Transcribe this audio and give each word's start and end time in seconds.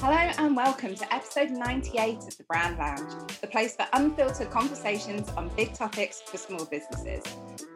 Hello 0.00 0.16
and 0.16 0.56
welcome 0.56 0.94
to 0.94 1.14
episode 1.14 1.50
98 1.50 2.16
of 2.16 2.36
the 2.38 2.44
Brand 2.44 2.78
Lounge, 2.78 3.12
the 3.42 3.46
place 3.46 3.76
for 3.76 3.86
unfiltered 3.92 4.48
conversations 4.48 5.28
on 5.36 5.50
big 5.56 5.74
topics 5.74 6.22
for 6.22 6.38
small 6.38 6.64
businesses. 6.64 7.22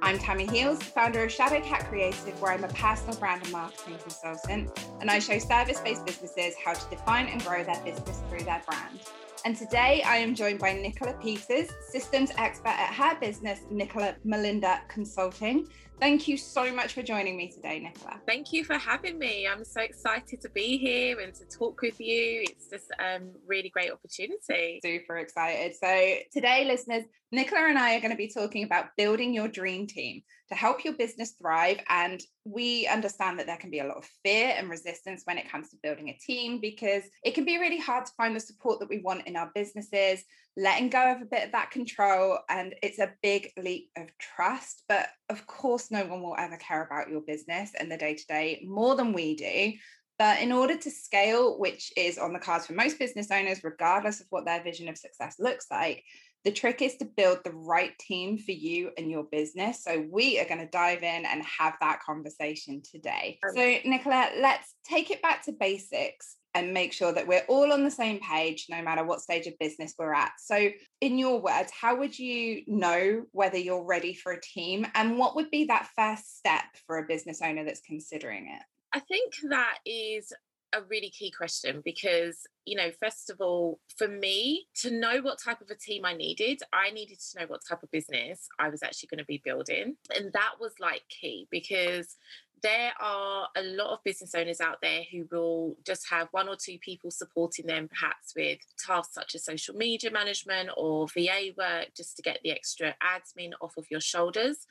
I'm 0.00 0.19
Tammi 0.19 0.46
Heels, 0.46 0.82
founder 0.82 1.22
of 1.22 1.30
Shadow 1.30 1.60
Cat 1.60 1.87
Creative, 1.90 2.40
where 2.40 2.52
I'm 2.52 2.64
a 2.64 2.68
personal 2.68 3.14
brand 3.16 3.42
and 3.42 3.52
marketing 3.52 3.98
consultant, 3.98 4.71
and 5.02 5.10
I 5.10 5.18
show 5.18 5.38
service 5.38 5.80
based 5.80 6.06
businesses 6.06 6.54
how 6.64 6.72
to 6.72 6.88
define 6.88 7.26
and 7.26 7.45
grow 7.45 7.62
their 7.62 7.79
business 7.84 8.23
through 8.30 8.45
their 8.45 8.62
brand. 8.66 9.00
And 9.45 9.54
today 9.54 10.02
I 10.06 10.16
am 10.16 10.34
joined 10.34 10.61
by 10.61 10.72
Nicola 10.72 11.12
Peters, 11.22 11.68
systems 11.86 12.30
expert 12.38 12.68
at 12.68 12.95
her 12.95 13.20
business, 13.20 13.61
Nicola 13.70 14.14
Melinda 14.25 14.80
Consulting. 14.88 15.68
Thank 16.00 16.29
you 16.29 16.36
so 16.36 16.72
much 16.72 16.92
for 16.92 17.02
joining 17.02 17.36
me 17.36 17.48
today, 17.50 17.79
Nicola. 17.79 18.20
Thank 18.26 18.52
you 18.52 18.64
for 18.64 18.76
having 18.76 19.18
me. 19.18 19.46
I'm 19.46 19.64
so 19.64 19.80
excited 19.80 20.40
to 20.43 20.50
be 20.50 20.76
here 20.76 21.20
and 21.20 21.32
to 21.34 21.44
talk 21.46 21.80
with 21.80 22.00
you. 22.00 22.44
It's 22.48 22.68
just 22.68 22.90
a 22.98 23.16
um, 23.16 23.30
really 23.46 23.71
great 23.71 23.90
opportunity. 23.90 24.80
Super 24.85 25.18
excited. 25.18 25.75
So, 25.75 26.16
today, 26.32 26.64
listeners, 26.64 27.04
Nicola 27.32 27.68
and 27.68 27.79
I 27.79 27.96
are 27.96 28.00
going 28.00 28.11
to 28.11 28.16
be 28.16 28.29
talking 28.29 28.64
about 28.64 28.96
building 28.96 29.32
your 29.32 29.49
dream 29.49 29.86
team 29.86 30.22
to 30.49 30.54
help 30.54 30.85
your 30.85 30.94
business 30.94 31.32
thrive. 31.40 31.80
And 31.88 32.22
we 32.44 32.86
understand 32.86 33.38
that 33.38 33.47
there 33.47 33.56
can 33.56 33.70
be 33.70 33.78
a 33.78 33.86
lot 33.86 33.97
of 33.97 34.08
fear 34.22 34.55
and 34.56 34.69
resistance 34.69 35.22
when 35.24 35.38
it 35.38 35.50
comes 35.50 35.70
to 35.70 35.77
building 35.83 36.11
a 36.11 36.19
team 36.19 36.61
because 36.61 37.05
it 37.24 37.34
can 37.34 37.44
be 37.44 37.58
really 37.58 37.80
hard 37.80 38.05
to 38.06 38.12
find 38.16 38.36
the 38.36 38.41
support 38.41 38.78
that 38.80 38.88
we 38.88 38.98
want 38.98 39.27
in 39.27 39.36
our 39.36 39.50
businesses, 39.55 40.24
letting 40.56 40.89
go 40.89 41.12
of 41.12 41.20
a 41.20 41.27
bit 41.27 41.44
of 41.44 41.53
that 41.53 41.70
control. 41.70 42.39
And 42.48 42.75
it's 42.83 42.98
a 42.98 43.12
big 43.22 43.50
leap 43.56 43.91
of 43.97 44.08
trust. 44.19 44.83
But 44.89 45.08
of 45.28 45.47
course, 45.47 45.91
no 45.91 46.05
one 46.05 46.22
will 46.22 46.36
ever 46.39 46.56
care 46.56 46.84
about 46.84 47.11
your 47.11 47.20
business 47.20 47.72
and 47.78 47.91
the 47.91 47.97
day 47.97 48.14
to 48.14 48.27
day 48.27 48.64
more 48.67 48.94
than 48.94 49.12
we 49.12 49.36
do. 49.36 49.72
But 50.19 50.41
in 50.41 50.53
order 50.53 50.77
to 50.77 50.91
scale, 50.91 51.58
which 51.58 51.92
is 51.97 52.19
on 52.19 52.33
the 52.33 52.39
cards 52.39 52.67
for 52.67 52.72
most 52.75 52.98
business 53.00 53.30
owners, 53.33 53.64
regardless 53.64 54.20
of 54.20 54.27
what 54.30 54.44
their 54.44 54.62
vision 54.62 54.89
of 54.89 54.97
success 54.97 55.36
looks 55.41 55.66
like, 55.70 56.05
the 56.44 56.52
trick 56.52 56.82
is 56.82 56.97
to 56.98 57.05
build 57.05 57.38
the 57.42 57.52
right 57.52 57.98
team 57.98 58.38
for 58.38 58.52
you 58.52 58.91
and 58.97 59.10
your 59.10 59.25
business. 59.25 59.82
So, 59.82 60.06
we 60.10 60.38
are 60.38 60.44
going 60.44 60.60
to 60.60 60.66
dive 60.66 61.02
in 61.02 61.25
and 61.25 61.42
have 61.58 61.75
that 61.80 62.00
conversation 62.05 62.82
today. 62.88 63.41
So, 63.56 63.78
Nicola, 63.84 64.30
let's 64.38 64.75
take 64.86 65.10
it 65.10 65.22
back 65.22 65.42
to 65.47 65.52
basics 65.52 66.36
and 66.55 66.72
make 66.72 66.92
sure 66.92 67.12
that 67.12 67.27
we're 67.27 67.44
all 67.48 67.72
on 67.72 67.84
the 67.84 67.91
same 67.91 68.20
page 68.20 68.66
no 68.69 68.80
matter 68.83 69.05
what 69.05 69.20
stage 69.20 69.47
of 69.47 69.58
business 69.58 69.94
we're 69.98 70.14
at. 70.14 70.33
So, 70.38 70.70
in 71.00 71.19
your 71.19 71.41
words, 71.41 71.72
how 71.78 71.97
would 71.97 72.19
you 72.19 72.62
know 72.66 73.24
whether 73.33 73.58
you're 73.58 73.84
ready 73.84 74.14
for 74.14 74.33
a 74.33 74.41
team? 74.41 74.86
And 74.94 75.19
what 75.19 75.36
would 75.36 75.50
be 75.50 75.64
that 75.66 75.88
first 75.97 76.38
step 76.38 76.64
for 76.86 76.98
a 76.98 77.06
business 77.06 77.41
owner 77.42 77.64
that's 77.64 77.80
considering 77.80 78.48
it? 78.48 78.62
I 78.92 79.00
think 79.00 79.34
that 79.50 79.78
is 79.84 80.32
a 80.75 80.83
really 80.83 81.11
key 81.11 81.30
question 81.30 81.83
because, 81.84 82.47
you 82.64 82.77
know, 82.77 82.91
first 83.00 83.30
of 83.30 83.41
all, 83.41 83.78
for 83.97 84.08
me 84.08 84.67
to 84.83 84.91
know 84.91 85.20
what 85.20 85.39
type 85.42 85.61
of 85.61 85.70
a 85.70 85.75
team 85.75 86.05
I 86.05 86.14
needed, 86.14 86.61
I 86.72 86.91
needed 86.91 87.19
to 87.20 87.41
know 87.41 87.47
what 87.47 87.61
type 87.69 87.83
of 87.83 87.91
business 87.91 88.48
I 88.58 88.69
was 88.69 88.83
actually 88.83 89.08
going 89.08 89.19
to 89.19 89.25
be 89.25 89.42
building. 89.44 89.97
And 90.14 90.33
that 90.33 90.55
was 90.61 90.72
like 90.81 91.03
key 91.08 91.47
because 91.50 92.16
there 92.62 92.92
are 92.98 93.47
a 93.56 93.62
lot 93.62 93.92
of 93.92 94.03
business 94.05 94.34
owners 94.34 94.61
out 94.61 94.78
there 94.81 95.03
who 95.12 95.28
will 95.31 95.77
just 95.86 96.08
have 96.08 96.28
one 96.31 96.48
or 96.48 96.56
two 96.56 96.78
people 96.78 97.11
supporting 97.11 97.66
them, 97.66 97.88
perhaps 97.88 98.33
with 98.34 98.59
tasks 98.78 99.14
such 99.14 99.34
as 99.34 99.44
social 99.44 99.75
media 99.75 100.11
management 100.11 100.70
or 100.77 101.06
VA 101.09 101.50
work, 101.59 101.88
just 101.94 102.16
to 102.16 102.22
get 102.22 102.41
the 102.42 102.50
extra 102.50 102.94
admin 103.03 103.53
off 103.61 103.77
of 103.77 103.84
your 103.91 104.00
shoulders. 104.00 104.66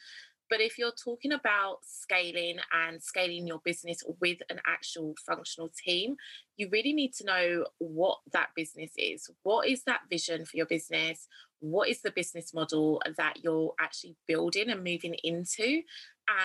But 0.53 0.61
if 0.61 0.77
you're 0.77 0.91
talking 0.91 1.31
about 1.31 1.79
scaling 1.81 2.57
and 2.71 3.01
scaling 3.01 3.47
your 3.47 3.59
business 3.65 4.03
with 4.21 4.37
an 4.51 4.59
actual 4.67 5.15
functional 5.25 5.71
team, 5.83 6.15
you 6.57 6.69
really 6.71 6.93
need 6.93 7.15
to 7.15 7.25
know 7.25 7.65
what 7.79 8.19
that 8.33 8.49
business 8.55 8.91
is. 8.95 9.31
What 9.41 9.67
is 9.67 9.83
that 9.85 10.01
vision 10.11 10.45
for 10.45 10.55
your 10.55 10.67
business? 10.67 11.27
What 11.59 11.89
is 11.89 12.03
the 12.03 12.11
business 12.11 12.53
model 12.53 13.01
that 13.17 13.43
you're 13.43 13.73
actually 13.79 14.15
building 14.27 14.69
and 14.69 14.83
moving 14.83 15.15
into? 15.23 15.81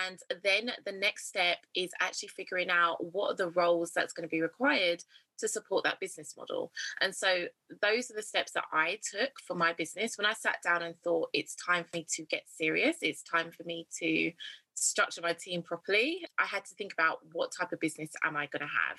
And 0.07 0.19
then 0.43 0.73
the 0.85 0.93
next 0.93 1.29
step 1.29 1.59
is 1.75 1.91
actually 2.01 2.31
figuring 2.31 2.71
out 2.71 2.97
what 3.13 3.33
are 3.33 3.37
the 3.37 3.51
roles 3.51 3.93
that's 3.93 4.13
going 4.13 4.29
to 4.29 4.31
be 4.31 4.43
required 4.43 5.05
to 5.39 5.49
support 5.49 5.85
that 5.85 6.01
business 6.01 6.35
model. 6.37 6.73
And 7.01 7.15
so 7.15 7.47
those 7.81 8.11
are 8.11 8.15
the 8.15 8.23
steps 8.23 8.53
that 8.53 8.65
I 8.73 8.99
took 9.11 9.31
for 9.47 9.55
my 9.55 9.73
business 9.73 10.19
when 10.19 10.27
I 10.27 10.33
sat 10.33 10.57
down 10.65 10.83
and 10.83 10.97
thought 11.03 11.31
it's 11.33 11.55
time 11.55 11.85
for 11.85 11.99
me 11.99 12.07
to 12.15 12.25
get 12.25 12.43
serious, 12.47 12.97
it's 13.03 13.23
time 13.23 13.51
for 13.51 13.63
me 13.65 13.87
to 14.01 14.33
structure 14.75 15.23
my 15.23 15.33
team 15.33 15.63
properly. 15.63 16.25
I 16.39 16.47
had 16.47 16.65
to 16.67 16.75
think 16.75 16.93
about 16.93 17.19
what 17.33 17.53
type 17.57 17.73
of 17.73 17.81
business 17.81 18.11
am 18.25 18.37
I 18.37 18.47
going 18.47 18.61
to 18.61 18.67
have? 18.67 18.99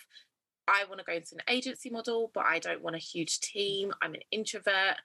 I 0.68 0.86
want 0.86 1.00
to 1.00 1.06
go 1.06 1.14
into 1.14 1.36
an 1.36 1.54
agency 1.54 1.90
model, 1.90 2.32
but 2.34 2.46
I 2.46 2.60
don't 2.60 2.84
want 2.84 2.96
a 2.96 3.00
huge 3.00 3.40
team. 3.40 3.92
I'm 4.02 4.14
an 4.14 4.22
introvert. 4.32 4.98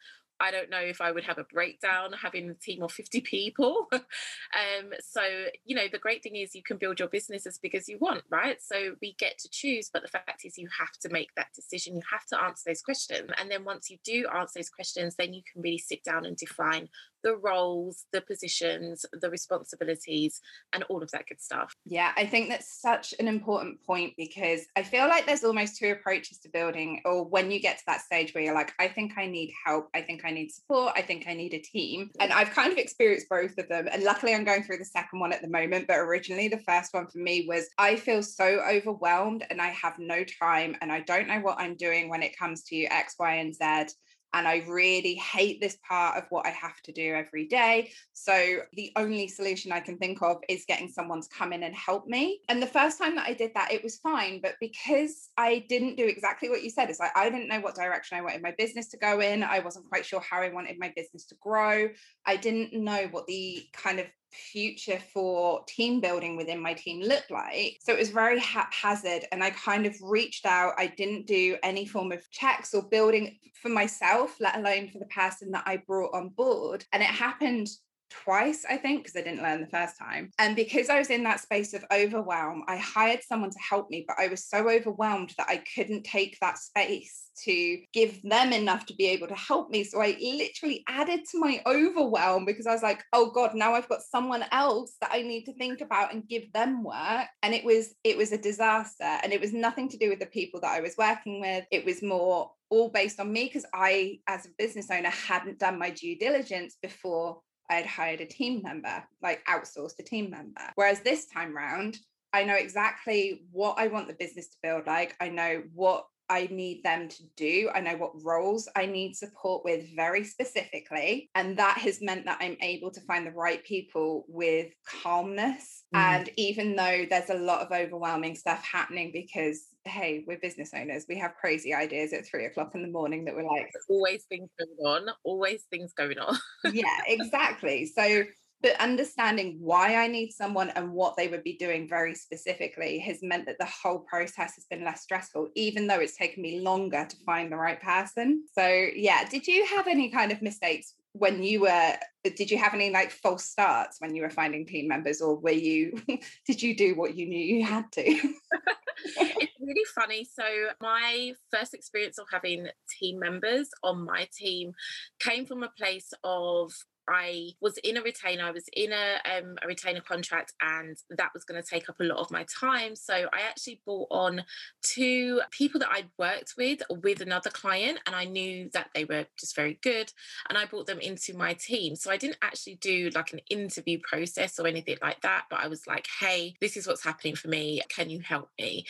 I 0.44 0.50
don't 0.50 0.68
know 0.68 0.80
if 0.80 1.00
I 1.00 1.10
would 1.10 1.24
have 1.24 1.38
a 1.38 1.44
breakdown 1.44 2.12
having 2.12 2.50
a 2.50 2.54
team 2.54 2.82
of 2.82 2.92
50 2.92 3.22
people. 3.22 3.88
um, 3.92 4.92
so, 5.00 5.22
you 5.64 5.74
know, 5.74 5.86
the 5.90 5.98
great 5.98 6.22
thing 6.22 6.36
is 6.36 6.54
you 6.54 6.62
can 6.62 6.76
build 6.76 6.98
your 6.98 7.08
business 7.08 7.46
as 7.46 7.56
big 7.56 7.74
as 7.74 7.88
you 7.88 7.96
want, 7.98 8.24
right? 8.28 8.58
So 8.60 8.96
we 9.00 9.14
get 9.14 9.38
to 9.38 9.48
choose, 9.50 9.88
but 9.90 10.02
the 10.02 10.08
fact 10.08 10.44
is 10.44 10.58
you 10.58 10.68
have 10.78 10.92
to 11.00 11.08
make 11.08 11.34
that 11.36 11.48
decision. 11.54 11.96
You 11.96 12.02
have 12.12 12.26
to 12.26 12.42
answer 12.42 12.64
those 12.66 12.82
questions. 12.82 13.30
And 13.40 13.50
then 13.50 13.64
once 13.64 13.88
you 13.88 13.96
do 14.04 14.26
answer 14.36 14.58
those 14.58 14.68
questions, 14.68 15.14
then 15.16 15.32
you 15.32 15.40
can 15.50 15.62
really 15.62 15.78
sit 15.78 16.04
down 16.04 16.26
and 16.26 16.36
define 16.36 16.90
the 17.24 17.36
roles, 17.36 18.04
the 18.12 18.20
positions, 18.20 19.04
the 19.12 19.30
responsibilities, 19.30 20.40
and 20.72 20.84
all 20.84 21.02
of 21.02 21.10
that 21.10 21.26
good 21.26 21.40
stuff. 21.40 21.74
Yeah, 21.84 22.12
I 22.16 22.26
think 22.26 22.50
that's 22.50 22.80
such 22.80 23.14
an 23.18 23.26
important 23.26 23.82
point 23.84 24.12
because 24.16 24.60
I 24.76 24.84
feel 24.84 25.08
like 25.08 25.26
there's 25.26 25.42
almost 25.42 25.78
two 25.78 25.90
approaches 25.90 26.38
to 26.40 26.48
building, 26.50 27.00
or 27.04 27.24
when 27.24 27.50
you 27.50 27.58
get 27.58 27.78
to 27.78 27.84
that 27.88 28.02
stage 28.02 28.34
where 28.34 28.44
you're 28.44 28.54
like, 28.54 28.72
I 28.78 28.86
think 28.86 29.14
I 29.16 29.26
need 29.26 29.52
help, 29.66 29.88
I 29.94 30.02
think 30.02 30.24
I 30.24 30.30
need 30.30 30.52
support, 30.52 30.92
I 30.94 31.02
think 31.02 31.26
I 31.26 31.34
need 31.34 31.54
a 31.54 31.58
team. 31.58 32.10
And 32.20 32.30
mm-hmm. 32.30 32.40
I've 32.40 32.50
kind 32.50 32.70
of 32.70 32.78
experienced 32.78 33.28
both 33.28 33.56
of 33.58 33.68
them. 33.68 33.88
And 33.90 34.02
luckily, 34.04 34.34
I'm 34.34 34.44
going 34.44 34.62
through 34.62 34.78
the 34.78 34.84
second 34.84 35.18
one 35.18 35.32
at 35.32 35.42
the 35.42 35.48
moment. 35.48 35.86
But 35.88 35.98
originally, 35.98 36.48
the 36.48 36.58
first 36.58 36.92
one 36.92 37.06
for 37.06 37.18
me 37.18 37.46
was 37.48 37.68
I 37.78 37.96
feel 37.96 38.22
so 38.22 38.60
overwhelmed 38.68 39.46
and 39.48 39.60
I 39.60 39.68
have 39.68 39.98
no 39.98 40.24
time 40.24 40.76
and 40.82 40.92
I 40.92 41.00
don't 41.00 41.28
know 41.28 41.40
what 41.40 41.58
I'm 41.58 41.76
doing 41.76 42.08
when 42.08 42.22
it 42.22 42.36
comes 42.36 42.64
to 42.64 42.84
X, 42.84 43.14
Y, 43.18 43.34
and 43.34 43.54
Z 43.54 43.94
and 44.34 44.48
I 44.48 44.64
really 44.66 45.14
hate 45.14 45.60
this 45.60 45.78
part 45.88 46.18
of 46.18 46.24
what 46.28 46.44
I 46.44 46.50
have 46.50 46.82
to 46.82 46.92
do 46.92 47.14
every 47.14 47.46
day. 47.46 47.92
So 48.12 48.58
the 48.72 48.92
only 48.96 49.28
solution 49.28 49.70
I 49.70 49.78
can 49.78 49.96
think 49.96 50.20
of 50.22 50.38
is 50.48 50.64
getting 50.66 50.88
someone 50.88 51.22
to 51.22 51.28
come 51.28 51.52
in 51.52 51.62
and 51.62 51.74
help 51.74 52.08
me. 52.08 52.40
And 52.48 52.60
the 52.60 52.66
first 52.66 52.98
time 52.98 53.14
that 53.14 53.28
I 53.28 53.32
did 53.32 53.52
that, 53.54 53.72
it 53.72 53.84
was 53.84 53.98
fine. 53.98 54.40
But 54.42 54.56
because 54.60 55.28
I 55.38 55.64
didn't 55.68 55.96
do 55.96 56.04
exactly 56.04 56.50
what 56.50 56.64
you 56.64 56.70
said, 56.70 56.90
it's 56.90 56.98
like 56.98 57.16
I 57.16 57.30
didn't 57.30 57.48
know 57.48 57.60
what 57.60 57.76
direction 57.76 58.18
I 58.18 58.22
wanted 58.22 58.42
my 58.42 58.54
business 58.58 58.88
to 58.88 58.96
go 58.96 59.20
in. 59.20 59.44
I 59.44 59.60
wasn't 59.60 59.88
quite 59.88 60.04
sure 60.04 60.20
how 60.20 60.42
I 60.42 60.48
wanted 60.48 60.78
my 60.80 60.92
business 60.96 61.24
to 61.26 61.36
grow. 61.40 61.88
I 62.26 62.36
didn't 62.36 62.72
know 62.72 63.08
what 63.12 63.26
the 63.26 63.64
kind 63.72 64.00
of 64.00 64.06
future 64.34 64.98
for 65.12 65.64
team 65.66 66.00
building 66.00 66.36
within 66.36 66.60
my 66.60 66.74
team 66.74 67.00
looked 67.00 67.30
like. 67.30 67.78
So 67.80 67.92
it 67.92 67.98
was 67.98 68.10
very 68.10 68.38
haphazard. 68.40 69.24
And 69.32 69.42
I 69.42 69.50
kind 69.50 69.86
of 69.86 69.94
reached 70.02 70.46
out. 70.46 70.74
I 70.78 70.88
didn't 70.88 71.26
do 71.26 71.56
any 71.62 71.86
form 71.86 72.12
of 72.12 72.30
checks 72.30 72.74
or 72.74 72.82
building 72.82 73.38
for 73.54 73.68
myself, 73.68 74.36
let 74.40 74.56
alone 74.56 74.88
for 74.88 74.98
the 74.98 75.06
person 75.06 75.50
that 75.52 75.64
I 75.66 75.78
brought 75.78 76.14
on 76.14 76.28
board. 76.30 76.84
And 76.92 77.02
it 77.02 77.06
happened 77.06 77.68
twice, 78.10 78.64
I 78.68 78.76
think, 78.76 79.02
because 79.02 79.16
I 79.16 79.22
didn't 79.22 79.42
learn 79.42 79.60
the 79.60 79.66
first 79.66 79.98
time. 79.98 80.30
And 80.38 80.56
because 80.56 80.88
I 80.88 80.98
was 80.98 81.10
in 81.10 81.24
that 81.24 81.40
space 81.40 81.74
of 81.74 81.84
overwhelm, 81.92 82.64
I 82.68 82.76
hired 82.76 83.22
someone 83.22 83.50
to 83.50 83.58
help 83.58 83.90
me, 83.90 84.04
but 84.06 84.16
I 84.18 84.28
was 84.28 84.46
so 84.46 84.68
overwhelmed 84.68 85.32
that 85.38 85.48
I 85.48 85.62
couldn't 85.74 86.04
take 86.04 86.38
that 86.40 86.58
space 86.58 87.24
to 87.44 87.78
give 87.92 88.20
them 88.22 88.52
enough 88.52 88.86
to 88.86 88.94
be 88.94 89.06
able 89.08 89.26
to 89.26 89.34
help 89.34 89.70
me. 89.70 89.84
So 89.84 90.00
I 90.00 90.16
literally 90.20 90.84
added 90.88 91.20
to 91.30 91.40
my 91.40 91.60
overwhelm 91.66 92.44
because 92.44 92.66
I 92.66 92.72
was 92.72 92.82
like, 92.82 93.02
oh 93.12 93.30
God, 93.30 93.54
now 93.54 93.74
I've 93.74 93.88
got 93.88 94.02
someone 94.02 94.44
else 94.52 94.94
that 95.00 95.10
I 95.12 95.22
need 95.22 95.44
to 95.44 95.54
think 95.54 95.80
about 95.80 96.12
and 96.12 96.28
give 96.28 96.52
them 96.52 96.84
work. 96.84 97.26
And 97.42 97.54
it 97.54 97.64
was, 97.64 97.94
it 98.04 98.16
was 98.16 98.32
a 98.32 98.38
disaster. 98.38 99.18
And 99.22 99.32
it 99.32 99.40
was 99.40 99.52
nothing 99.52 99.88
to 99.90 99.98
do 99.98 100.10
with 100.10 100.20
the 100.20 100.26
people 100.26 100.60
that 100.60 100.72
I 100.72 100.80
was 100.80 100.94
working 100.96 101.40
with. 101.40 101.64
It 101.70 101.84
was 101.84 102.02
more 102.02 102.52
all 102.70 102.88
based 102.88 103.20
on 103.20 103.32
me 103.32 103.44
because 103.44 103.66
I, 103.72 104.18
as 104.26 104.46
a 104.46 104.50
business 104.58 104.90
owner, 104.90 105.10
hadn't 105.10 105.58
done 105.58 105.78
my 105.78 105.90
due 105.90 106.18
diligence 106.18 106.76
before 106.82 107.40
I 107.70 107.74
had 107.74 107.86
hired 107.86 108.20
a 108.20 108.26
team 108.26 108.62
member, 108.62 109.04
like 109.22 109.44
outsourced 109.46 109.98
a 109.98 110.02
team 110.02 110.30
member. 110.30 110.72
Whereas 110.74 111.00
this 111.00 111.26
time 111.26 111.56
round, 111.56 111.98
I 112.32 112.44
know 112.44 112.56
exactly 112.56 113.44
what 113.52 113.78
I 113.78 113.86
want 113.86 114.08
the 114.08 114.14
business 114.14 114.48
to 114.48 114.56
build 114.62 114.86
like. 114.86 115.16
I 115.20 115.28
know 115.28 115.62
what 115.72 116.06
I 116.28 116.48
need 116.50 116.82
them 116.82 117.08
to 117.08 117.22
do. 117.36 117.70
I 117.74 117.80
know 117.80 117.96
what 117.96 118.22
roles 118.22 118.68
I 118.74 118.86
need 118.86 119.14
support 119.14 119.64
with 119.64 119.94
very 119.94 120.24
specifically. 120.24 121.30
And 121.34 121.56
that 121.58 121.78
has 121.78 122.00
meant 122.00 122.24
that 122.24 122.38
I'm 122.40 122.56
able 122.62 122.90
to 122.92 123.00
find 123.02 123.26
the 123.26 123.32
right 123.32 123.62
people 123.64 124.24
with 124.28 124.72
calmness. 124.86 125.84
Mm. 125.94 125.98
And 125.98 126.30
even 126.36 126.76
though 126.76 127.04
there's 127.08 127.30
a 127.30 127.34
lot 127.34 127.60
of 127.60 127.72
overwhelming 127.72 128.36
stuff 128.36 128.64
happening 128.64 129.10
because, 129.12 129.66
hey, 129.84 130.24
we're 130.26 130.38
business 130.38 130.70
owners, 130.74 131.04
we 131.08 131.18
have 131.18 131.34
crazy 131.40 131.74
ideas 131.74 132.12
at 132.12 132.26
three 132.26 132.46
o'clock 132.46 132.72
in 132.74 132.82
the 132.82 132.88
morning 132.88 133.24
that 133.26 133.34
we're 133.34 133.46
like, 133.46 133.70
always 133.88 134.24
things 134.24 134.48
going 134.58 134.86
on, 134.86 135.14
always 135.24 135.64
things 135.70 135.92
going 135.92 136.18
on. 136.18 136.36
yeah, 136.72 137.00
exactly. 137.06 137.86
So, 137.86 138.24
but 138.64 138.80
understanding 138.80 139.58
why 139.60 139.96
I 139.96 140.06
need 140.06 140.32
someone 140.32 140.70
and 140.70 140.90
what 140.90 141.18
they 141.18 141.28
would 141.28 141.44
be 141.44 141.52
doing 141.52 141.86
very 141.86 142.14
specifically 142.14 142.98
has 143.00 143.22
meant 143.22 143.44
that 143.44 143.58
the 143.58 143.66
whole 143.66 143.98
process 143.98 144.54
has 144.54 144.64
been 144.70 144.82
less 144.82 145.02
stressful, 145.02 145.50
even 145.54 145.86
though 145.86 146.00
it's 146.00 146.16
taken 146.16 146.42
me 146.42 146.60
longer 146.60 147.04
to 147.06 147.16
find 147.26 147.52
the 147.52 147.58
right 147.58 147.78
person. 147.78 148.44
So, 148.58 148.66
yeah, 148.66 149.28
did 149.28 149.46
you 149.46 149.66
have 149.66 149.86
any 149.86 150.08
kind 150.08 150.32
of 150.32 150.40
mistakes 150.40 150.94
when 151.12 151.42
you 151.42 151.60
were 151.60 151.96
did 152.24 152.50
you 152.50 152.56
have 152.56 152.74
any 152.74 152.90
like 152.90 153.10
false 153.10 153.44
starts 153.44 154.00
when 154.00 154.16
you 154.16 154.22
were 154.22 154.30
finding 154.30 154.66
team 154.66 154.88
members 154.88 155.20
or 155.20 155.36
were 155.36 155.50
you 155.50 155.96
did 156.46 156.60
you 156.60 156.74
do 156.74 156.96
what 156.96 157.14
you 157.14 157.24
knew 157.26 157.38
you 157.38 157.64
had 157.64 157.84
to 157.92 158.02
it's 159.16 159.52
really 159.60 159.84
funny 159.94 160.24
so 160.24 160.42
my 160.80 161.32
first 161.52 161.72
experience 161.72 162.18
of 162.18 162.26
having 162.32 162.66
team 162.98 163.20
members 163.20 163.68
on 163.84 164.04
my 164.04 164.26
team 164.36 164.72
came 165.20 165.46
from 165.46 165.62
a 165.62 165.70
place 165.78 166.12
of 166.24 166.72
I 167.08 167.50
was 167.60 167.78
in 167.78 167.96
a 167.96 168.02
retainer, 168.02 168.44
I 168.44 168.50
was 168.50 168.64
in 168.72 168.92
a, 168.92 169.38
um, 169.38 169.56
a 169.62 169.66
retainer 169.66 170.00
contract, 170.00 170.52
and 170.60 170.96
that 171.10 171.30
was 171.34 171.44
going 171.44 171.62
to 171.62 171.68
take 171.68 171.88
up 171.88 172.00
a 172.00 172.04
lot 172.04 172.18
of 172.18 172.30
my 172.30 172.44
time. 172.60 172.96
So 172.96 173.14
I 173.14 173.40
actually 173.48 173.80
brought 173.84 174.08
on 174.10 174.44
two 174.82 175.40
people 175.50 175.80
that 175.80 175.90
I'd 175.90 176.10
worked 176.18 176.54
with 176.56 176.82
with 177.02 177.20
another 177.20 177.50
client, 177.50 177.98
and 178.06 178.14
I 178.14 178.24
knew 178.24 178.70
that 178.72 178.88
they 178.94 179.04
were 179.04 179.26
just 179.38 179.56
very 179.56 179.78
good. 179.82 180.12
And 180.48 180.58
I 180.58 180.64
brought 180.64 180.86
them 180.86 181.00
into 181.00 181.36
my 181.36 181.54
team. 181.54 181.96
So 181.96 182.10
I 182.10 182.16
didn't 182.16 182.38
actually 182.42 182.76
do 182.76 183.10
like 183.14 183.32
an 183.32 183.40
interview 183.50 183.98
process 184.02 184.58
or 184.58 184.66
anything 184.66 184.98
like 185.02 185.20
that, 185.22 185.44
but 185.50 185.60
I 185.60 185.68
was 185.68 185.86
like, 185.86 186.06
hey, 186.20 186.54
this 186.60 186.76
is 186.76 186.86
what's 186.86 187.04
happening 187.04 187.34
for 187.36 187.48
me. 187.48 187.80
Can 187.88 188.10
you 188.10 188.20
help 188.20 188.50
me? 188.58 188.86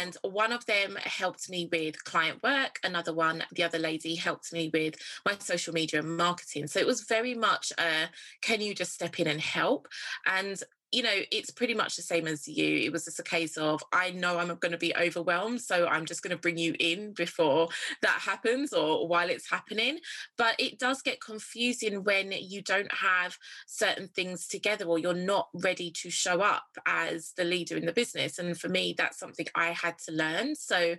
And 0.00 0.16
one 0.22 0.52
of 0.52 0.66
them 0.66 0.96
helped 1.02 1.48
me 1.48 1.68
with 1.70 2.02
client 2.04 2.42
work, 2.42 2.78
another 2.84 3.12
one, 3.12 3.44
the 3.52 3.62
other 3.62 3.78
lady 3.78 4.14
helped 4.14 4.52
me 4.52 4.70
with 4.72 4.94
my 5.24 5.36
social 5.38 5.72
media 5.72 6.00
and 6.00 6.16
marketing. 6.16 6.66
So 6.66 6.80
it 6.80 6.86
was 6.86 7.02
very 7.02 7.34
much 7.34 7.51
much 7.52 7.72
uh, 7.78 8.06
can 8.40 8.60
you 8.60 8.74
just 8.74 8.92
step 8.92 9.18
in 9.20 9.26
and 9.26 9.40
help 9.40 9.88
and 10.26 10.62
you 10.92 11.02
know, 11.02 11.20
it's 11.30 11.50
pretty 11.50 11.72
much 11.72 11.96
the 11.96 12.02
same 12.02 12.26
as 12.26 12.46
you. 12.46 12.76
It 12.76 12.92
was 12.92 13.06
just 13.06 13.18
a 13.18 13.22
case 13.24 13.56
of, 13.56 13.82
I 13.94 14.10
know 14.10 14.38
I'm 14.38 14.48
going 14.48 14.72
to 14.72 14.78
be 14.78 14.94
overwhelmed. 14.94 15.62
So 15.62 15.86
I'm 15.86 16.04
just 16.04 16.22
going 16.22 16.36
to 16.36 16.40
bring 16.40 16.58
you 16.58 16.74
in 16.78 17.14
before 17.14 17.68
that 18.02 18.20
happens 18.20 18.74
or 18.74 19.08
while 19.08 19.30
it's 19.30 19.48
happening. 19.48 20.00
But 20.36 20.54
it 20.58 20.78
does 20.78 21.00
get 21.00 21.22
confusing 21.22 22.04
when 22.04 22.30
you 22.30 22.60
don't 22.60 22.92
have 22.92 23.38
certain 23.66 24.08
things 24.08 24.46
together 24.46 24.84
or 24.84 24.98
you're 24.98 25.14
not 25.14 25.48
ready 25.54 25.90
to 26.02 26.10
show 26.10 26.42
up 26.42 26.66
as 26.86 27.32
the 27.38 27.44
leader 27.44 27.76
in 27.78 27.86
the 27.86 27.92
business. 27.92 28.38
And 28.38 28.58
for 28.60 28.68
me, 28.68 28.94
that's 28.96 29.18
something 29.18 29.46
I 29.54 29.68
had 29.68 29.98
to 30.00 30.12
learn. 30.12 30.54
So, 30.54 30.96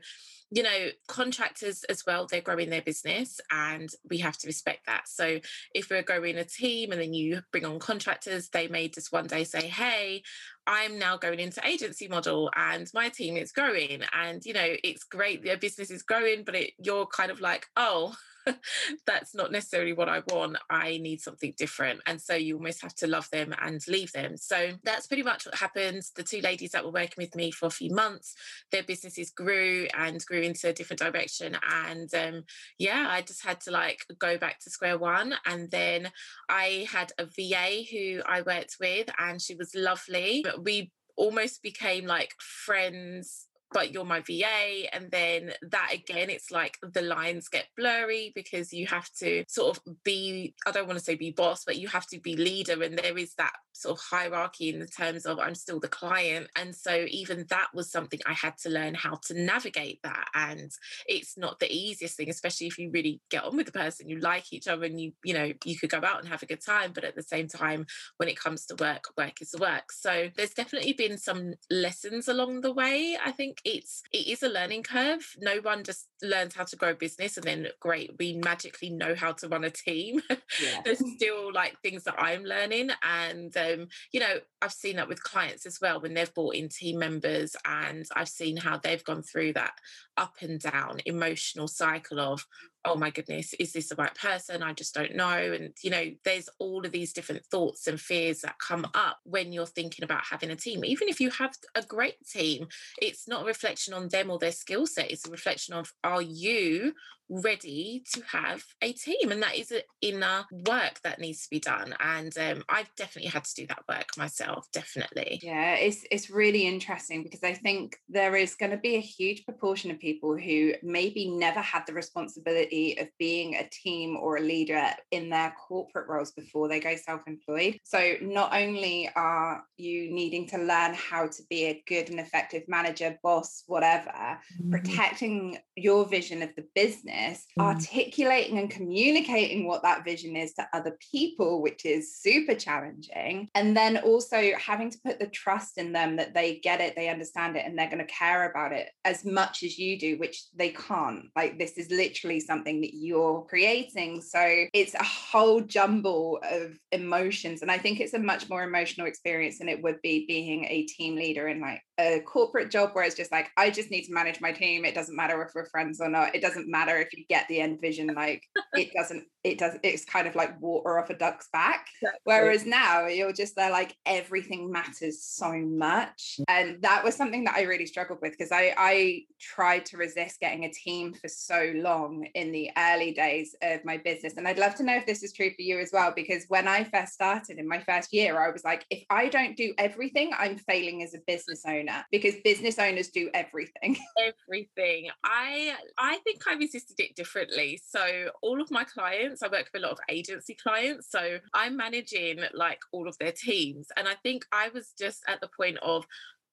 you 0.54 0.62
know, 0.62 0.90
contractors 1.08 1.84
as 1.86 2.06
well, 2.06 2.28
they're 2.28 2.40
growing 2.40 2.70
their 2.70 2.84
business 2.84 3.42
and 3.50 3.90
we 4.08 4.20
have 4.20 4.38
to 4.38 4.46
respect 4.46 4.86
that. 4.86 5.08
So 5.08 5.40
if 5.74 5.90
we're 5.90 6.04
growing 6.04 6.38
a 6.38 6.44
team 6.44 6.92
and 6.92 7.02
then 7.02 7.12
you 7.12 7.42
bring 7.52 7.66
on 7.66 7.80
contractors, 7.80 8.50
they 8.50 8.68
may 8.68 8.88
just 8.88 9.12
one 9.12 9.26
day 9.26 9.46
say, 9.46 9.68
hey, 9.68 10.22
I'm 10.68 11.00
now 11.00 11.18
going 11.18 11.40
into 11.40 11.66
agency 11.66 12.08
model 12.08 12.52
and 12.56 12.88
my 12.94 13.10
team 13.10 13.36
is 13.36 13.52
growing. 13.52 14.04
And, 14.14 14.46
you 14.46 14.54
know, 14.54 14.76
it's 14.84 15.04
great, 15.04 15.44
their 15.44 15.58
business 15.58 15.90
is 15.90 16.04
growing, 16.04 16.44
but 16.44 16.54
it, 16.54 16.74
you're 16.78 17.08
kind 17.08 17.32
of 17.32 17.42
like, 17.42 17.66
oh, 17.76 18.14
that's 19.06 19.36
not 19.36 19.52
necessarily 19.52 19.94
what 19.94 20.10
I 20.10 20.22
want. 20.28 20.58
I 20.70 20.98
need 20.98 21.22
something 21.22 21.54
different. 21.58 22.02
And 22.06 22.22
so 22.22 22.36
you 22.36 22.56
almost 22.56 22.82
have 22.82 22.96
to 22.96 23.08
love 23.08 23.30
them 23.32 23.54
and 23.62 23.82
leave 23.88 24.12
them. 24.12 24.38
So 24.38 24.72
that's 24.84 25.08
pretty 25.08 25.24
much 25.24 25.46
what 25.46 25.56
happened. 25.56 26.04
The 26.16 26.24
two 26.24 26.42
ladies 26.42 26.72
that 26.72 26.84
were 26.84 26.92
working 26.92 27.24
with 27.24 27.36
me 27.36 27.52
for 27.52 27.68
a 27.68 27.72
few 27.72 27.94
months, 27.94 28.36
their 28.72 28.84
businesses 28.84 29.32
grew 29.32 29.88
and 29.98 30.24
grew 30.26 30.42
into 30.42 30.70
a 30.70 30.74
different 30.74 31.00
direction. 31.00 31.58
And 31.72 32.14
um, 32.14 32.44
yeah, 32.78 33.08
I 33.10 33.22
just 33.22 33.46
had 33.46 33.62
to 33.62 33.72
like 33.72 34.06
go 34.20 34.38
back 34.38 34.60
to 34.62 34.70
square 34.70 34.98
one. 34.98 35.36
And 35.46 35.70
then 35.72 36.12
I 36.50 36.88
had 36.92 37.12
a 37.18 37.26
VA 37.26 37.84
who 37.90 38.22
I 38.26 38.42
worked 38.42 38.78
with, 38.80 39.10
and 39.18 39.42
she 39.42 39.56
was 39.56 39.76
lovely. 39.76 40.46
We 40.62 40.92
almost 41.16 41.62
became 41.62 42.06
like 42.06 42.34
friends 42.40 43.48
but 43.74 43.92
you're 43.92 44.06
my 44.06 44.22
VA. 44.22 44.94
And 44.94 45.10
then 45.12 45.54
that 45.72 45.92
again, 45.94 46.30
it's 46.30 46.52
like 46.52 46.78
the 46.82 47.02
lines 47.02 47.48
get 47.48 47.68
blurry 47.76 48.32
because 48.36 48.72
you 48.72 48.88
have 48.88 49.10
to 49.20 49.44
sort 49.48 49.78
of 49.78 50.04
be, 50.04 50.56
I 50.66 50.72
don't 50.72 50.88
want 50.88 51.00
to 51.00 51.04
say 51.04 51.16
be 51.16 51.32
boss, 51.32 51.64
but 51.66 51.78
you 51.78 51.88
have 51.90 52.08
to 52.08 52.20
be 52.20 52.36
leader. 52.36 52.82
And 52.82 52.98
there 52.98 53.18
is 53.18 53.34
that 53.36 53.54
sort 53.74 53.98
of 53.98 54.04
hierarchy 54.04 54.70
in 54.70 54.80
the 54.80 54.88
terms 54.88 55.26
of 55.26 55.40
I'm 55.40 55.56
still 55.56 55.80
the 55.80 55.88
client. 55.88 56.48
And 56.56 56.76
so 56.76 57.06
even 57.10 57.46
that 57.50 57.68
was 57.74 57.92
something 57.92 58.20
I 58.26 58.34
had 58.34 58.58
to 58.60 58.70
learn 58.70 58.94
how 58.94 59.20
to 59.26 59.34
navigate 59.34 60.00
that. 60.04 60.28
And 60.34 60.72
it's 61.08 61.38
not 61.38 61.60
the 61.60 61.72
easiest 61.72 62.16
thing, 62.16 62.30
especially 62.30 62.68
if 62.68 62.78
you 62.78 62.92
really 62.92 63.22
get 63.30 63.44
on 63.44 63.58
with 63.58 63.66
the 63.66 63.72
person, 63.72 64.10
you 64.10 64.20
like 64.20 64.54
each 64.54 64.68
other 64.68 64.86
and 64.86 65.00
you, 65.00 65.14
you 65.24 65.34
know, 65.34 65.52
you 65.66 65.78
could 65.78 65.90
go 65.90 66.02
out 66.04 66.20
and 66.20 66.28
have 66.30 66.44
a 66.44 66.48
good 66.48 66.64
time. 66.64 66.92
But 66.94 67.04
at 67.04 67.16
the 67.16 67.24
same 67.24 67.48
time, 67.48 67.86
when 68.18 68.30
it 68.30 68.40
comes 68.40 68.66
to 68.68 68.76
work, 68.80 69.06
work 69.18 69.42
is 69.42 69.56
work. 69.60 69.92
So 69.92 70.30
there's 70.36 70.54
definitely 70.54 70.94
been 70.94 71.18
some 71.18 71.54
lessons 71.70 72.28
along 72.28 72.62
the 72.62 72.74
way. 72.74 73.18
I 73.24 73.32
think 73.32 73.62
it's 73.66 74.04
it 74.12 74.28
is 74.28 74.44
a 74.44 74.50
learning 74.50 74.84
curve. 74.84 75.36
No 75.40 75.58
one 75.62 75.84
just 75.84 76.08
learns 76.22 76.54
how 76.56 76.66
to 76.66 76.76
grow 76.76 76.92
a 76.92 76.96
business 76.96 77.38
and 77.38 77.46
then 77.46 77.68
great, 77.80 78.12
we 78.20 78.34
magically 78.34 78.90
know 78.90 79.16
how 79.16 79.32
to 79.34 79.48
run 79.48 79.64
a 79.64 79.70
team. 79.70 80.22
Yeah. 80.62 80.82
there's 80.86 81.02
still 81.16 81.52
like 81.52 81.80
things 81.82 82.04
that 82.04 82.16
I'm 82.20 82.44
learning 82.44 82.92
and 83.02 83.56
um, 83.58 83.88
you 84.12 84.20
know, 84.20 84.36
I've 84.62 84.72
seen 84.72 84.98
that 84.98 85.08
with 85.08 85.24
clients 85.24 85.66
as 85.66 85.80
well 85.82 86.00
when 86.00 86.14
they've 86.14 86.34
brought 86.34 86.56
in 86.56 86.70
team 86.70 87.00
members, 87.00 87.56
and 87.66 88.06
I've 88.16 88.30
seen 88.30 88.58
how 88.58 88.78
they've 88.78 89.04
gone 89.04 89.24
through 89.24 89.54
that 89.54 89.74
up 90.16 90.36
and 90.42 90.60
down 90.60 91.00
emotional 91.06 91.68
cycle 91.68 92.20
of 92.20 92.46
oh 92.86 92.96
my 92.96 93.10
goodness, 93.10 93.54
is 93.60 93.74
this 93.74 93.90
the 93.90 93.96
right 93.96 94.14
person? 94.16 94.62
I 94.62 94.74
just 94.74 94.94
don't 94.94 95.16
know. 95.16 95.54
And, 95.54 95.74
you 95.82 95.90
know, 95.90 96.12
there's 96.26 96.50
all 96.60 96.86
of 96.86 96.92
these 96.92 97.14
different 97.14 97.46
thoughts 97.46 97.88
and 97.88 98.00
fears 98.00 98.42
that 98.42 98.60
come 98.60 98.86
up 98.94 99.20
when 99.24 99.54
you're 99.54 99.66
thinking 99.66 100.04
about 100.04 100.24
having 100.30 100.52
a 100.52 100.56
team. 100.56 100.84
Even 100.84 101.08
if 101.08 101.20
you 101.20 101.30
have 101.32 101.56
a 101.76 101.82
great 101.82 102.16
team, 102.28 102.68
it's 103.02 103.28
not 103.28 103.44
a 103.44 103.46
reflection 103.46 103.94
on 103.94 104.10
them 104.10 104.30
or 104.30 104.38
their 104.38 104.52
skill 104.52 104.86
set, 104.86 105.12
it's 105.12 105.28
a 105.28 105.32
reflection 105.32 105.74
of 105.74 105.94
are 106.04 106.22
you 106.22 106.94
ready 107.30 108.04
to 108.14 108.22
have 108.32 108.64
a 108.82 108.94
team? 108.94 109.32
And 109.32 109.42
that 109.44 109.56
is 109.56 109.72
an 109.72 109.82
inner 110.02 110.46
work 110.68 111.00
that 111.04 111.20
needs 111.20 111.44
to 111.44 111.50
be 111.50 111.60
done. 111.60 111.96
And 112.00 112.36
um, 112.38 112.64
I've 112.70 112.94
definitely 112.96 113.32
had 113.32 113.46
to 113.46 113.56
do 113.56 113.68
that 113.68 113.84
work 113.90 114.08
myself, 114.18 114.68
definitely. 114.74 115.40
Yeah, 115.44 115.76
it's, 115.76 116.06
it's 116.12 116.30
really 116.30 116.68
interesting 116.68 117.24
because 117.24 117.44
I 117.44 117.54
think 117.54 117.98
there 118.10 118.36
is 118.36 118.56
going 118.56 118.72
to 118.72 118.78
be 118.78 118.96
a 118.96 119.02
huge 119.02 119.46
proportion 119.46 119.92
of 119.92 120.00
people 120.00 120.38
who 120.38 120.74
maybe 120.84 121.30
never 121.30 121.60
had 121.60 121.84
the 121.88 121.94
responsibility 121.94 122.44
responsibility 122.44 123.00
of 123.00 123.08
being 123.20 123.56
a 123.56 123.70
team 123.70 124.18
or 124.18 124.38
a 124.38 124.42
leader 124.42 124.88
in 125.12 125.30
their 125.30 125.54
corporate 125.68 126.08
roles 126.08 126.32
before 126.32 126.68
they 126.68 126.80
go 126.80 126.96
self 126.96 127.22
employed. 127.28 127.78
So, 127.84 128.16
not 128.22 128.54
only 128.54 129.10
are 129.16 129.64
you 129.78 130.14
needing 130.14 130.48
to 130.50 130.58
learn 130.58 130.94
how 130.94 131.28
to 131.28 131.44
be 131.50 131.66
a 131.66 131.84
good 131.88 132.10
and 132.10 132.20
effective 132.20 132.64
manager, 132.68 133.18
boss, 133.24 133.64
whatever, 133.68 134.12
mm-hmm. 134.12 134.72
protecting 134.72 135.58
your 135.76 136.06
vision 136.06 136.42
of 136.42 136.50
the 136.56 136.66
business, 136.76 137.13
mm-hmm. 137.14 137.62
articulating 137.62 138.58
and 138.60 138.70
communicating 138.70 139.68
what 139.68 139.84
that 139.84 140.04
vision 140.04 140.36
is 140.36 140.54
to 140.54 140.68
other 140.74 140.98
people, 141.12 141.62
which 141.62 141.86
is 141.86 142.18
super 142.18 142.56
challenging. 142.56 143.50
And 143.56 143.76
then 143.76 143.98
also 143.98 144.52
having 144.58 144.90
to 144.90 145.00
put 145.06 145.20
the 145.20 145.28
trust 145.28 145.78
in 145.78 145.94
them 145.94 146.18
that 146.18 146.34
they 146.34 146.60
get 146.60 146.82
it, 146.82 146.96
they 146.96 147.10
understand 147.10 147.56
it, 147.56 147.66
and 147.66 147.78
they're 147.78 147.90
going 147.90 148.00
to 148.00 148.06
care 148.06 148.50
about 148.50 148.74
it 148.74 148.90
as 149.06 149.26
much 149.26 149.64
as 149.64 149.78
you 149.78 150.00
do, 150.00 150.18
which 150.18 150.44
they 150.56 150.70
can't. 150.70 151.26
Like, 151.36 151.58
this 151.58 151.78
is 151.78 151.92
literally 151.92 152.40
something 152.40 152.82
that 152.82 152.94
you're 152.94 153.46
creating. 153.50 154.22
So 154.22 154.66
it's 154.74 154.96
a 154.96 155.04
whole 155.04 155.62
jumble 155.62 156.40
of 156.50 156.78
emotions. 156.92 157.62
And 157.62 157.72
I 157.72 157.78
think 157.78 158.00
it's 158.00 158.14
a 158.14 158.20
much 158.20 158.50
more 158.50 158.64
emotional 158.64 159.08
experience 159.08 159.60
than 159.60 159.70
it 159.70 159.82
would 159.84 160.02
be 160.02 160.26
being 160.28 160.66
a 160.66 160.84
team 160.84 161.16
leader 161.16 161.48
in 161.48 161.62
like 161.62 161.82
a 162.00 162.22
corporate 162.22 162.72
job 162.72 162.92
where 162.94 163.04
it's 163.04 163.16
just 163.16 163.32
like, 163.32 163.52
I 163.58 163.70
just 163.70 163.92
need 163.92 164.04
to 164.04 164.14
manage 164.14 164.42
my 164.42 164.52
team. 164.52 164.86
It 164.86 164.96
doesn't 164.96 165.16
matter 165.16 165.42
if 165.44 165.52
we're 165.54 165.66
friends 165.66 166.02
or 166.02 166.10
not. 166.10 166.36
It 166.36 166.42
doesn't 166.42 166.70
matter 166.70 166.98
if 166.98 167.14
you 167.14 167.24
get 167.30 167.48
the 167.48 167.60
end 167.60 167.82
vision. 167.82 168.08
Like 168.16 168.44
it 168.74 168.92
doesn't, 168.94 169.26
it 169.44 169.60
does, 169.60 169.78
it's 169.84 170.06
kind 170.06 170.28
of 170.28 170.36
like 170.36 170.60
water 170.62 170.98
off 170.98 171.10
a 171.10 171.14
duck's 171.14 171.50
back. 171.54 171.88
Exactly. 172.02 172.20
Whereas 172.24 172.66
now 172.66 173.08
you're 173.08 173.34
just 173.34 173.56
there 173.56 173.70
like 173.70 173.96
everything 174.06 174.72
matters 174.72 175.22
so 175.22 175.52
much. 175.54 176.40
Mm. 176.40 176.44
And 176.48 176.82
that 176.82 177.04
was 177.04 177.16
something 177.16 177.44
that 177.44 177.56
I 177.56 177.64
really 177.64 177.86
struggled 177.86 178.20
with 178.22 178.32
because 178.32 178.52
I, 178.52 178.74
I 178.78 179.22
tried 179.40 179.86
to 179.88 179.98
resist 179.98 180.40
getting 180.40 180.66
a 180.66 180.72
team 180.72 181.14
for 181.14 181.28
so 181.28 181.74
long 181.76 182.26
in 182.34 182.52
the 182.52 182.72
early 182.78 183.12
days 183.12 183.56
of 183.62 183.86
my 183.86 183.98
business. 183.98 184.34
And 184.38 184.48
I'd 184.48 184.58
love 184.58 184.76
to 184.76 184.84
know 184.84 184.96
if 184.96 185.06
this 185.06 185.22
is 185.22 185.34
true 185.34 185.52
for 185.52 185.62
you 185.62 185.80
as 185.80 185.92
well, 185.94 186.14
because 186.16 186.46
when 186.48 186.68
I 186.68 186.86
first 186.86 187.14
started 187.14 187.60
in 187.60 187.68
my 187.68 187.80
first 187.80 188.14
year, 188.14 188.42
I 188.42 188.50
was 188.50 188.64
like, 188.64 188.86
if 188.90 189.04
I 189.10 189.30
don't 189.30 189.56
do 189.56 189.74
everything, 189.78 190.32
I'm 190.38 190.58
failing 190.58 191.04
as 191.04 191.14
a 191.14 191.20
business 191.28 191.64
owner 191.68 191.83
because 192.12 192.36
business 192.44 192.80
owners 192.80 193.10
do 193.10 193.30
everything. 193.34 193.98
Everything. 194.48 195.10
I 195.24 195.76
I 195.98 196.18
think 196.24 196.42
I 196.48 196.56
resisted 196.56 197.00
it 197.00 197.16
differently. 197.16 197.80
So 197.86 198.30
all 198.42 198.62
of 198.62 198.72
my 198.72 198.84
clients, 198.84 199.42
I 199.44 199.48
work 199.48 199.70
with 199.74 199.82
a 199.82 199.86
lot 199.86 199.92
of 199.92 200.00
agency 200.10 200.56
clients. 200.56 201.10
So 201.10 201.40
I'm 201.54 201.78
managing 201.78 202.40
like 202.54 202.80
all 202.92 203.08
of 203.08 203.18
their 203.20 203.32
teams. 203.32 203.88
And 203.98 204.08
I 204.08 204.16
think 204.24 204.46
I 204.52 204.70
was 204.70 204.94
just 204.98 205.24
at 205.28 205.42
the 205.42 205.50
point 205.56 205.78
of 205.82 206.06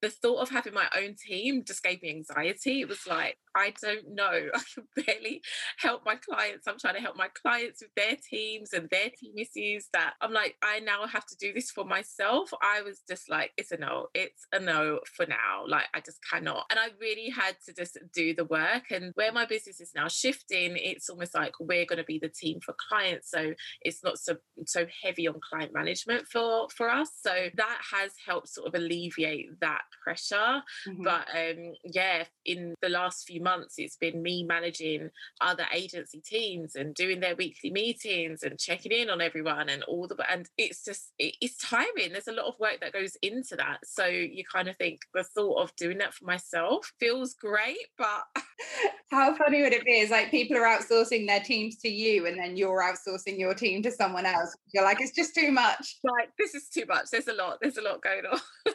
the 0.02 0.10
thought 0.10 0.40
of 0.40 0.50
having 0.50 0.74
my 0.74 0.86
own 0.96 1.14
team 1.14 1.64
just 1.64 1.82
gave 1.82 2.02
me 2.02 2.10
anxiety. 2.10 2.80
It 2.80 2.88
was 2.88 3.06
like, 3.06 3.36
I 3.56 3.74
don't 3.82 4.14
know. 4.14 4.48
I 4.54 4.60
can 4.74 4.84
barely 5.06 5.42
help 5.78 6.04
my 6.04 6.16
clients. 6.16 6.66
I'm 6.66 6.78
trying 6.78 6.94
to 6.94 7.00
help 7.00 7.16
my 7.16 7.28
clients 7.42 7.82
with 7.82 7.94
their 7.96 8.16
teams 8.16 8.72
and 8.72 8.88
their 8.90 9.10
team 9.10 9.34
issues 9.36 9.88
that 9.92 10.14
I'm 10.20 10.32
like, 10.32 10.56
I 10.62 10.80
now 10.80 11.06
have 11.06 11.26
to 11.26 11.36
do 11.36 11.52
this 11.52 11.70
for 11.70 11.84
myself. 11.84 12.50
I 12.62 12.82
was 12.82 13.02
just 13.08 13.28
like, 13.28 13.52
it's 13.56 13.72
a 13.72 13.76
no. 13.76 14.06
It's 14.14 14.46
a 14.52 14.60
no 14.60 15.00
for 15.16 15.26
now. 15.26 15.64
Like, 15.66 15.86
I 15.94 16.00
just 16.00 16.18
cannot. 16.30 16.64
And 16.70 16.78
I 16.78 16.88
really 17.00 17.30
had 17.30 17.56
to 17.66 17.74
just 17.74 17.98
do 18.14 18.34
the 18.34 18.44
work. 18.44 18.90
And 18.90 19.12
where 19.14 19.32
my 19.32 19.46
business 19.46 19.80
is 19.80 19.92
now 19.94 20.08
shifting, 20.08 20.76
it's 20.76 21.10
almost 21.10 21.34
like 21.34 21.52
we're 21.60 21.86
going 21.86 21.98
to 21.98 22.04
be 22.04 22.18
the 22.18 22.28
team 22.28 22.60
for 22.64 22.74
clients. 22.88 23.30
So 23.30 23.52
it's 23.82 24.02
not 24.02 24.18
so 24.18 24.36
so 24.66 24.86
heavy 25.02 25.28
on 25.28 25.40
client 25.48 25.72
management 25.74 26.26
for 26.28 26.68
for 26.74 26.88
us. 26.88 27.10
So 27.20 27.48
that 27.54 27.78
has 27.92 28.12
helped 28.26 28.48
sort 28.48 28.68
of 28.68 28.74
alleviate 28.74 29.60
that 29.60 29.82
pressure. 30.02 30.62
Mm-hmm. 30.88 31.02
But 31.04 31.26
um 31.34 31.72
yeah, 31.84 32.24
in 32.44 32.74
the 32.82 32.88
last 32.88 33.26
few 33.26 33.42
months, 33.42 33.74
it's 33.78 33.96
been 33.96 34.22
me 34.22 34.44
managing 34.44 35.10
other 35.40 35.66
agency 35.72 36.20
teams 36.20 36.74
and 36.76 36.94
doing 36.94 37.20
their 37.20 37.36
weekly 37.36 37.70
meetings 37.70 38.42
and 38.42 38.58
checking 38.58 38.92
in 38.92 39.10
on 39.10 39.20
everyone 39.20 39.68
and 39.68 39.82
all 39.84 40.06
the 40.06 40.16
and 40.30 40.48
it's 40.56 40.84
just 40.84 41.12
it's 41.18 41.56
tiring. 41.56 42.12
There's 42.12 42.28
a 42.28 42.32
lot 42.32 42.46
of 42.46 42.58
work 42.58 42.80
that 42.80 42.92
goes 42.92 43.16
into 43.22 43.56
that. 43.56 43.78
So 43.84 44.06
you 44.06 44.44
kind 44.50 44.68
of 44.68 44.76
think 44.76 45.00
the 45.14 45.24
thought 45.24 45.62
of 45.62 45.76
doing 45.76 45.98
that 45.98 46.14
for 46.14 46.24
myself 46.24 46.92
feels 46.98 47.34
great, 47.34 47.78
but 47.98 48.22
how 49.10 49.34
funny 49.36 49.62
would 49.62 49.72
it 49.72 49.84
be? 49.84 49.98
Is 49.98 50.10
like 50.10 50.30
people 50.30 50.56
are 50.56 50.78
outsourcing 50.78 51.26
their 51.26 51.40
teams 51.40 51.76
to 51.78 51.88
you, 51.88 52.26
and 52.26 52.38
then 52.38 52.56
you're 52.56 52.82
outsourcing 52.82 53.38
your 53.38 53.54
team 53.54 53.82
to 53.82 53.90
someone 53.90 54.26
else. 54.26 54.56
You're 54.72 54.84
like, 54.84 55.00
it's 55.00 55.14
just 55.14 55.34
too 55.34 55.50
much. 55.50 55.98
Like 56.04 56.30
this 56.38 56.54
is 56.54 56.68
too 56.68 56.84
much. 56.86 57.06
There's 57.10 57.28
a 57.28 57.32
lot. 57.32 57.58
There's 57.60 57.78
a 57.78 57.82
lot 57.82 58.02
going 58.02 58.24
on. 58.26 58.40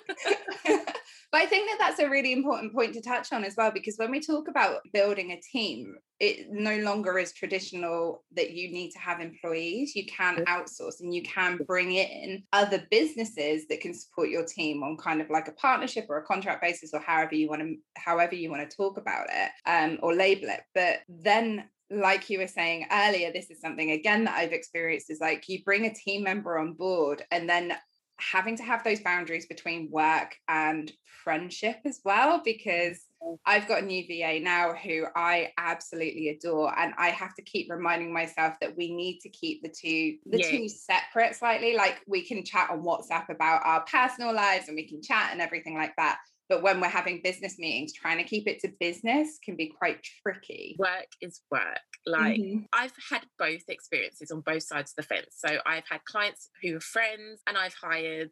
but 1.31 1.41
I 1.41 1.45
think 1.45 1.69
that 1.69 1.77
that's 1.79 1.99
a 1.99 2.09
really 2.09 2.33
important 2.33 2.73
point 2.73 2.93
to 2.93 3.01
touch 3.01 3.33
on 3.33 3.43
as 3.43 3.55
well, 3.57 3.71
because 3.71 3.97
when 3.97 4.11
we 4.11 4.19
talk 4.19 4.47
about 4.47 4.81
building 4.93 5.31
a 5.31 5.41
team, 5.51 5.95
it 6.19 6.47
no 6.49 6.77
longer 6.77 7.17
is 7.17 7.33
traditional 7.33 8.23
that 8.35 8.51
you 8.51 8.71
need 8.71 8.91
to 8.91 8.99
have 8.99 9.19
employees. 9.19 9.95
You 9.95 10.05
can 10.05 10.45
outsource 10.45 11.01
and 11.01 11.13
you 11.13 11.23
can 11.23 11.59
bring 11.67 11.91
in 11.91 12.43
other 12.53 12.85
businesses 12.89 13.67
that 13.67 13.81
can 13.81 13.93
support 13.93 14.29
your 14.29 14.45
team 14.45 14.81
on 14.83 14.97
kind 14.97 15.21
of 15.21 15.29
like 15.29 15.47
a 15.47 15.53
partnership 15.53 16.05
or 16.07 16.17
a 16.17 16.25
contract 16.25 16.61
basis 16.61 16.93
or 16.93 17.01
however 17.01 17.35
you 17.35 17.49
want 17.49 17.61
to 17.61 17.75
however 17.95 18.35
you 18.35 18.49
want 18.49 18.69
to 18.69 18.77
talk 18.77 18.97
about 18.97 19.27
it 19.29 19.51
um, 19.65 19.99
or 20.01 20.13
label 20.13 20.47
it. 20.47 20.61
But 20.73 20.99
then 21.09 21.65
like 21.91 22.29
you 22.29 22.39
were 22.39 22.47
saying 22.47 22.87
earlier, 22.91 23.31
this 23.31 23.51
is 23.51 23.59
something 23.59 23.91
again 23.91 24.23
that 24.23 24.37
I've 24.37 24.53
experienced 24.53 25.11
is 25.11 25.19
like 25.19 25.47
you 25.47 25.63
bring 25.63 25.85
a 25.85 25.93
team 25.93 26.23
member 26.23 26.57
on 26.57 26.73
board 26.73 27.23
and 27.31 27.47
then 27.47 27.73
having 28.17 28.55
to 28.57 28.63
have 28.63 28.83
those 28.83 29.01
boundaries 29.01 29.45
between 29.45 29.91
work 29.91 30.35
and 30.47 30.91
friendship 31.23 31.77
as 31.85 32.01
well 32.05 32.41
because 32.45 33.01
mm. 33.23 33.37
I've 33.45 33.67
got 33.67 33.81
a 33.81 33.85
new 33.85 34.05
VA 34.07 34.39
now 34.39 34.73
who 34.73 35.05
I 35.15 35.51
absolutely 35.57 36.29
adore 36.29 36.77
and 36.79 36.93
I 36.97 37.09
have 37.09 37.35
to 37.35 37.41
keep 37.41 37.69
reminding 37.69 38.13
myself 38.13 38.53
that 38.61 38.77
we 38.77 38.93
need 38.93 39.19
to 39.21 39.29
keep 39.29 39.63
the 39.63 39.69
two 39.69 40.17
the 40.25 40.39
yeah. 40.39 40.49
two 40.51 40.69
separate 40.69 41.35
slightly. 41.35 41.75
Like 41.75 42.01
we 42.07 42.21
can 42.21 42.43
chat 42.43 42.69
on 42.69 42.83
WhatsApp 42.83 43.29
about 43.29 43.65
our 43.65 43.83
personal 43.85 44.33
lives 44.33 44.67
and 44.67 44.75
we 44.75 44.87
can 44.87 45.01
chat 45.01 45.29
and 45.31 45.41
everything 45.41 45.75
like 45.75 45.95
that 45.97 46.19
but 46.49 46.61
when 46.61 46.79
we're 46.79 46.87
having 46.87 47.21
business 47.23 47.57
meetings 47.57 47.93
trying 47.93 48.17
to 48.17 48.23
keep 48.23 48.47
it 48.47 48.59
to 48.59 48.69
business 48.79 49.39
can 49.43 49.55
be 49.55 49.67
quite 49.67 49.99
tricky. 50.21 50.75
Work 50.79 51.07
is 51.21 51.41
work. 51.51 51.79
Like 52.05 52.39
mm-hmm. 52.39 52.59
i've 52.73 52.93
had 53.09 53.25
both 53.39 53.63
experiences 53.67 54.31
on 54.31 54.41
both 54.41 54.63
sides 54.63 54.91
of 54.91 54.97
the 54.97 55.15
fence. 55.15 55.35
So 55.37 55.57
i've 55.65 55.87
had 55.89 56.03
clients 56.05 56.49
who 56.61 56.77
are 56.77 56.81
friends 56.81 57.41
and 57.47 57.57
i've 57.57 57.75
hired 57.81 58.31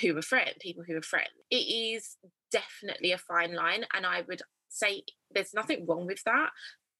who 0.00 0.16
are 0.16 0.22
friends 0.22 0.56
people 0.58 0.82
who 0.86 0.96
are 0.96 1.02
friends 1.02 1.28
it 1.50 1.56
is 1.56 2.16
definitely 2.50 3.12
a 3.12 3.18
fine 3.18 3.54
line 3.54 3.84
and 3.94 4.06
i 4.06 4.22
would 4.26 4.40
say 4.70 5.02
there's 5.34 5.52
nothing 5.52 5.84
wrong 5.86 6.06
with 6.06 6.22
that 6.24 6.48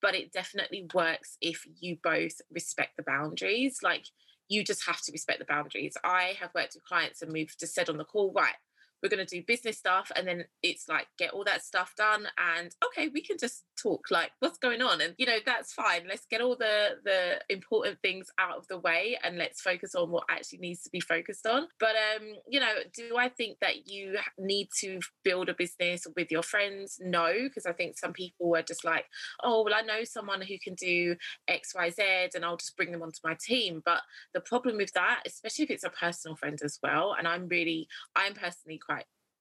but 0.03 0.17
it 0.17 0.33
definitely 0.33 0.87
works 0.93 1.39
if 1.41 1.65
you 1.81 1.97
both 2.03 2.41
respect 2.51 2.97
the 2.97 3.05
boundaries. 3.05 3.79
Like 3.83 4.05
you 4.49 4.65
just 4.65 4.85
have 4.87 5.01
to 5.03 5.13
respect 5.13 5.39
the 5.39 5.47
boundaries. 5.47 5.97
I 6.05 6.35
have 6.41 6.51
worked 6.55 6.75
with 6.75 6.85
clients 6.85 7.23
and 7.23 7.33
we've 7.33 7.55
just 7.59 7.75
said 7.75 7.89
on 7.89 7.97
the 7.97 8.05
call 8.05 8.33
right 8.33 8.57
we're 9.03 9.09
going 9.09 9.25
to 9.25 9.37
do 9.37 9.43
business 9.47 9.79
stuff 9.79 10.11
and 10.17 10.27
then 10.27 10.45
it's 10.63 10.89
like 10.89 11.07
get 11.19 11.31
all 11.31 11.45
that 11.45 11.65
stuff 11.65 11.93
done 11.97 12.27
and 12.39 12.75
okay 12.85 13.09
we 13.09 13.23
can 13.23 13.37
just 13.39 13.65
talk 13.83 14.07
like 14.11 14.31
what's 14.41 14.59
going 14.59 14.83
on? 14.83 15.01
And 15.01 15.15
you 15.19 15.27
know 15.27 15.39
that's 15.45 15.73
fine. 15.73 16.03
Let's 16.09 16.27
get 16.31 16.41
all 16.41 16.57
the 16.57 16.99
the 17.05 17.41
important 17.49 17.99
things 18.03 18.29
out 18.39 18.57
of 18.57 18.69
the 18.69 18.79
way 18.79 19.19
and 19.23 19.37
let's 19.39 19.61
focus 19.61 19.95
on 19.95 20.11
what 20.11 20.25
actually 20.31 20.61
needs 20.61 20.83
to 20.83 20.91
be 20.91 21.01
focused 21.01 21.47
on. 21.47 21.69
But 21.81 21.95
um 22.17 22.29
you 22.49 22.61
know 22.61 22.75
do 22.95 23.17
i 23.19 23.29
think 23.29 23.59
that 23.61 23.89
you 23.89 24.17
need 24.39 24.69
to 24.81 25.01
build 25.25 25.49
a 25.49 25.55
business 25.55 26.07
with 26.17 26.31
your 26.31 26.43
friends? 26.43 26.99
No 27.01 27.33
because 27.45 27.67
i 27.67 27.73
think 27.73 27.99
some 27.99 28.13
people 28.13 28.55
are 28.57 28.63
just 28.63 28.85
like 28.85 29.05
oh 29.43 29.63
well 29.63 29.75
i 29.75 29.83
know 29.83 30.05
someone 30.05 30.43
who 30.43 30.55
can 30.63 30.75
do 30.75 31.17
xyz 31.51 32.35
and 32.35 32.45
i'll 32.45 32.57
just 32.57 32.77
bring 32.77 32.93
them 32.93 33.03
onto 33.03 33.19
my 33.25 33.37
team. 33.45 33.83
But 33.85 34.03
the 34.35 34.41
problem 34.41 34.77
with 34.77 34.93
that 34.93 35.23
especially 35.27 35.65
if 35.65 35.71
it's 35.71 35.85
a 35.85 35.91
personal 35.91 36.37
friend 36.37 36.59
as 36.65 36.79
well 36.83 37.15
and 37.19 37.27
i'm 37.27 37.49
really 37.49 37.89
i'm 38.15 38.35
personally 38.35 38.79
quite 38.85 38.92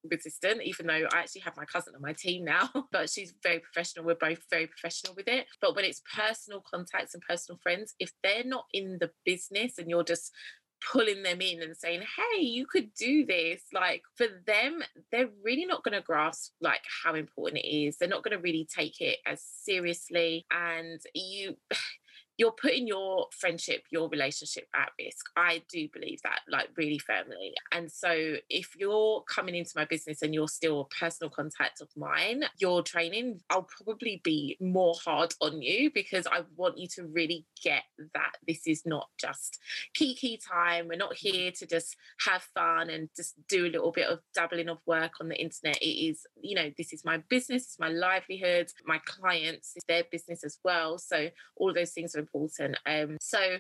resistant, 0.10 0.62
even 0.64 0.88
though 0.88 1.08
I 1.14 1.20
actually 1.20 1.42
have 1.42 1.58
my 1.58 1.66
cousin 1.66 1.96
on 1.96 2.02
my 2.02 2.14
team 2.14 2.44
now, 2.44 2.70
but 2.92 3.10
she's 3.10 3.34
very 3.44 3.60
professional. 3.60 4.06
We're 4.06 4.16
both 4.16 4.40
very 4.50 4.68
professional 4.68 5.14
with 5.16 5.28
it. 5.28 5.46
But 5.62 5.76
when 5.76 5.86
it's 5.86 6.02
personal 6.16 6.64
contacts 6.70 7.14
and 7.14 7.24
personal 7.28 7.60
friends, 7.62 7.94
if 8.00 8.12
they're 8.24 8.44
not 8.44 8.66
in 8.74 8.98
the 9.00 9.12
business 9.26 9.78
and 9.78 9.90
you're 9.90 10.04
just 10.04 10.32
pulling 10.92 11.22
them 11.22 11.42
in 11.42 11.62
and 11.62 11.78
saying 11.78 12.02
hey 12.02 12.42
you 12.42 12.66
could 12.66 12.92
do 12.96 13.24
this 13.24 13.62
like 13.72 14.02
for 14.16 14.26
them 14.48 14.82
they're 15.12 15.30
really 15.44 15.66
not 15.66 15.84
going 15.84 15.94
to 15.94 16.02
grasp 16.02 16.54
like 16.60 16.82
how 17.04 17.14
important 17.14 17.64
it 17.64 17.68
is 17.68 17.98
they're 17.98 18.10
not 18.10 18.24
going 18.24 18.36
to 18.36 18.42
really 18.42 18.68
take 18.76 19.00
it 19.00 19.20
as 19.28 19.44
seriously 19.44 20.44
and 20.52 21.00
you 21.14 21.56
you're 22.38 22.52
putting 22.52 22.88
your 22.88 23.28
friendship, 23.38 23.84
your 23.92 24.10
relationship 24.10 24.68
at 24.76 24.92
risk. 25.00 25.26
I 25.36 25.62
do 25.70 25.88
believe 25.94 26.20
that, 26.24 26.40
like, 26.50 26.70
really 26.76 27.00
firmly. 27.00 27.54
And 27.72 27.92
so, 27.92 28.36
if 28.50 28.76
you're 28.76 29.24
coming 29.24 29.56
into 29.56 29.72
my 29.76 29.86
business 29.86 30.22
and 30.22 30.34
you're 30.34 30.48
still 30.48 30.82
a 30.82 30.96
personal 30.96 31.30
contact 31.30 31.82
of 31.82 31.90
mine, 31.96 32.44
your 32.60 32.82
training, 32.84 33.42
I'll 33.50 33.68
probably 33.86 34.22
be 34.24 34.58
more 34.60 34.96
hard 35.04 35.34
on 35.42 35.62
you 35.62 35.92
because 35.94 36.26
I 36.26 36.42
want 36.56 36.78
you 36.78 36.88
to 36.96 37.06
really 37.08 37.46
get 37.64 37.84
that 38.14 38.32
this 38.48 38.66
is 38.66 38.84
not 38.86 39.10
just 39.20 39.60
kiki 39.94 40.38
time. 40.38 40.88
We're 40.88 40.98
not 40.98 41.16
here 41.16 41.52
to 41.52 41.66
just 41.68 41.96
have 42.26 42.44
fun 42.56 42.90
and 42.90 43.10
just 43.16 43.36
do 43.48 43.66
a 43.66 43.70
little 43.70 43.92
bit 43.92 44.08
of 44.08 44.20
dabbling 44.34 44.70
of 44.70 44.80
work 44.86 45.14
on 45.20 45.30
the 45.30 45.40
internet. 45.40 45.78
It 45.82 45.86
is, 45.86 46.26
you 46.42 46.56
know, 46.56 46.72
this 46.78 46.94
is 46.94 47.06
my 47.06 47.18
business, 47.30 47.64
it's 47.64 47.80
my 47.80 47.90
livelihood, 47.90 48.72
my 48.86 49.00
clients, 49.06 49.74
it's 49.76 49.86
their 49.86 50.04
business 50.12 50.44
as 50.44 50.58
well. 50.64 50.98
So, 50.98 51.30
all 51.56 51.74
those 51.74 51.92
things 51.92 52.16
are 52.16 52.21
important. 52.22 52.78
Um, 52.86 53.18
so 53.20 53.58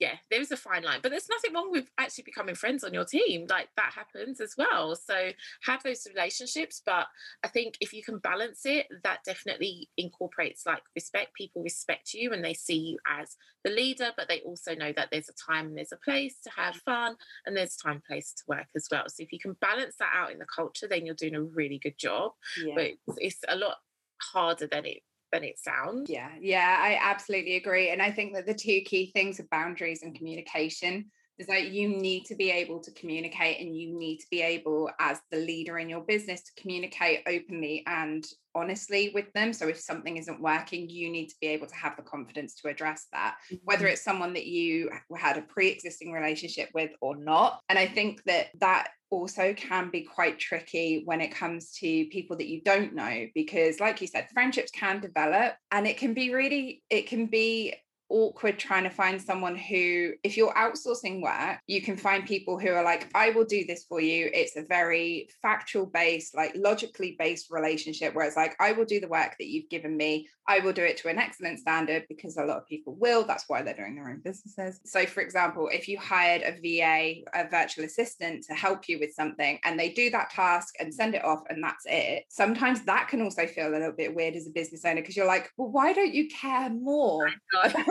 yeah, 0.00 0.14
there 0.30 0.40
is 0.40 0.50
a 0.50 0.56
fine 0.56 0.82
line, 0.82 0.98
but 1.02 1.10
there's 1.10 1.28
nothing 1.28 1.54
wrong 1.54 1.70
with 1.70 1.88
actually 1.98 2.24
becoming 2.24 2.56
friends 2.56 2.82
on 2.82 2.92
your 2.92 3.04
team. 3.04 3.46
Like 3.48 3.68
that 3.76 3.92
happens 3.94 4.40
as 4.40 4.54
well. 4.58 4.96
So 4.96 5.30
have 5.62 5.82
those 5.82 6.06
relationships, 6.12 6.82
but 6.84 7.06
I 7.44 7.48
think 7.48 7.76
if 7.80 7.92
you 7.92 8.02
can 8.02 8.18
balance 8.18 8.62
it, 8.64 8.86
that 9.04 9.20
definitely 9.24 9.88
incorporates 9.96 10.66
like 10.66 10.82
respect. 10.96 11.34
People 11.34 11.62
respect 11.62 12.12
you 12.12 12.32
and 12.32 12.44
they 12.44 12.54
see 12.54 12.76
you 12.76 12.98
as 13.08 13.36
the 13.62 13.70
leader, 13.70 14.10
but 14.16 14.28
they 14.28 14.40
also 14.40 14.74
know 14.74 14.92
that 14.96 15.08
there's 15.12 15.28
a 15.28 15.52
time 15.52 15.68
and 15.68 15.78
there's 15.78 15.92
a 15.92 16.04
place 16.04 16.38
to 16.42 16.50
have 16.50 16.74
fun 16.76 17.14
and 17.46 17.56
there's 17.56 17.76
time 17.76 17.94
and 17.94 18.04
place 18.04 18.32
to 18.32 18.42
work 18.48 18.66
as 18.74 18.88
well. 18.90 19.04
So 19.06 19.22
if 19.22 19.32
you 19.32 19.38
can 19.38 19.56
balance 19.60 19.94
that 20.00 20.12
out 20.12 20.32
in 20.32 20.38
the 20.38 20.46
culture, 20.54 20.88
then 20.88 21.06
you're 21.06 21.14
doing 21.14 21.36
a 21.36 21.42
really 21.42 21.78
good 21.78 21.98
job. 21.98 22.32
Yeah. 22.62 22.74
But 22.74 22.84
it's, 22.84 23.18
it's 23.18 23.40
a 23.48 23.56
lot 23.56 23.76
harder 24.20 24.66
than 24.66 24.86
it 24.86 25.02
than 25.34 25.44
it 25.44 25.58
sounds. 25.58 26.08
Yeah, 26.08 26.30
yeah, 26.40 26.76
I 26.80 26.98
absolutely 27.02 27.56
agree. 27.56 27.90
And 27.90 28.00
I 28.00 28.10
think 28.10 28.34
that 28.34 28.46
the 28.46 28.54
two 28.54 28.80
key 28.82 29.10
things 29.12 29.40
are 29.40 29.48
boundaries 29.50 30.02
and 30.02 30.14
communication. 30.14 31.10
Is 31.38 31.46
that 31.48 31.68
you 31.68 31.88
need 31.88 32.24
to 32.26 32.34
be 32.34 32.50
able 32.50 32.80
to 32.80 32.90
communicate 32.92 33.60
and 33.60 33.76
you 33.76 33.98
need 33.98 34.18
to 34.18 34.26
be 34.30 34.42
able, 34.42 34.90
as 35.00 35.20
the 35.30 35.38
leader 35.38 35.78
in 35.78 35.88
your 35.88 36.02
business, 36.02 36.42
to 36.42 36.60
communicate 36.60 37.22
openly 37.26 37.82
and 37.86 38.24
honestly 38.54 39.10
with 39.14 39.32
them. 39.32 39.52
So 39.52 39.68
if 39.68 39.80
something 39.80 40.16
isn't 40.16 40.40
working, 40.40 40.88
you 40.88 41.10
need 41.10 41.26
to 41.28 41.34
be 41.40 41.48
able 41.48 41.66
to 41.66 41.74
have 41.74 41.96
the 41.96 42.02
confidence 42.02 42.54
to 42.56 42.68
address 42.68 43.06
that, 43.12 43.36
whether 43.64 43.84
mm-hmm. 43.84 43.92
it's 43.92 44.04
someone 44.04 44.32
that 44.34 44.46
you 44.46 44.90
had 45.16 45.36
a 45.36 45.42
pre 45.42 45.68
existing 45.68 46.12
relationship 46.12 46.68
with 46.72 46.90
or 47.00 47.16
not. 47.16 47.60
And 47.68 47.78
I 47.78 47.86
think 47.86 48.22
that 48.24 48.48
that 48.60 48.88
also 49.10 49.54
can 49.54 49.90
be 49.90 50.02
quite 50.02 50.38
tricky 50.38 51.02
when 51.04 51.20
it 51.20 51.34
comes 51.34 51.72
to 51.72 52.06
people 52.06 52.36
that 52.36 52.48
you 52.48 52.60
don't 52.62 52.94
know 52.94 53.26
because 53.34 53.78
like 53.78 54.00
you 54.00 54.08
said 54.08 54.26
friendships 54.34 54.72
can 54.72 55.00
develop 55.00 55.54
and 55.70 55.86
it 55.86 55.96
can 55.96 56.14
be 56.14 56.34
really 56.34 56.82
it 56.90 57.06
can 57.06 57.26
be 57.26 57.72
awkward 58.08 58.58
trying 58.58 58.84
to 58.84 58.90
find 58.90 59.20
someone 59.20 59.56
who, 59.56 60.12
if 60.22 60.36
you're 60.36 60.54
outsourcing 60.54 61.22
work, 61.22 61.58
you 61.66 61.82
can 61.82 61.96
find 61.96 62.26
people 62.26 62.58
who 62.58 62.70
are 62.70 62.84
like, 62.84 63.08
I 63.14 63.30
will 63.30 63.44
do 63.44 63.64
this 63.64 63.84
for 63.84 64.00
you. 64.00 64.30
It's 64.32 64.56
a 64.56 64.62
very 64.62 65.28
factual 65.42 65.86
based, 65.86 66.36
like 66.36 66.52
logically 66.54 67.16
based 67.18 67.50
relationship 67.50 68.14
where 68.14 68.26
it's 68.26 68.36
like, 68.36 68.56
I 68.60 68.72
will 68.72 68.84
do 68.84 69.00
the 69.00 69.08
work 69.08 69.34
that 69.38 69.48
you've 69.48 69.68
given 69.68 69.96
me. 69.96 70.28
I 70.46 70.60
will 70.60 70.72
do 70.72 70.82
it 70.82 70.98
to 70.98 71.08
an 71.08 71.18
excellent 71.18 71.58
standard 71.58 72.04
because 72.08 72.36
a 72.36 72.44
lot 72.44 72.58
of 72.58 72.66
people 72.66 72.94
will. 72.94 73.24
That's 73.24 73.44
why 73.48 73.62
they're 73.62 73.74
doing 73.74 73.94
their 73.94 74.10
own 74.10 74.20
businesses. 74.22 74.80
So, 74.84 75.06
for 75.06 75.20
example, 75.20 75.70
if 75.72 75.88
you 75.88 75.98
hired 75.98 76.42
a 76.42 76.52
VA, 76.60 77.22
a 77.34 77.48
virtual 77.48 77.84
assistant 77.84 78.44
to 78.44 78.54
help 78.54 78.88
you 78.88 78.98
with 78.98 79.14
something 79.14 79.58
and 79.64 79.78
they 79.78 79.90
do 79.90 80.10
that 80.10 80.30
task 80.30 80.74
and 80.78 80.92
send 80.92 81.14
it 81.14 81.24
off 81.24 81.42
and 81.48 81.62
that's 81.62 81.84
it, 81.86 82.24
sometimes 82.28 82.84
that 82.84 83.08
can 83.08 83.22
also 83.22 83.46
feel 83.46 83.68
a 83.68 83.70
little 83.70 83.92
bit 83.92 84.14
weird 84.14 84.34
as 84.34 84.46
a 84.46 84.50
business 84.50 84.84
owner 84.84 85.00
because 85.00 85.16
you're 85.16 85.26
like, 85.26 85.50
well, 85.56 85.70
why 85.70 85.92
don't 85.92 86.14
you 86.14 86.28
care 86.28 86.68
oh 86.70 86.74
more 86.74 87.28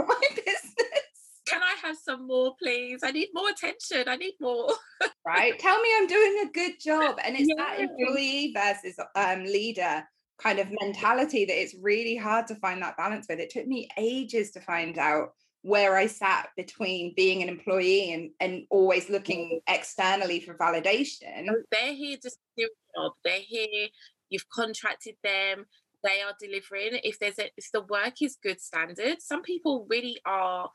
about 0.04 0.18
my 0.22 0.30
business? 0.36 1.04
Can 1.46 1.62
I 1.62 1.76
have 1.88 1.98
some 1.98 2.28
more, 2.28 2.56
please? 2.62 3.02
I 3.04 3.12
need 3.12 3.30
more 3.34 3.50
attention. 3.50 4.08
I 4.08 4.16
need 4.16 4.36
more. 4.40 4.74
right. 5.28 5.58
Tell 5.60 5.80
me 5.82 5.90
I'm 5.98 6.08
doing 6.08 6.46
a 6.48 6.52
good 6.52 6.74
job. 6.80 7.18
And 7.24 7.36
it's 7.36 7.50
yeah. 7.50 7.56
that 7.58 7.80
employee 7.80 8.54
versus 8.56 8.98
um, 9.16 9.44
leader 9.44 10.04
kind 10.40 10.60
of 10.60 10.68
mentality 10.82 11.46
that 11.46 11.62
it's 11.62 11.76
really 11.82 12.16
hard 12.16 12.48
to 12.48 12.56
find 12.56 12.82
that 12.82 12.98
balance 12.98 13.28
with. 13.30 13.40
It 13.40 13.50
took 13.50 13.68
me 13.68 13.90
ages 13.98 14.52
to 14.52 14.62
find 14.62 14.98
out 14.98 15.34
where 15.64 15.96
I 15.96 16.08
sat 16.08 16.50
between 16.58 17.14
being 17.16 17.42
an 17.42 17.50
employee 17.50 18.12
and, 18.12 18.32
and 18.42 18.66
always 18.70 19.10
looking 19.10 19.62
externally 19.68 20.42
for 20.42 20.56
validation. 20.56 21.48
They're 21.72 21.94
here 21.94 22.18
to 22.22 22.32
do 22.58 22.66
a 22.66 23.00
job. 23.00 23.14
They're 23.24 23.40
here, 23.40 23.88
you've 24.30 24.50
contracted 24.50 25.16
them, 25.24 25.66
they 26.04 26.22
are 26.22 26.36
delivering. 26.40 27.00
If 27.04 27.20
there's 27.20 27.40
a 27.40 27.50
if 27.58 27.72
the 27.72 27.82
work 27.82 28.22
is 28.22 28.38
good 28.42 28.62
standard, 28.62 29.22
some 29.22 29.42
people 29.42 29.88
really 29.90 30.20
are 30.26 30.70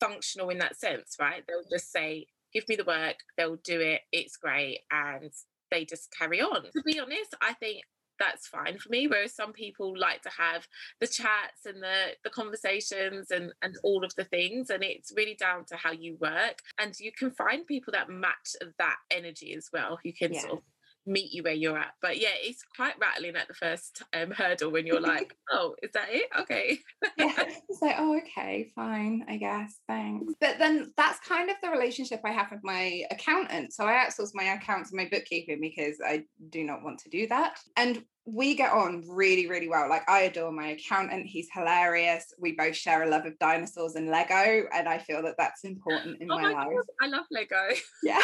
functional 0.00 0.50
in 0.50 0.58
that 0.58 0.76
sense, 0.76 1.16
right? 1.20 1.42
They'll 1.46 1.62
just 1.70 1.92
say, 1.92 2.26
give 2.52 2.68
me 2.68 2.76
the 2.76 2.84
work, 2.84 3.16
they'll 3.36 3.56
do 3.56 3.80
it, 3.80 4.02
it's 4.12 4.36
great, 4.36 4.80
and 4.90 5.30
they 5.70 5.84
just 5.84 6.12
carry 6.16 6.40
on. 6.40 6.62
To 6.62 6.82
be 6.84 7.00
honest, 7.00 7.34
I 7.40 7.54
think 7.54 7.82
that's 8.18 8.46
fine 8.46 8.78
for 8.78 8.88
me 8.90 9.06
whereas 9.06 9.34
some 9.34 9.52
people 9.52 9.98
like 9.98 10.22
to 10.22 10.30
have 10.30 10.66
the 11.00 11.06
chats 11.06 11.66
and 11.66 11.82
the 11.82 12.12
the 12.22 12.30
conversations 12.30 13.30
and 13.30 13.52
and 13.62 13.74
all 13.82 14.04
of 14.04 14.14
the 14.14 14.24
things 14.24 14.70
and 14.70 14.84
it's 14.84 15.12
really 15.16 15.34
down 15.34 15.64
to 15.64 15.76
how 15.76 15.90
you 15.90 16.16
work 16.20 16.58
and 16.78 16.98
you 17.00 17.10
can 17.12 17.30
find 17.30 17.66
people 17.66 17.92
that 17.92 18.08
match 18.08 18.54
that 18.78 18.96
energy 19.10 19.54
as 19.54 19.68
well 19.72 19.98
you 20.04 20.12
can 20.12 20.32
yeah. 20.32 20.40
sort 20.40 20.52
of 20.52 20.62
meet 21.06 21.32
you 21.32 21.42
where 21.42 21.52
you're 21.52 21.78
at. 21.78 21.92
But 22.00 22.18
yeah, 22.18 22.34
it's 22.34 22.62
quite 22.76 22.94
rattling 23.00 23.36
at 23.36 23.48
the 23.48 23.54
first 23.54 24.02
um, 24.12 24.30
hurdle 24.30 24.70
when 24.70 24.86
you're 24.86 25.00
like, 25.00 25.36
oh, 25.52 25.74
is 25.82 25.90
that 25.92 26.08
it? 26.10 26.28
Okay. 26.40 26.78
yeah. 27.18 27.32
It's 27.68 27.82
like, 27.82 27.96
oh, 27.98 28.16
okay, 28.18 28.70
fine, 28.74 29.24
I 29.28 29.36
guess, 29.36 29.80
thanks. 29.88 30.32
But 30.40 30.58
then 30.58 30.92
that's 30.96 31.18
kind 31.26 31.50
of 31.50 31.56
the 31.60 31.70
relationship 31.70 32.20
I 32.24 32.30
have 32.30 32.52
with 32.52 32.60
my 32.62 33.02
accountant. 33.10 33.72
So 33.72 33.84
I 33.84 33.94
outsource 33.94 34.30
my 34.32 34.44
accounts 34.44 34.92
and 34.92 34.98
my 34.98 35.08
bookkeeping 35.10 35.60
because 35.60 35.96
I 36.04 36.24
do 36.50 36.62
not 36.62 36.84
want 36.84 37.00
to 37.00 37.08
do 37.08 37.26
that. 37.28 37.58
And 37.76 38.04
we 38.26 38.54
get 38.54 38.72
on 38.72 39.02
really, 39.08 39.48
really 39.48 39.68
well. 39.68 39.88
Like 39.88 40.08
I 40.08 40.22
adore 40.22 40.52
my 40.52 40.68
accountant. 40.68 41.26
He's 41.26 41.48
hilarious. 41.52 42.32
We 42.38 42.52
both 42.52 42.76
share 42.76 43.02
a 43.02 43.08
love 43.08 43.26
of 43.26 43.38
dinosaurs 43.38 43.96
and 43.96 44.08
Lego. 44.08 44.68
And 44.72 44.88
I 44.88 44.98
feel 44.98 45.22
that 45.22 45.34
that's 45.36 45.64
important 45.64 46.22
in 46.22 46.30
oh 46.30 46.36
my, 46.36 46.42
my 46.42 46.52
life. 46.52 46.68
God, 46.68 46.84
I 47.02 47.06
love 47.08 47.26
Lego. 47.30 47.56
Yeah. 48.02 48.22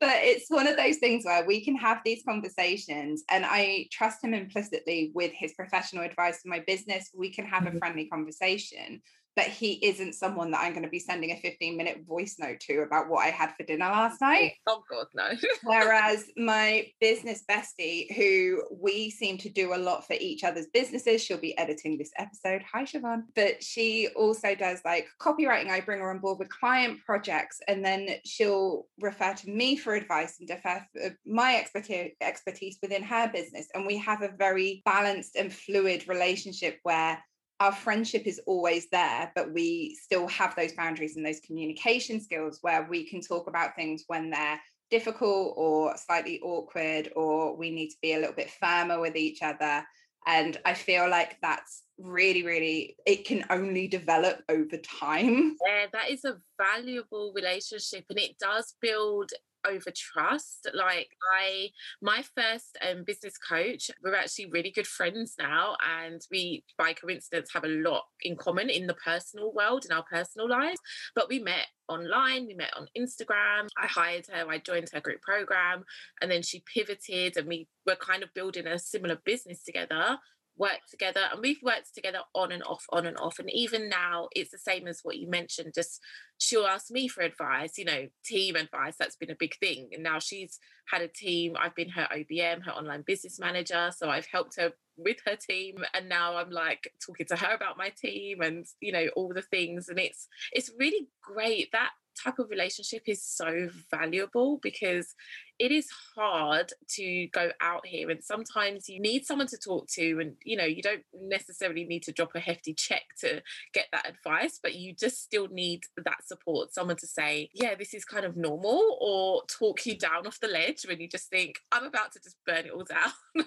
But 0.00 0.16
it's 0.16 0.50
one 0.50 0.66
of 0.66 0.76
those 0.76 0.98
things 0.98 1.24
where 1.24 1.44
we 1.44 1.64
can 1.64 1.76
have 1.76 2.00
these 2.04 2.22
conversations 2.26 3.24
and 3.30 3.44
I 3.46 3.88
trust 3.90 4.22
him 4.22 4.34
implicitly 4.34 5.12
with 5.14 5.32
his 5.32 5.52
professional 5.54 6.04
advice 6.04 6.40
for 6.42 6.48
my 6.48 6.60
business. 6.66 7.10
We 7.14 7.30
can 7.30 7.46
have 7.46 7.64
mm-hmm. 7.64 7.76
a 7.76 7.78
friendly 7.78 8.06
conversation 8.06 9.00
but 9.36 9.46
he 9.46 9.72
isn't 9.84 10.14
someone 10.14 10.50
that 10.52 10.60
I'm 10.60 10.72
going 10.72 10.84
to 10.84 10.88
be 10.88 10.98
sending 10.98 11.32
a 11.32 11.36
15 11.36 11.76
minute 11.76 12.04
voice 12.06 12.36
note 12.38 12.60
to 12.60 12.82
about 12.82 13.08
what 13.08 13.26
I 13.26 13.30
had 13.30 13.54
for 13.56 13.64
dinner 13.64 13.86
last 13.86 14.20
night. 14.20 14.54
Oh, 14.66 14.82
God, 14.90 15.06
no. 15.14 15.30
Whereas 15.64 16.24
my 16.36 16.86
business 17.00 17.44
bestie, 17.48 18.12
who 18.14 18.62
we 18.70 19.10
seem 19.10 19.36
to 19.38 19.48
do 19.48 19.74
a 19.74 19.76
lot 19.76 20.06
for 20.06 20.14
each 20.14 20.42
other's 20.42 20.66
businesses, 20.72 21.22
she'll 21.22 21.38
be 21.38 21.56
editing 21.58 21.98
this 21.98 22.12
episode. 22.16 22.62
Hi, 22.72 22.84
Siobhan. 22.84 23.24
But 23.36 23.62
she 23.62 24.08
also 24.16 24.54
does 24.54 24.80
like 24.84 25.06
copywriting. 25.20 25.68
I 25.68 25.80
bring 25.80 26.00
her 26.00 26.10
on 26.10 26.18
board 26.18 26.38
with 26.38 26.48
client 26.48 27.00
projects, 27.04 27.60
and 27.68 27.84
then 27.84 28.08
she'll 28.24 28.86
refer 29.00 29.34
to 29.34 29.50
me 29.50 29.76
for 29.76 29.94
advice 29.94 30.38
and 30.38 30.48
defer 30.48 30.84
my 31.26 31.56
expertise, 31.56 32.12
expertise 32.20 32.78
within 32.80 33.02
her 33.02 33.30
business. 33.32 33.68
And 33.74 33.86
we 33.86 33.98
have 33.98 34.22
a 34.22 34.32
very 34.36 34.82
balanced 34.84 35.36
and 35.36 35.52
fluid 35.52 36.08
relationship 36.08 36.78
where 36.84 37.22
our 37.60 37.72
friendship 37.72 38.26
is 38.26 38.40
always 38.46 38.88
there, 38.90 39.30
but 39.34 39.52
we 39.52 39.96
still 40.02 40.26
have 40.28 40.56
those 40.56 40.72
boundaries 40.72 41.16
and 41.16 41.24
those 41.24 41.40
communication 41.40 42.20
skills 42.20 42.58
where 42.62 42.86
we 42.90 43.08
can 43.08 43.20
talk 43.20 43.46
about 43.46 43.76
things 43.76 44.04
when 44.06 44.30
they're 44.30 44.60
difficult 44.90 45.54
or 45.56 45.96
slightly 45.96 46.40
awkward, 46.40 47.10
or 47.16 47.56
we 47.56 47.70
need 47.70 47.88
to 47.88 47.96
be 48.02 48.12
a 48.12 48.18
little 48.18 48.34
bit 48.34 48.50
firmer 48.50 49.00
with 49.00 49.16
each 49.16 49.42
other. 49.42 49.84
And 50.26 50.58
I 50.64 50.74
feel 50.74 51.08
like 51.08 51.36
that's 51.42 51.82
really, 51.98 52.44
really, 52.44 52.96
it 53.06 53.26
can 53.26 53.44
only 53.50 53.88
develop 53.88 54.42
over 54.48 54.76
time. 54.78 55.56
Yeah, 55.66 55.86
that 55.92 56.10
is 56.10 56.24
a 56.24 56.38
valuable 56.58 57.32
relationship 57.34 58.04
and 58.08 58.18
it 58.18 58.38
does 58.38 58.74
build 58.80 59.30
over 59.66 59.90
trust. 59.94 60.68
Like 60.74 61.08
I, 61.32 61.68
my 62.02 62.22
first 62.34 62.78
um, 62.88 63.04
business 63.04 63.36
coach, 63.36 63.90
we're 64.02 64.14
actually 64.14 64.46
really 64.46 64.70
good 64.70 64.86
friends 64.86 65.34
now, 65.38 65.76
and 66.02 66.20
we, 66.30 66.64
by 66.78 66.92
coincidence, 66.92 67.50
have 67.52 67.64
a 67.64 67.68
lot 67.68 68.04
in 68.22 68.36
common 68.36 68.70
in 68.70 68.86
the 68.86 68.94
personal 68.94 69.52
world, 69.52 69.84
in 69.84 69.92
our 69.92 70.04
personal 70.04 70.48
lives. 70.48 70.80
But 71.14 71.28
we 71.28 71.38
met 71.38 71.66
online, 71.88 72.46
we 72.46 72.54
met 72.54 72.72
on 72.76 72.88
Instagram. 72.96 73.68
I 73.80 73.86
hired 73.86 74.26
her, 74.32 74.48
I 74.48 74.58
joined 74.58 74.88
her 74.92 75.00
group 75.00 75.22
program, 75.22 75.84
and 76.20 76.30
then 76.30 76.42
she 76.42 76.62
pivoted, 76.72 77.36
and 77.36 77.46
we 77.46 77.68
were 77.86 77.96
kind 77.96 78.22
of 78.22 78.32
building 78.34 78.66
a 78.66 78.78
similar 78.78 79.18
business 79.24 79.62
together 79.62 80.18
worked 80.56 80.90
together 80.90 81.20
and 81.32 81.40
we've 81.40 81.62
worked 81.62 81.94
together 81.94 82.20
on 82.34 82.52
and 82.52 82.62
off 82.62 82.84
on 82.90 83.06
and 83.06 83.16
off 83.18 83.38
and 83.38 83.50
even 83.50 83.88
now 83.88 84.28
it's 84.34 84.50
the 84.50 84.58
same 84.58 84.86
as 84.86 85.00
what 85.02 85.16
you 85.16 85.28
mentioned 85.28 85.72
just 85.74 86.00
she'll 86.38 86.66
ask 86.66 86.90
me 86.90 87.08
for 87.08 87.22
advice 87.22 87.76
you 87.76 87.84
know 87.84 88.06
team 88.24 88.54
advice 88.54 88.94
that's 88.98 89.16
been 89.16 89.30
a 89.30 89.36
big 89.38 89.56
thing 89.56 89.88
and 89.92 90.02
now 90.02 90.18
she's 90.18 90.58
had 90.90 91.02
a 91.02 91.08
team 91.08 91.54
i've 91.60 91.74
been 91.74 91.88
her 91.88 92.06
obm 92.14 92.62
her 92.62 92.72
online 92.72 93.02
business 93.02 93.40
manager 93.40 93.90
so 93.96 94.08
i've 94.08 94.26
helped 94.26 94.56
her 94.56 94.72
with 94.96 95.16
her 95.26 95.36
team 95.36 95.76
and 95.92 96.08
now 96.08 96.36
i'm 96.36 96.50
like 96.50 96.92
talking 97.04 97.26
to 97.26 97.36
her 97.36 97.54
about 97.54 97.76
my 97.76 97.88
team 97.88 98.40
and 98.40 98.64
you 98.80 98.92
know 98.92 99.06
all 99.16 99.32
the 99.34 99.42
things 99.42 99.88
and 99.88 99.98
it's 99.98 100.28
it's 100.52 100.70
really 100.78 101.08
great 101.22 101.70
that 101.72 101.90
type 102.22 102.38
of 102.38 102.50
relationship 102.50 103.02
is 103.06 103.22
so 103.22 103.68
valuable 103.90 104.58
because 104.62 105.14
it 105.58 105.70
is 105.70 105.88
hard 106.16 106.72
to 106.88 107.28
go 107.28 107.50
out 107.60 107.86
here 107.86 108.10
and 108.10 108.22
sometimes 108.22 108.88
you 108.88 109.00
need 109.00 109.24
someone 109.24 109.46
to 109.46 109.56
talk 109.56 109.86
to 109.88 110.18
and 110.20 110.34
you 110.44 110.56
know 110.56 110.64
you 110.64 110.82
don't 110.82 111.02
necessarily 111.14 111.84
need 111.84 112.02
to 112.02 112.12
drop 112.12 112.30
a 112.34 112.40
hefty 112.40 112.74
check 112.74 113.02
to 113.18 113.42
get 113.72 113.86
that 113.92 114.08
advice 114.08 114.58
but 114.62 114.74
you 114.74 114.94
just 114.94 115.22
still 115.22 115.48
need 115.48 115.82
that 116.04 116.24
support 116.26 116.72
someone 116.74 116.96
to 116.96 117.06
say 117.06 117.48
yeah 117.54 117.74
this 117.74 117.94
is 117.94 118.04
kind 118.04 118.24
of 118.24 118.36
normal 118.36 118.98
or 119.00 119.42
talk 119.46 119.84
you 119.86 119.96
down 119.96 120.26
off 120.26 120.40
the 120.40 120.48
ledge 120.48 120.84
when 120.88 121.00
you 121.00 121.08
just 121.08 121.28
think 121.28 121.60
i'm 121.72 121.84
about 121.84 122.12
to 122.12 122.20
just 122.20 122.36
burn 122.46 122.66
it 122.66 122.72
all 122.72 122.84
down. 122.84 123.46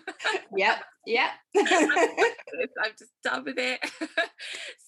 Yep 0.56 0.78
yep. 1.08 1.32
I'm 1.58 2.92
just 3.00 3.12
done 3.24 3.44
with 3.46 3.58
it. 3.58 3.80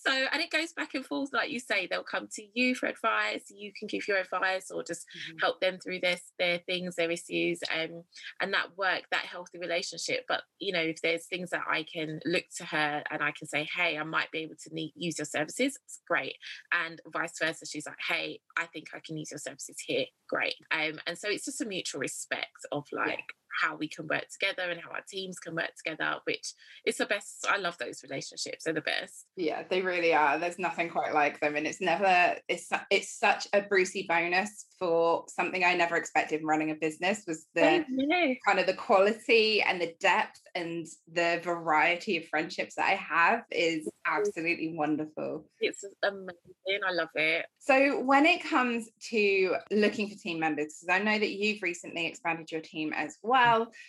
So 0.05 0.12
and 0.12 0.41
it 0.41 0.49
goes 0.49 0.71
back 0.71 0.95
and 0.95 1.05
forth 1.05 1.32
like 1.34 1.51
you 1.51 1.60
say 1.60 1.86
they'll 1.86 2.03
come 2.03 2.29
to 2.32 2.43
you 2.53 2.73
for 2.73 2.88
advice 2.88 3.43
you 3.49 3.71
can 3.77 3.88
give 3.88 4.08
your 4.08 4.17
advice 4.17 4.71
or 4.71 4.82
just 4.82 5.01
mm-hmm. 5.01 5.38
help 5.39 5.60
them 5.60 5.77
through 5.77 5.99
this 5.99 6.21
their 6.39 6.60
things 6.60 6.95
their 6.95 7.08
issues 7.09 7.59
um, 7.73 8.03
and 8.41 8.53
that 8.53 8.77
work 8.77 9.03
that 9.11 9.25
healthy 9.25 9.59
relationship. 9.59 10.25
But 10.27 10.41
you 10.59 10.73
know 10.73 10.81
if 10.81 11.01
there's 11.01 11.25
things 11.25 11.49
that 11.51 11.63
i 11.69 11.83
can 11.91 12.19
look 12.25 12.45
to 12.57 12.65
her 12.65 13.03
and 13.09 13.23
i 13.23 13.31
can 13.31 13.47
say 13.47 13.67
hey 13.75 13.97
i 13.97 14.03
might 14.03 14.31
be 14.31 14.39
able 14.39 14.55
to 14.63 14.73
need, 14.73 14.93
use 14.95 15.17
your 15.17 15.25
services 15.25 15.77
it's 15.85 16.01
great. 16.07 16.35
And 16.71 17.01
vice 17.07 17.37
versa 17.39 17.65
she's 17.65 17.85
like 17.85 17.99
hey 18.07 18.39
i 18.57 18.65
think 18.65 18.87
i 18.93 18.99
can 19.05 19.17
use 19.17 19.31
your 19.31 19.39
services 19.39 19.77
here. 19.85 20.05
Great. 20.27 20.55
Um, 20.71 20.99
and 21.07 21.17
so 21.17 21.29
it's 21.29 21.45
just 21.45 21.61
a 21.61 21.65
mutual 21.65 22.01
respect 22.01 22.65
of 22.71 22.85
like 22.91 23.09
yeah 23.09 23.35
how 23.62 23.75
we 23.75 23.88
can 23.88 24.07
work 24.07 24.25
together 24.29 24.69
and 24.69 24.79
how 24.81 24.91
our 24.91 25.03
teams 25.07 25.39
can 25.39 25.55
work 25.55 25.71
together, 25.83 26.17
which 26.25 26.53
is 26.85 26.97
the 26.97 27.05
best. 27.05 27.45
I 27.49 27.57
love 27.57 27.77
those 27.77 28.03
relationships. 28.03 28.63
They're 28.63 28.73
the 28.73 28.81
best. 28.81 29.25
Yeah, 29.35 29.63
they 29.69 29.81
really 29.81 30.13
are. 30.13 30.38
There's 30.38 30.59
nothing 30.59 30.89
quite 30.89 31.13
like 31.13 31.39
them. 31.39 31.55
And 31.55 31.67
it's 31.67 31.81
never, 31.81 32.35
it's 32.47 32.69
it's 32.89 33.17
such 33.17 33.47
a 33.53 33.62
Brucey 33.62 34.05
bonus 34.07 34.65
for 34.77 35.25
something 35.27 35.63
I 35.63 35.75
never 35.75 35.95
expected 35.95 36.41
running 36.43 36.71
a 36.71 36.75
business 36.75 37.23
was 37.27 37.45
the 37.53 37.85
oh, 37.89 38.33
kind 38.45 38.59
of 38.59 38.65
the 38.65 38.73
quality 38.73 39.62
and 39.62 39.81
the 39.81 39.93
depth 39.99 40.41
and 40.55 40.88
the 41.12 41.41
variety 41.43 42.17
of 42.17 42.25
friendships 42.25 42.75
that 42.75 42.85
I 42.85 42.95
have 42.95 43.43
is 43.51 43.85
mm. 43.85 43.89
absolutely 44.05 44.73
wonderful. 44.75 45.45
It's 45.59 45.83
amazing. 46.03 46.81
I 46.88 46.93
love 46.93 47.09
it. 47.15 47.45
So, 47.59 48.01
when 48.01 48.25
it 48.25 48.43
comes 48.43 48.89
to 49.09 49.55
looking 49.71 50.09
for 50.09 50.15
team 50.15 50.39
members, 50.39 50.77
because 50.81 50.88
I 50.89 51.03
know 51.03 51.19
that 51.19 51.31
you've 51.31 51.62
recently 51.62 52.07
expanded 52.07 52.51
your 52.51 52.62
team 52.62 52.93
as 52.93 53.17
well. 53.21 53.38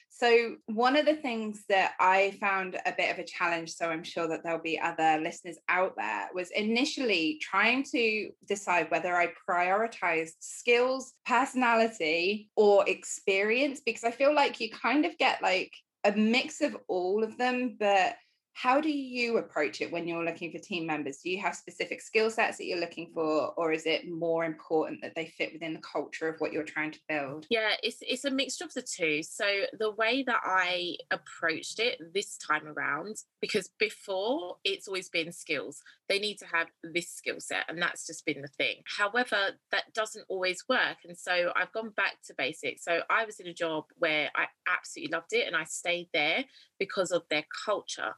So, 0.08 0.56
one 0.66 0.96
of 0.96 1.06
the 1.06 1.16
things 1.16 1.64
that 1.70 1.92
I 1.98 2.36
found 2.40 2.76
a 2.84 2.92
bit 2.92 3.10
of 3.10 3.18
a 3.18 3.24
challenge, 3.24 3.70
so 3.72 3.86
I'm 3.86 4.04
sure 4.04 4.28
that 4.28 4.42
there'll 4.44 4.60
be 4.60 4.78
other 4.78 5.18
listeners 5.22 5.56
out 5.68 5.94
there, 5.96 6.28
was 6.34 6.50
initially 6.50 7.38
trying 7.40 7.84
to 7.92 8.30
decide 8.46 8.90
whether 8.90 9.16
I 9.16 9.32
prioritized 9.48 10.34
skills, 10.40 11.14
personality, 11.24 12.50
or 12.54 12.86
experience, 12.86 13.80
because 13.84 14.04
I 14.04 14.10
feel 14.10 14.34
like 14.34 14.60
you 14.60 14.70
kind 14.70 15.06
of 15.06 15.16
get 15.16 15.42
like 15.42 15.72
a 16.04 16.12
mix 16.12 16.60
of 16.60 16.76
all 16.86 17.24
of 17.24 17.38
them, 17.38 17.76
but 17.78 18.16
how 18.60 18.80
do 18.80 18.90
you 18.90 19.38
approach 19.38 19.80
it 19.80 19.90
when 19.90 20.06
you're 20.06 20.24
looking 20.24 20.52
for 20.52 20.58
team 20.58 20.86
members? 20.86 21.18
Do 21.18 21.30
you 21.30 21.40
have 21.40 21.54
specific 21.54 22.02
skill 22.02 22.30
sets 22.30 22.58
that 22.58 22.66
you're 22.66 22.80
looking 22.80 23.10
for, 23.14 23.54
or 23.56 23.72
is 23.72 23.86
it 23.86 24.10
more 24.10 24.44
important 24.44 25.00
that 25.02 25.14
they 25.14 25.26
fit 25.26 25.54
within 25.54 25.72
the 25.72 25.80
culture 25.80 26.28
of 26.28 26.36
what 26.40 26.52
you're 26.52 26.62
trying 26.62 26.90
to 26.92 26.98
build? 27.08 27.46
Yeah, 27.48 27.70
it's 27.82 27.98
it's 28.02 28.26
a 28.26 28.30
mixture 28.30 28.64
of 28.64 28.74
the 28.74 28.82
two. 28.82 29.22
So 29.22 29.46
the 29.78 29.92
way 29.92 30.22
that 30.24 30.40
I 30.44 30.96
approached 31.10 31.80
it 31.80 31.98
this 32.12 32.36
time 32.36 32.66
around, 32.66 33.16
because 33.40 33.70
before 33.78 34.56
it's 34.64 34.88
always 34.88 35.08
been 35.08 35.32
skills. 35.32 35.82
They 36.08 36.18
need 36.18 36.38
to 36.38 36.46
have 36.52 36.66
this 36.82 37.08
skill 37.08 37.38
set, 37.38 37.66
and 37.68 37.80
that's 37.80 38.04
just 38.04 38.26
been 38.26 38.42
the 38.42 38.48
thing. 38.48 38.82
However, 38.98 39.52
that 39.70 39.94
doesn't 39.94 40.24
always 40.28 40.64
work. 40.68 40.98
And 41.06 41.16
so 41.16 41.52
I've 41.54 41.72
gone 41.72 41.90
back 41.90 42.16
to 42.26 42.34
basics. 42.36 42.84
So 42.84 43.02
I 43.08 43.24
was 43.24 43.38
in 43.38 43.46
a 43.46 43.54
job 43.54 43.84
where 43.96 44.30
I 44.34 44.46
absolutely 44.68 45.12
loved 45.12 45.32
it 45.32 45.46
and 45.46 45.54
I 45.54 45.64
stayed 45.64 46.08
there 46.12 46.44
because 46.78 47.12
of 47.12 47.22
their 47.30 47.44
culture. 47.64 48.14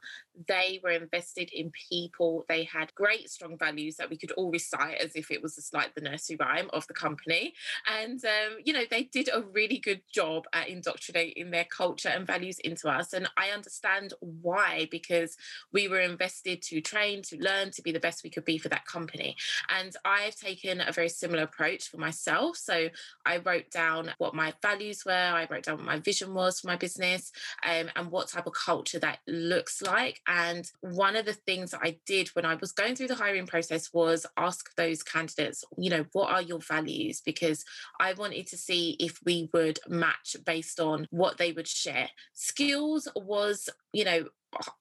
They 0.47 0.79
were 0.83 0.91
invested 0.91 1.49
in 1.53 1.71
people. 1.89 2.45
They 2.47 2.63
had 2.63 2.93
great, 2.95 3.29
strong 3.29 3.57
values 3.57 3.97
that 3.97 4.09
we 4.09 4.17
could 4.17 4.31
all 4.31 4.51
recite 4.51 4.97
as 4.97 5.15
if 5.15 5.31
it 5.31 5.41
was 5.41 5.55
just 5.55 5.73
like 5.73 5.93
the 5.95 6.01
nursery 6.01 6.37
rhyme 6.39 6.69
of 6.73 6.87
the 6.87 6.93
company. 6.93 7.53
And, 7.87 8.23
um, 8.25 8.57
you 8.63 8.73
know, 8.73 8.83
they 8.89 9.03
did 9.03 9.29
a 9.33 9.41
really 9.41 9.77
good 9.77 10.01
job 10.13 10.45
at 10.53 10.69
indoctrinating 10.69 11.51
their 11.51 11.65
culture 11.65 12.09
and 12.09 12.25
values 12.25 12.59
into 12.59 12.89
us. 12.89 13.13
And 13.13 13.29
I 13.37 13.49
understand 13.49 14.13
why, 14.19 14.87
because 14.91 15.37
we 15.71 15.87
were 15.87 16.01
invested 16.01 16.61
to 16.63 16.81
train, 16.81 17.21
to 17.23 17.37
learn, 17.37 17.71
to 17.71 17.81
be 17.81 17.91
the 17.91 17.99
best 17.99 18.23
we 18.23 18.29
could 18.29 18.45
be 18.45 18.57
for 18.57 18.69
that 18.69 18.85
company. 18.85 19.35
And 19.69 19.95
I've 20.03 20.35
taken 20.35 20.81
a 20.81 20.91
very 20.91 21.09
similar 21.09 21.43
approach 21.43 21.89
for 21.89 21.97
myself. 21.97 22.57
So 22.57 22.89
I 23.25 23.37
wrote 23.37 23.69
down 23.71 24.11
what 24.17 24.33
my 24.33 24.53
values 24.61 25.03
were, 25.05 25.11
I 25.11 25.47
wrote 25.49 25.63
down 25.63 25.77
what 25.77 25.85
my 25.85 25.99
vision 25.99 26.33
was 26.33 26.59
for 26.59 26.67
my 26.67 26.75
business, 26.75 27.31
um, 27.63 27.89
and 27.95 28.11
what 28.11 28.29
type 28.29 28.47
of 28.47 28.53
culture 28.53 28.99
that 28.99 29.19
looks 29.27 29.81
like. 29.81 30.21
And 30.27 30.69
one 30.81 31.15
of 31.15 31.25
the 31.25 31.33
things 31.33 31.71
that 31.71 31.81
I 31.83 31.97
did 32.05 32.29
when 32.29 32.45
I 32.45 32.55
was 32.55 32.71
going 32.71 32.95
through 32.95 33.07
the 33.07 33.15
hiring 33.15 33.47
process 33.47 33.91
was 33.93 34.25
ask 34.37 34.73
those 34.75 35.03
candidates, 35.03 35.63
you 35.77 35.89
know, 35.89 36.05
what 36.13 36.31
are 36.31 36.41
your 36.41 36.59
values? 36.59 37.21
Because 37.21 37.65
I 37.99 38.13
wanted 38.13 38.47
to 38.47 38.57
see 38.57 38.95
if 38.99 39.19
we 39.25 39.49
would 39.53 39.79
match 39.87 40.35
based 40.45 40.79
on 40.79 41.07
what 41.11 41.37
they 41.37 41.51
would 41.51 41.67
share. 41.67 42.09
Skills 42.33 43.07
was, 43.15 43.69
you 43.91 44.05
know, 44.05 44.25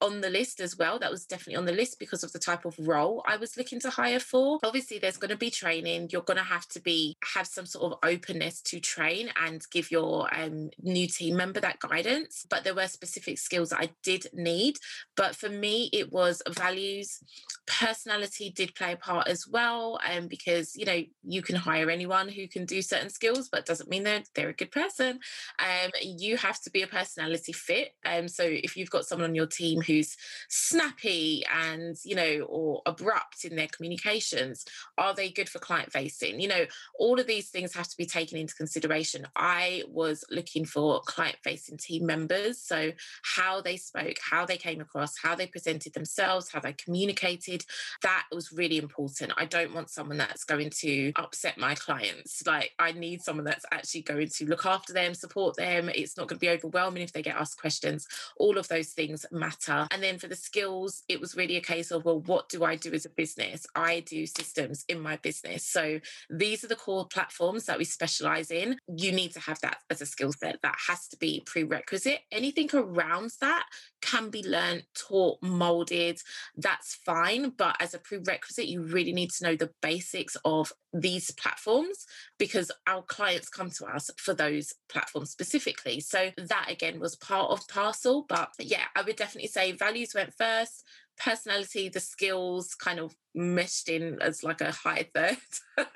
on 0.01 0.21
the 0.21 0.31
list 0.31 0.61
as 0.61 0.77
well. 0.77 0.99
That 0.99 1.11
was 1.11 1.27
definitely 1.27 1.57
on 1.57 1.65
the 1.65 1.73
list 1.73 1.99
because 1.99 2.23
of 2.23 2.33
the 2.33 2.39
type 2.39 2.65
of 2.65 2.77
role 2.79 3.23
I 3.27 3.37
was 3.37 3.57
looking 3.57 3.81
to 3.81 3.91
hire 3.91 4.21
for. 4.21 4.59
Obviously, 4.63 4.99
there's 4.99 5.17
going 5.17 5.31
to 5.31 5.37
be 5.37 5.51
training. 5.51 6.09
You're 6.13 6.23
going 6.23 6.39
to 6.39 6.45
have 6.45 6.69
to 6.69 6.81
be 6.81 7.17
have 7.35 7.47
some 7.47 7.67
sort 7.67 7.93
of 7.93 7.99
openness 8.03 8.61
to 8.63 8.81
train 8.81 9.31
and 9.41 9.63
give 9.71 9.91
your 9.91 10.29
um, 10.35 10.71
new 10.83 11.07
team 11.07 11.37
member 11.37 11.61
that 11.61 11.81
guidance. 11.81 12.47
But 12.49 12.65
there 12.65 12.75
were 12.75 12.89
specific 12.89 13.39
skills 13.39 13.71
that 13.71 13.81
I 13.81 13.91
did 14.03 14.27
need. 14.33 14.77
But 15.17 15.37
for 15.37 15.49
me, 15.49 15.89
it 15.93 16.13
was 16.13 16.43
values. 16.49 17.21
Personality 17.67 18.51
did 18.51 18.75
play 18.75 18.93
a 18.93 18.97
part 18.97 19.29
as 19.29 19.47
well, 19.47 19.99
um, 20.09 20.27
because 20.29 20.77
you 20.77 20.85
know 20.85 21.01
you 21.25 21.43
can 21.43 21.57
hire 21.57 21.91
anyone 21.91 22.29
who 22.29 22.49
can 22.49 22.65
do 22.67 22.83
certain 22.83 23.11
skills, 23.11 23.49
but 23.49 23.67
doesn't 23.67 23.89
mean 23.89 24.03
they're 24.03 24.25
they're 24.35 24.49
a 24.49 24.55
good 24.55 24.73
person. 24.73 25.21
Um, 25.59 25.91
you 26.03 26.37
have 26.37 26.61
to 26.63 26.71
be 26.71 26.83
a 26.83 26.87
personality 26.87 27.53
fit. 27.53 27.95
Um, 28.05 28.29
so 28.29 28.45
if 28.45 28.77
you've 28.77 28.91
got 28.91 29.05
someone 29.05 29.31
on 29.31 29.35
your 29.35 29.47
team 29.47 29.62
team 29.63 29.81
who's 29.81 30.17
snappy 30.49 31.45
and 31.53 31.97
you 32.05 32.15
know 32.15 32.47
or 32.49 32.83
abrupt 32.87 33.45
in 33.45 33.57
their 33.57 33.69
communications 33.69 34.65
are 34.99 35.15
they 35.15 35.31
good 35.31 35.49
for 35.49 35.59
client 35.59 35.93
facing 35.93 36.41
you 36.41 36.49
know 36.49 36.65
all 36.99 37.19
of 37.21 37.27
these 37.27 37.49
things 37.51 37.75
have 37.75 37.89
to 37.89 37.97
be 37.97 38.07
taken 38.07 38.39
into 38.39 38.55
consideration. 38.55 39.27
I 39.37 39.83
was 39.89 40.25
looking 40.31 40.65
for 40.65 41.01
client 41.01 41.37
facing 41.43 41.77
team 41.77 42.07
members 42.07 42.61
so 42.61 42.93
how 43.37 43.61
they 43.61 43.77
spoke 43.77 44.17
how 44.31 44.45
they 44.47 44.57
came 44.57 44.81
across 44.81 45.15
how 45.23 45.35
they 45.35 45.47
presented 45.47 45.93
themselves 45.95 46.51
how 46.53 46.61
they 46.61 46.73
communicated 46.73 47.65
that 48.03 48.25
was 48.33 48.53
really 48.53 48.79
important. 48.79 49.33
I 49.37 49.45
don't 49.45 49.75
want 49.75 49.91
someone 49.91 50.19
that's 50.19 50.45
going 50.45 50.71
to 50.71 51.13
upset 51.17 51.59
my 51.59 51.75
clients. 51.75 52.43
Like 52.47 52.71
i 52.79 52.93
need 52.93 53.23
someone 53.23 53.45
that's 53.45 53.65
actually 53.73 54.03
going 54.03 54.29
to 54.29 54.47
look 54.47 54.67
after 54.67 54.93
them 54.93 55.15
support 55.15 55.57
them. 55.57 55.89
It's 55.89 56.17
not 56.17 56.29
going 56.29 56.39
to 56.39 56.47
be 56.47 56.51
overwhelming 56.51 57.03
if 57.03 57.13
they 57.13 57.23
get 57.23 57.37
asked 57.37 57.61
questions. 57.61 58.07
All 58.37 58.59
of 58.59 58.69
those 58.69 58.89
things 58.89 59.25
matter 59.31 59.52
matter. 59.53 59.87
And 59.91 60.03
then 60.03 60.19
for 60.19 60.29
the 60.29 60.37
skills, 60.37 61.03
it 61.09 61.21
was 61.21 61.37
really 61.37 61.57
a 61.57 61.61
case 61.61 61.91
of, 61.91 62.05
well, 62.05 62.21
what 62.21 62.49
do 62.49 62.65
I 62.65 62.77
do 62.77 62.93
as 62.93 63.05
a 63.05 63.11
business? 63.11 63.67
I 63.75 64.01
do 64.01 64.27
systems 64.27 64.85
in 64.89 65.01
my 65.01 65.17
business. 65.17 65.67
So 65.67 66.01
these 66.31 66.65
are 66.65 66.69
the 66.69 66.77
core 66.77 67.07
platforms 67.07 67.67
that 67.67 67.79
we 67.79 67.85
specialize 67.85 68.51
in. 68.51 68.77
You 68.97 69.13
need 69.13 69.33
to 69.33 69.41
have 69.41 69.61
that 69.61 69.79
as 69.91 70.01
a 70.01 70.07
skill 70.07 70.33
set. 70.33 70.61
That 70.63 70.77
has 70.89 71.09
to 71.09 71.17
be 71.17 71.43
prerequisite. 71.45 72.21
Anything 72.31 72.71
around 72.73 73.31
that 73.41 73.67
can 74.03 74.29
be 74.29 74.47
learned, 74.47 74.85
taught, 74.95 75.43
molded. 75.43 76.21
That's 76.57 76.97
fine. 77.07 77.51
But 77.57 77.77
as 77.81 77.95
a 77.95 77.99
prerequisite, 77.99 78.67
you 78.67 78.83
really 78.83 79.13
need 79.13 79.31
to 79.31 79.45
know 79.45 79.57
the 79.57 79.71
basics 79.81 80.37
of 80.45 80.73
these 80.93 81.31
platforms 81.31 82.05
because 82.39 82.71
our 82.87 83.03
clients 83.03 83.49
come 83.49 83.71
to 83.71 83.87
us 83.87 84.11
for 84.19 84.35
those 84.35 84.75
platforms 84.89 85.31
specifically. 85.31 86.01
So 86.01 86.31
that 86.37 86.67
again 86.69 87.01
was 87.01 87.17
part 87.17 87.51
of 87.51 87.67
parcel. 87.69 88.27
But 88.29 88.51
yeah, 88.59 88.85
I 88.95 89.03
would 89.03 89.17
definitely 89.17 89.49
say 89.49 89.73
values 89.73 90.13
went 90.15 90.35
first, 90.35 90.85
personality, 91.19 91.89
the 91.89 92.01
skills 92.01 92.75
kind 92.75 92.99
of 92.99 93.15
meshed 93.35 93.89
in 93.89 94.21
as 94.21 94.43
like 94.43 94.61
a 94.61 94.73
high 94.73 95.09
third. 95.15 95.37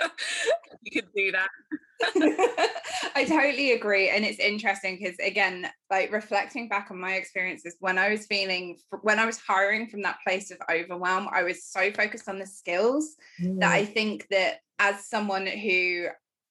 you 0.83 0.91
could 0.93 1.09
do 1.15 1.33
that. 1.33 1.49
I 3.15 3.25
totally 3.25 3.73
agree. 3.73 4.11
And 4.11 4.25
it's 4.25 4.39
interesting 4.39 4.99
because, 4.99 5.17
again, 5.19 5.69
like 5.91 6.13
reflecting 6.13 6.69
back 6.69 6.89
on 6.91 7.01
my 7.01 7.15
experiences, 7.15 7.77
when 7.81 7.99
I 7.99 8.11
was 8.11 8.27
feeling, 8.27 8.79
when 9.03 9.19
I 9.19 9.27
was 9.27 9.39
hiring 9.39 9.89
from 9.89 10.03
that 10.03 10.19
place 10.27 10.51
of 10.51 10.59
overwhelm, 10.71 11.29
I 11.33 11.43
was 11.43 11.65
so 11.65 11.91
focused 11.93 12.29
on 12.29 12.39
the 12.39 12.47
skills 12.47 13.17
mm. 13.41 13.59
that 13.61 13.73
I 13.73 13.85
think 13.85 14.27
that 14.31 14.59
as 14.79 15.07
someone 15.07 15.47
who 15.47 16.09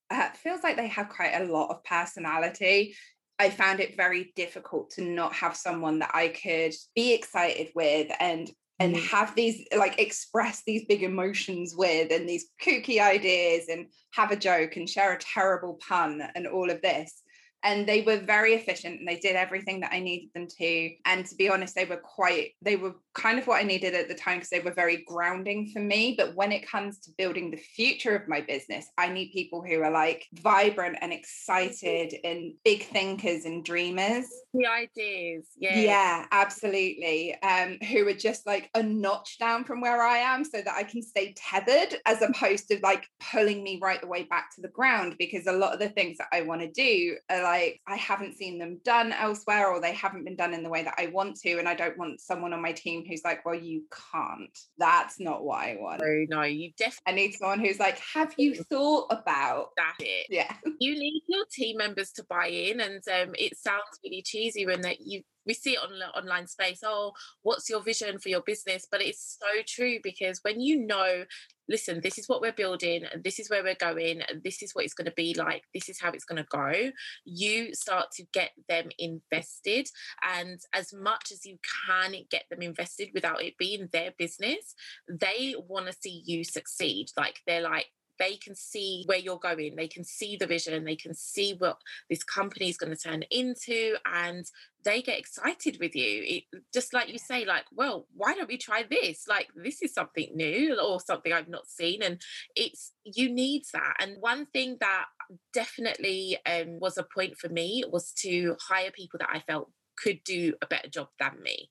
uh, 0.09 0.29
feels 0.31 0.63
like 0.63 0.77
they 0.77 0.87
have 0.87 1.09
quite 1.09 1.33
a 1.33 1.45
lot 1.45 1.69
of 1.69 1.83
personality, 1.83 2.95
I 3.39 3.49
found 3.49 3.79
it 3.79 3.97
very 3.97 4.31
difficult 4.35 4.91
to 4.91 5.01
not 5.01 5.33
have 5.33 5.55
someone 5.55 5.99
that 5.99 6.11
I 6.13 6.29
could 6.29 6.73
be 6.95 7.13
excited 7.13 7.69
with 7.75 8.11
and 8.19 8.49
and 8.79 8.95
mm. 8.95 9.07
have 9.09 9.35
these 9.35 9.65
like 9.77 9.99
express 9.99 10.63
these 10.65 10.85
big 10.85 11.03
emotions 11.03 11.73
with 11.75 12.11
and 12.11 12.27
these 12.27 12.47
kooky 12.61 12.99
ideas 12.99 13.67
and 13.69 13.87
have 14.13 14.31
a 14.31 14.35
joke 14.35 14.75
and 14.75 14.89
share 14.89 15.13
a 15.13 15.19
terrible 15.19 15.79
pun 15.87 16.21
and 16.35 16.47
all 16.47 16.69
of 16.69 16.81
this 16.81 17.23
and 17.65 17.87
they 17.87 18.03
were 18.03 18.17
very 18.17 18.53
efficient 18.53 18.99
and 18.99 19.07
they 19.07 19.17
did 19.17 19.35
everything 19.35 19.79
that 19.79 19.91
I 19.91 19.99
needed 19.99 20.29
them 20.35 20.47
to. 20.59 20.91
And 21.03 21.25
to 21.25 21.35
be 21.35 21.49
honest, 21.49 21.73
they 21.73 21.85
were 21.85 21.97
quite, 21.97 22.51
they 22.61 22.75
were 22.75 22.93
kind 23.15 23.39
of 23.39 23.47
what 23.47 23.61
I 23.61 23.63
needed 23.63 23.93
at 23.93 24.07
the 24.07 24.15
time 24.15 24.37
because 24.37 24.49
they 24.49 24.59
were 24.59 24.73
very 24.73 25.03
grounding 25.07 25.69
for 25.73 25.79
me. 25.79 26.15
But 26.17 26.35
when 26.35 26.51
it 26.51 26.67
comes 26.67 26.99
to 26.99 27.11
building 27.17 27.51
the 27.51 27.57
future 27.57 28.15
of 28.15 28.27
my 28.27 28.41
business, 28.41 28.87
I 28.97 29.09
need 29.09 29.31
people 29.31 29.63
who 29.63 29.81
are 29.81 29.91
like 29.91 30.25
vibrant 30.33 30.97
and 31.01 31.11
excited 31.11 32.13
and 32.23 32.53
big 32.63 32.83
thinkers 32.83 33.45
and 33.45 33.63
dreamers. 33.65 34.25
The 34.53 34.67
ideas, 34.67 35.47
yeah. 35.57 35.79
Yeah, 35.79 36.25
absolutely. 36.31 37.35
Um, 37.41 37.77
who 37.89 38.07
are 38.07 38.13
just 38.13 38.45
like 38.45 38.69
a 38.75 38.83
notch 38.83 39.37
down 39.39 39.63
from 39.63 39.81
where 39.81 40.01
I 40.01 40.17
am 40.17 40.43
so 40.45 40.61
that 40.61 40.75
I 40.75 40.83
can 40.83 41.01
stay 41.01 41.33
tethered 41.35 41.95
as 42.05 42.21
opposed 42.21 42.67
to 42.69 42.79
like 42.83 43.07
pulling 43.31 43.63
me 43.63 43.79
right 43.81 43.99
the 43.99 44.07
way 44.07 44.23
back 44.23 44.53
to 44.55 44.61
the 44.61 44.67
ground 44.69 45.15
because 45.17 45.47
a 45.47 45.51
lot 45.51 45.73
of 45.73 45.79
the 45.79 45.89
things 45.89 46.17
that 46.17 46.27
I 46.31 46.41
want 46.41 46.61
to 46.61 46.71
do 46.71 47.17
are 47.29 47.43
like 47.43 47.55
like 47.65 47.81
I 47.87 47.95
haven't 47.95 48.37
seen 48.37 48.57
them 48.57 48.79
done 48.83 49.11
elsewhere 49.11 49.69
or 49.69 49.79
they 49.79 49.93
haven't 49.93 50.25
been 50.25 50.35
done 50.35 50.53
in 50.53 50.63
the 50.63 50.69
way 50.69 50.83
that 50.83 50.95
I 50.97 51.07
want 51.07 51.35
to. 51.41 51.57
And 51.57 51.67
I 51.67 51.75
don't 51.75 51.97
want 51.97 52.21
someone 52.21 52.53
on 52.53 52.61
my 52.61 52.71
team 52.71 53.04
who's 53.07 53.23
like, 53.23 53.45
well, 53.45 53.55
you 53.55 53.83
can't. 54.11 54.57
That's 54.77 55.19
not 55.19 55.43
what 55.43 55.63
I 55.63 55.77
want. 55.79 56.01
Oh, 56.03 56.25
no, 56.29 56.43
you 56.43 56.71
definitely 56.77 57.03
I 57.07 57.11
need 57.13 57.33
someone 57.33 57.59
who's 57.59 57.79
like, 57.79 57.99
have 58.13 58.33
you 58.37 58.55
thought 58.55 59.07
about 59.09 59.69
that? 59.77 59.95
It. 59.99 60.27
Yeah. 60.29 60.53
You 60.79 60.93
need 60.93 61.23
your 61.27 61.45
team 61.51 61.77
members 61.77 62.11
to 62.13 62.25
buy 62.29 62.47
in. 62.47 62.79
And 62.79 63.01
um, 63.07 63.35
it 63.37 63.57
sounds 63.57 63.99
really 64.03 64.21
cheesy 64.21 64.65
when 64.65 64.81
that 64.81 65.01
you 65.01 65.21
we 65.45 65.53
see 65.53 65.73
it 65.73 65.79
on 65.79 65.91
the 65.99 66.07
online 66.17 66.47
space 66.47 66.79
oh 66.83 67.11
what's 67.43 67.69
your 67.69 67.81
vision 67.81 68.17
for 68.17 68.29
your 68.29 68.41
business 68.41 68.87
but 68.89 69.01
it's 69.01 69.37
so 69.39 69.61
true 69.67 69.99
because 70.03 70.39
when 70.41 70.59
you 70.59 70.85
know 70.85 71.23
listen, 71.67 71.99
this 72.01 72.17
is 72.17 72.27
what 72.27 72.41
we're 72.41 72.51
building, 72.51 73.05
this 73.23 73.39
is 73.39 73.49
where 73.49 73.63
we're 73.63 73.75
going, 73.75 74.21
this 74.43 74.61
is 74.61 74.71
what 74.73 74.85
it's 74.85 74.93
going 74.93 75.05
to 75.05 75.13
be 75.15 75.33
like, 75.33 75.63
this 75.73 75.89
is 75.89 75.99
how 75.99 76.11
it's 76.11 76.25
going 76.25 76.41
to 76.41 76.47
go, 76.49 76.91
you 77.23 77.73
start 77.73 78.07
to 78.15 78.23
get 78.33 78.51
them 78.69 78.89
invested. 78.97 79.87
And 80.23 80.59
as 80.73 80.93
much 80.93 81.31
as 81.31 81.45
you 81.45 81.57
can 81.87 82.13
get 82.29 82.43
them 82.49 82.61
invested 82.61 83.09
without 83.13 83.43
it 83.43 83.57
being 83.57 83.89
their 83.91 84.11
business, 84.17 84.75
they 85.09 85.55
want 85.67 85.87
to 85.87 85.93
see 85.93 86.23
you 86.25 86.43
succeed. 86.43 87.07
Like 87.17 87.39
they're 87.47 87.61
like, 87.61 87.87
they 88.19 88.35
can 88.37 88.55
see 88.55 89.03
where 89.05 89.17
you're 89.17 89.39
going 89.39 89.75
they 89.75 89.87
can 89.87 90.03
see 90.03 90.37
the 90.37 90.47
vision 90.47 90.83
they 90.83 90.95
can 90.95 91.13
see 91.13 91.55
what 91.57 91.77
this 92.09 92.23
company 92.23 92.69
is 92.69 92.77
going 92.77 92.95
to 92.95 93.01
turn 93.01 93.23
into 93.31 93.95
and 94.05 94.45
they 94.85 95.01
get 95.01 95.17
excited 95.17 95.77
with 95.79 95.95
you. 95.95 96.23
It, 96.23 96.43
just 96.71 96.93
like 96.93 97.11
you 97.11 97.17
say 97.17 97.43
like 97.43 97.65
well 97.73 98.07
why 98.15 98.33
don't 98.35 98.47
we 98.47 98.57
try 98.57 98.83
this? 98.89 99.25
Like 99.27 99.49
this 99.55 99.81
is 99.81 99.93
something 99.93 100.29
new 100.35 100.79
or 100.79 100.99
something 100.99 101.33
i've 101.33 101.47
not 101.47 101.67
seen 101.67 102.01
and 102.03 102.21
it's 102.55 102.91
you 103.03 103.29
need 103.29 103.63
that 103.73 103.95
and 103.99 104.17
one 104.19 104.45
thing 104.47 104.77
that 104.79 105.05
definitely 105.53 106.37
um, 106.45 106.79
was 106.79 106.97
a 106.97 107.03
point 107.13 107.37
for 107.37 107.49
me 107.49 107.83
was 107.91 108.11
to 108.11 108.55
hire 108.61 108.91
people 108.91 109.17
that 109.19 109.29
i 109.31 109.39
felt 109.39 109.71
could 109.97 110.23
do 110.23 110.53
a 110.61 110.67
better 110.67 110.89
job 110.89 111.07
than 111.19 111.41
me 111.41 111.69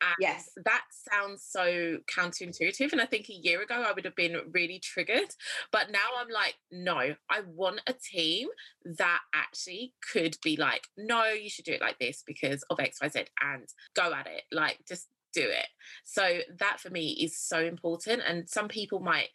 and 0.00 0.14
yes. 0.20 0.50
That 0.64 0.84
sounds 1.10 1.44
so 1.48 1.98
counterintuitive. 2.14 2.92
And 2.92 3.00
I 3.00 3.06
think 3.06 3.28
a 3.28 3.34
year 3.34 3.62
ago 3.62 3.84
I 3.86 3.92
would 3.92 4.04
have 4.04 4.16
been 4.16 4.36
really 4.52 4.78
triggered. 4.78 5.34
But 5.72 5.90
now 5.90 5.98
I'm 6.18 6.28
like, 6.28 6.54
no, 6.70 7.14
I 7.30 7.40
want 7.46 7.80
a 7.86 7.92
team 7.94 8.48
that 8.98 9.20
actually 9.34 9.94
could 10.12 10.36
be 10.42 10.56
like, 10.56 10.86
no, 10.96 11.26
you 11.26 11.50
should 11.50 11.64
do 11.64 11.72
it 11.72 11.80
like 11.80 11.98
this 11.98 12.22
because 12.26 12.62
of 12.70 12.78
XYZ 12.78 13.26
and 13.40 13.64
go 13.94 14.12
at 14.12 14.26
it. 14.26 14.42
Like, 14.52 14.78
just 14.88 15.08
do 15.32 15.42
it. 15.42 15.66
So 16.04 16.38
that 16.58 16.80
for 16.80 16.90
me 16.90 17.10
is 17.10 17.38
so 17.38 17.60
important. 17.60 18.22
And 18.26 18.48
some 18.48 18.68
people 18.68 19.00
might 19.00 19.28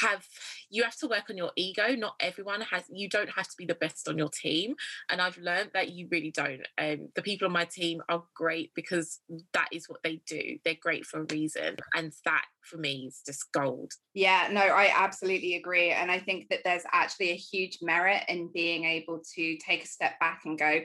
have 0.00 0.24
you 0.70 0.82
have 0.82 0.96
to 0.96 1.08
work 1.08 1.24
on 1.30 1.36
your 1.36 1.52
ego. 1.56 1.94
Not 1.94 2.16
everyone 2.20 2.60
has 2.62 2.84
you 2.92 3.08
don't 3.08 3.30
have 3.30 3.48
to 3.48 3.56
be 3.56 3.66
the 3.66 3.74
best 3.74 4.08
on 4.08 4.18
your 4.18 4.28
team. 4.28 4.74
And 5.10 5.20
i've 5.20 5.38
learned 5.38 5.70
that 5.74 5.90
you 5.90 6.08
really 6.10 6.30
don't. 6.30 6.62
Um, 6.78 7.08
the 7.14 7.22
people 7.22 7.46
on 7.46 7.52
my 7.52 7.64
team 7.64 8.02
are 8.08 8.24
great 8.34 8.72
because 8.74 9.20
that 9.52 9.68
is 9.72 9.88
what 9.88 10.02
they 10.02 10.20
do. 10.26 10.58
They're 10.64 10.74
great 10.80 11.06
for 11.06 11.20
a 11.20 11.26
reason. 11.30 11.76
And 11.94 12.12
that 12.24 12.44
for 12.62 12.78
me 12.78 13.06
is 13.06 13.22
just 13.24 13.52
gold. 13.52 13.92
Yeah 14.14 14.48
no 14.50 14.60
i 14.60 14.92
absolutely 14.94 15.56
agree. 15.56 15.90
And 15.90 16.10
i 16.10 16.18
think 16.18 16.48
that 16.50 16.60
there's 16.64 16.84
actually 16.92 17.30
a 17.30 17.36
huge 17.36 17.78
merit 17.82 18.22
in 18.28 18.50
being 18.52 18.84
able 18.84 19.22
to 19.34 19.56
take 19.58 19.84
a 19.84 19.88
step 19.88 20.18
back 20.20 20.42
and 20.44 20.58
go 20.58 20.80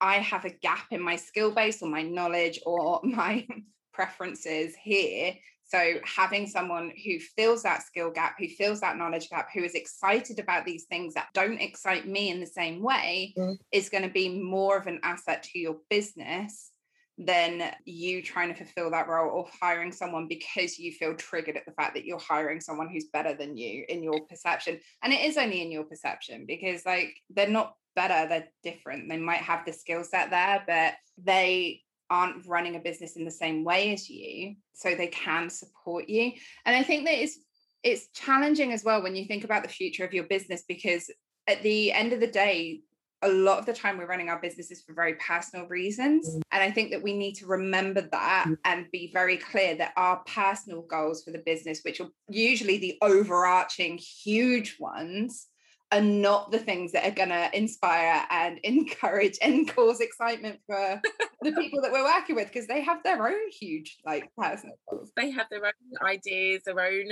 i 0.00 0.16
have 0.16 0.44
a 0.44 0.50
gap 0.50 0.86
in 0.90 1.00
my 1.00 1.16
skill 1.16 1.50
base 1.50 1.82
or 1.82 1.88
my 1.88 2.02
knowledge 2.02 2.60
or 2.66 3.00
my 3.04 3.46
preferences 3.92 4.74
here 4.82 5.34
so 5.66 5.94
having 6.04 6.46
someone 6.46 6.92
who 7.04 7.18
fills 7.18 7.64
that 7.64 7.82
skill 7.82 8.10
gap, 8.10 8.36
who 8.38 8.48
fills 8.48 8.80
that 8.80 8.96
knowledge 8.96 9.28
gap, 9.30 9.48
who 9.52 9.64
is 9.64 9.74
excited 9.74 10.38
about 10.38 10.64
these 10.64 10.84
things 10.84 11.14
that 11.14 11.28
don't 11.34 11.60
excite 11.60 12.06
me 12.06 12.30
in 12.30 12.40
the 12.40 12.46
same 12.46 12.82
way 12.82 13.34
mm. 13.36 13.56
is 13.72 13.88
going 13.88 14.04
to 14.04 14.10
be 14.10 14.40
more 14.40 14.76
of 14.76 14.86
an 14.86 15.00
asset 15.02 15.42
to 15.42 15.58
your 15.58 15.76
business 15.90 16.70
than 17.18 17.72
you 17.84 18.22
trying 18.22 18.48
to 18.48 18.54
fulfill 18.54 18.90
that 18.90 19.08
role 19.08 19.30
or 19.30 19.48
hiring 19.60 19.90
someone 19.90 20.28
because 20.28 20.78
you 20.78 20.92
feel 20.92 21.14
triggered 21.14 21.56
at 21.56 21.64
the 21.64 21.72
fact 21.72 21.94
that 21.94 22.04
you're 22.04 22.18
hiring 22.18 22.60
someone 22.60 22.88
who's 22.88 23.06
better 23.06 23.34
than 23.34 23.56
you 23.56 23.84
in 23.88 24.02
your 24.02 24.20
perception. 24.28 24.78
And 25.02 25.12
it 25.12 25.22
is 25.22 25.36
only 25.38 25.62
in 25.62 25.72
your 25.72 25.84
perception 25.84 26.44
because 26.46 26.84
like 26.84 27.16
they're 27.30 27.48
not 27.48 27.74
better, 27.96 28.28
they're 28.28 28.48
different. 28.62 29.08
They 29.08 29.16
might 29.16 29.38
have 29.38 29.64
the 29.64 29.72
skill 29.72 30.04
set 30.04 30.30
there, 30.30 30.62
but 30.66 30.94
they 31.16 31.80
aren't 32.10 32.46
running 32.46 32.76
a 32.76 32.80
business 32.80 33.16
in 33.16 33.24
the 33.24 33.30
same 33.30 33.64
way 33.64 33.92
as 33.92 34.08
you 34.08 34.54
so 34.72 34.94
they 34.94 35.08
can 35.08 35.50
support 35.50 36.08
you 36.08 36.32
and 36.64 36.76
i 36.76 36.82
think 36.82 37.04
that 37.04 37.14
it's 37.14 37.38
it's 37.82 38.08
challenging 38.08 38.72
as 38.72 38.84
well 38.84 39.02
when 39.02 39.16
you 39.16 39.24
think 39.26 39.44
about 39.44 39.62
the 39.62 39.68
future 39.68 40.04
of 40.04 40.12
your 40.12 40.24
business 40.24 40.64
because 40.68 41.10
at 41.46 41.62
the 41.62 41.92
end 41.92 42.12
of 42.12 42.20
the 42.20 42.26
day 42.26 42.80
a 43.22 43.28
lot 43.28 43.58
of 43.58 43.66
the 43.66 43.72
time 43.72 43.96
we're 43.96 44.06
running 44.06 44.28
our 44.28 44.40
businesses 44.40 44.82
for 44.82 44.92
very 44.92 45.14
personal 45.14 45.66
reasons 45.66 46.28
mm. 46.28 46.40
and 46.52 46.62
i 46.62 46.70
think 46.70 46.90
that 46.90 47.02
we 47.02 47.16
need 47.16 47.34
to 47.34 47.46
remember 47.46 48.00
that 48.00 48.46
mm. 48.48 48.56
and 48.64 48.90
be 48.92 49.10
very 49.12 49.36
clear 49.36 49.74
that 49.74 49.92
our 49.96 50.22
personal 50.26 50.82
goals 50.82 51.24
for 51.24 51.30
the 51.30 51.42
business 51.46 51.80
which 51.82 52.00
are 52.00 52.08
usually 52.28 52.78
the 52.78 52.98
overarching 53.02 53.98
huge 53.98 54.76
ones 54.78 55.48
are 55.92 56.00
not 56.00 56.50
the 56.50 56.58
things 56.58 56.92
that 56.92 57.06
are 57.06 57.14
going 57.14 57.28
to 57.28 57.48
inspire 57.56 58.24
and 58.30 58.58
encourage 58.64 59.38
and 59.42 59.68
cause 59.68 60.00
excitement 60.00 60.60
for 60.66 61.00
the 61.42 61.52
people 61.52 61.80
that 61.80 61.92
we're 61.92 62.04
working 62.04 62.34
with 62.34 62.48
because 62.48 62.66
they 62.66 62.82
have 62.82 63.02
their 63.02 63.26
own 63.26 63.50
huge 63.50 63.98
like 64.04 64.28
personal 64.36 64.76
goals. 64.90 65.12
They 65.16 65.30
have 65.30 65.46
their 65.50 65.64
own 65.64 65.72
ideas, 66.08 66.62
their 66.64 66.80
own 66.80 67.10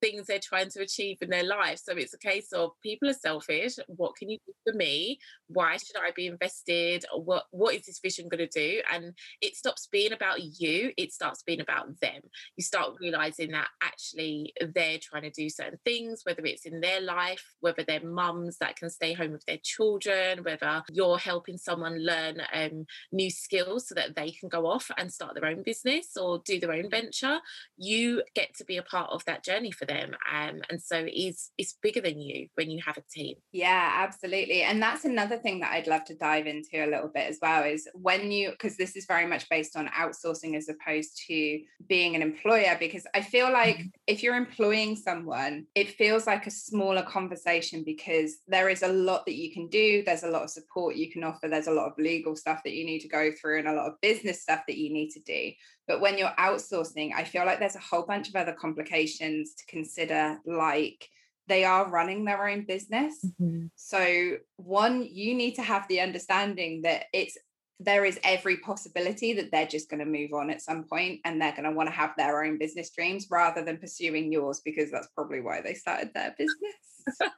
things 0.00 0.26
they're 0.26 0.38
trying 0.38 0.70
to 0.70 0.80
achieve 0.80 1.18
in 1.20 1.30
their 1.30 1.44
life. 1.44 1.80
So 1.82 1.94
it's 1.96 2.14
a 2.14 2.18
case 2.18 2.52
of 2.52 2.70
people 2.82 3.08
are 3.08 3.14
selfish. 3.14 3.74
What 3.86 4.16
can 4.16 4.28
you 4.30 4.38
do 4.46 4.52
for 4.64 4.76
me? 4.76 5.18
Why 5.48 5.76
should 5.76 5.96
I 5.96 6.10
be 6.14 6.26
invested? 6.26 7.04
What 7.14 7.44
what 7.50 7.74
is 7.74 7.86
this 7.86 8.00
vision 8.00 8.28
going 8.28 8.46
to 8.46 8.60
do? 8.60 8.82
And 8.92 9.14
it 9.40 9.56
stops 9.56 9.88
being 9.90 10.12
about 10.12 10.40
you. 10.42 10.92
It 10.96 11.12
starts 11.12 11.42
being 11.42 11.60
about 11.60 12.00
them. 12.00 12.20
You 12.56 12.64
start 12.64 12.94
realizing 13.00 13.52
that 13.52 13.68
actually 13.82 14.52
they're 14.74 14.98
trying 14.98 15.22
to 15.22 15.30
do 15.30 15.48
certain 15.48 15.78
things, 15.84 16.22
whether 16.24 16.44
it's 16.44 16.66
in 16.66 16.80
their 16.80 17.00
life, 17.00 17.44
whether 17.60 17.84
they're 17.86 18.04
mums 18.04 18.58
that 18.58 18.76
can 18.76 18.90
stay 18.90 19.12
home 19.12 19.32
with 19.32 19.44
their 19.46 19.58
children, 19.62 20.42
whether 20.42 20.82
you're 20.90 21.18
helping 21.18 21.58
someone 21.58 22.04
learn 22.04 22.40
um, 22.52 22.86
new 23.12 23.30
skills 23.30 23.88
so 23.88 23.94
that 23.94 24.14
they 24.16 24.30
can 24.30 24.48
go 24.48 24.66
off 24.66 24.90
and 24.96 25.12
start 25.12 25.34
their 25.34 25.50
own 25.50 25.62
business 25.62 26.16
or 26.16 26.40
do 26.44 26.58
their 26.58 26.72
own 26.72 26.90
venture. 26.90 27.38
You 27.76 28.22
get 28.34 28.54
to 28.56 28.64
be 28.64 28.76
a 28.76 28.82
part 28.82 29.10
of 29.10 29.24
that 29.24 29.44
journey 29.44 29.70
for 29.70 29.84
them 29.90 30.12
um, 30.32 30.62
and 30.70 30.80
so 30.80 31.04
it's 31.06 31.50
it's 31.58 31.76
bigger 31.82 32.00
than 32.00 32.20
you 32.20 32.46
when 32.54 32.70
you 32.70 32.80
have 32.84 32.96
a 32.96 33.02
team 33.12 33.34
yeah 33.52 33.90
absolutely 33.96 34.62
and 34.62 34.80
that's 34.80 35.04
another 35.04 35.36
thing 35.36 35.60
that 35.60 35.72
i'd 35.72 35.88
love 35.88 36.04
to 36.04 36.14
dive 36.14 36.46
into 36.46 36.84
a 36.84 36.86
little 36.86 37.10
bit 37.12 37.28
as 37.28 37.38
well 37.42 37.64
is 37.64 37.88
when 37.94 38.30
you 38.30 38.50
because 38.50 38.76
this 38.76 38.94
is 38.96 39.04
very 39.06 39.26
much 39.26 39.48
based 39.48 39.76
on 39.76 39.88
outsourcing 39.88 40.56
as 40.56 40.68
opposed 40.68 41.20
to 41.26 41.60
being 41.88 42.14
an 42.14 42.22
employer 42.22 42.76
because 42.78 43.06
i 43.14 43.20
feel 43.20 43.52
like 43.52 43.78
mm-hmm. 43.78 43.88
if 44.06 44.22
you're 44.22 44.36
employing 44.36 44.94
someone 44.94 45.66
it 45.74 45.90
feels 45.90 46.26
like 46.26 46.46
a 46.46 46.50
smaller 46.50 47.02
conversation 47.02 47.82
because 47.84 48.38
there 48.46 48.68
is 48.68 48.82
a 48.82 48.92
lot 48.92 49.26
that 49.26 49.34
you 49.34 49.52
can 49.52 49.66
do 49.68 50.02
there's 50.04 50.22
a 50.22 50.30
lot 50.30 50.42
of 50.42 50.50
support 50.50 50.94
you 50.94 51.10
can 51.10 51.24
offer 51.24 51.48
there's 51.48 51.66
a 51.66 51.72
lot 51.72 51.86
of 51.86 51.98
legal 51.98 52.36
stuff 52.36 52.60
that 52.64 52.74
you 52.74 52.84
need 52.84 53.00
to 53.00 53.08
go 53.08 53.30
through 53.32 53.58
and 53.58 53.68
a 53.68 53.74
lot 53.74 53.88
of 53.88 54.00
business 54.00 54.42
stuff 54.42 54.60
that 54.68 54.78
you 54.78 54.92
need 54.92 55.10
to 55.10 55.20
do 55.20 55.50
but 55.90 56.00
when 56.00 56.16
you're 56.16 56.28
outsourcing, 56.38 57.10
I 57.12 57.24
feel 57.24 57.44
like 57.44 57.58
there's 57.58 57.74
a 57.74 57.80
whole 57.80 58.04
bunch 58.04 58.28
of 58.28 58.36
other 58.36 58.52
complications 58.52 59.54
to 59.54 59.66
consider, 59.66 60.38
like 60.46 61.08
they 61.48 61.64
are 61.64 61.90
running 61.90 62.24
their 62.24 62.46
own 62.46 62.64
business. 62.64 63.18
Mm-hmm. 63.24 63.66
So, 63.74 64.36
one, 64.54 65.02
you 65.02 65.34
need 65.34 65.56
to 65.56 65.62
have 65.62 65.88
the 65.88 66.00
understanding 66.00 66.82
that 66.82 67.06
it's 67.12 67.36
there 67.80 68.04
is 68.04 68.20
every 68.22 68.58
possibility 68.58 69.32
that 69.32 69.50
they're 69.50 69.66
just 69.66 69.90
going 69.90 69.98
to 69.98 70.06
move 70.06 70.32
on 70.32 70.48
at 70.48 70.62
some 70.62 70.84
point 70.84 71.18
and 71.24 71.42
they're 71.42 71.50
going 71.50 71.64
to 71.64 71.72
want 71.72 71.88
to 71.88 71.94
have 71.94 72.12
their 72.16 72.44
own 72.44 72.56
business 72.56 72.90
dreams 72.90 73.26
rather 73.28 73.64
than 73.64 73.78
pursuing 73.78 74.30
yours 74.30 74.60
because 74.64 74.92
that's 74.92 75.08
probably 75.16 75.40
why 75.40 75.60
they 75.60 75.74
started 75.74 76.12
their 76.14 76.36
business. 76.38 77.18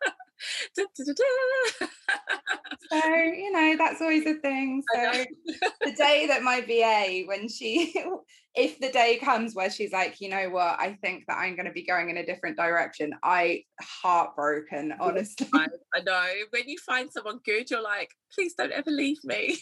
da, 0.76 0.84
da, 0.96 1.12
da, 1.12 1.86
so 2.90 3.08
you 3.16 3.52
know 3.52 3.76
that's 3.76 4.00
always 4.00 4.26
a 4.26 4.34
thing. 4.34 4.82
So 4.94 5.24
the 5.84 5.92
day 5.92 6.26
that 6.26 6.42
my 6.42 6.60
va 6.68 7.26
when 7.26 7.48
she 7.48 7.94
if 8.54 8.78
the 8.80 8.90
day 8.90 9.16
comes 9.16 9.54
where 9.54 9.70
she's 9.70 9.92
like 9.92 10.20
you 10.20 10.28
know 10.28 10.50
what? 10.50 10.78
I 10.78 10.98
think 11.02 11.24
that 11.28 11.38
i'm 11.38 11.56
going 11.56 11.66
to 11.66 11.72
be 11.72 11.84
going 11.84 12.10
in 12.10 12.16
a 12.16 12.26
different 12.26 12.56
direction 12.56 13.12
i 13.22 13.62
heartbroken 13.80 14.94
honestly. 15.00 15.48
I, 15.54 15.68
I 15.94 16.00
know. 16.02 16.28
When 16.50 16.68
you 16.68 16.78
find 16.78 17.10
someone 17.10 17.40
good 17.44 17.70
you're 17.70 17.82
like 17.82 18.10
please 18.34 18.54
don't 18.54 18.72
ever 18.72 18.90
leave 18.90 19.22
me. 19.24 19.58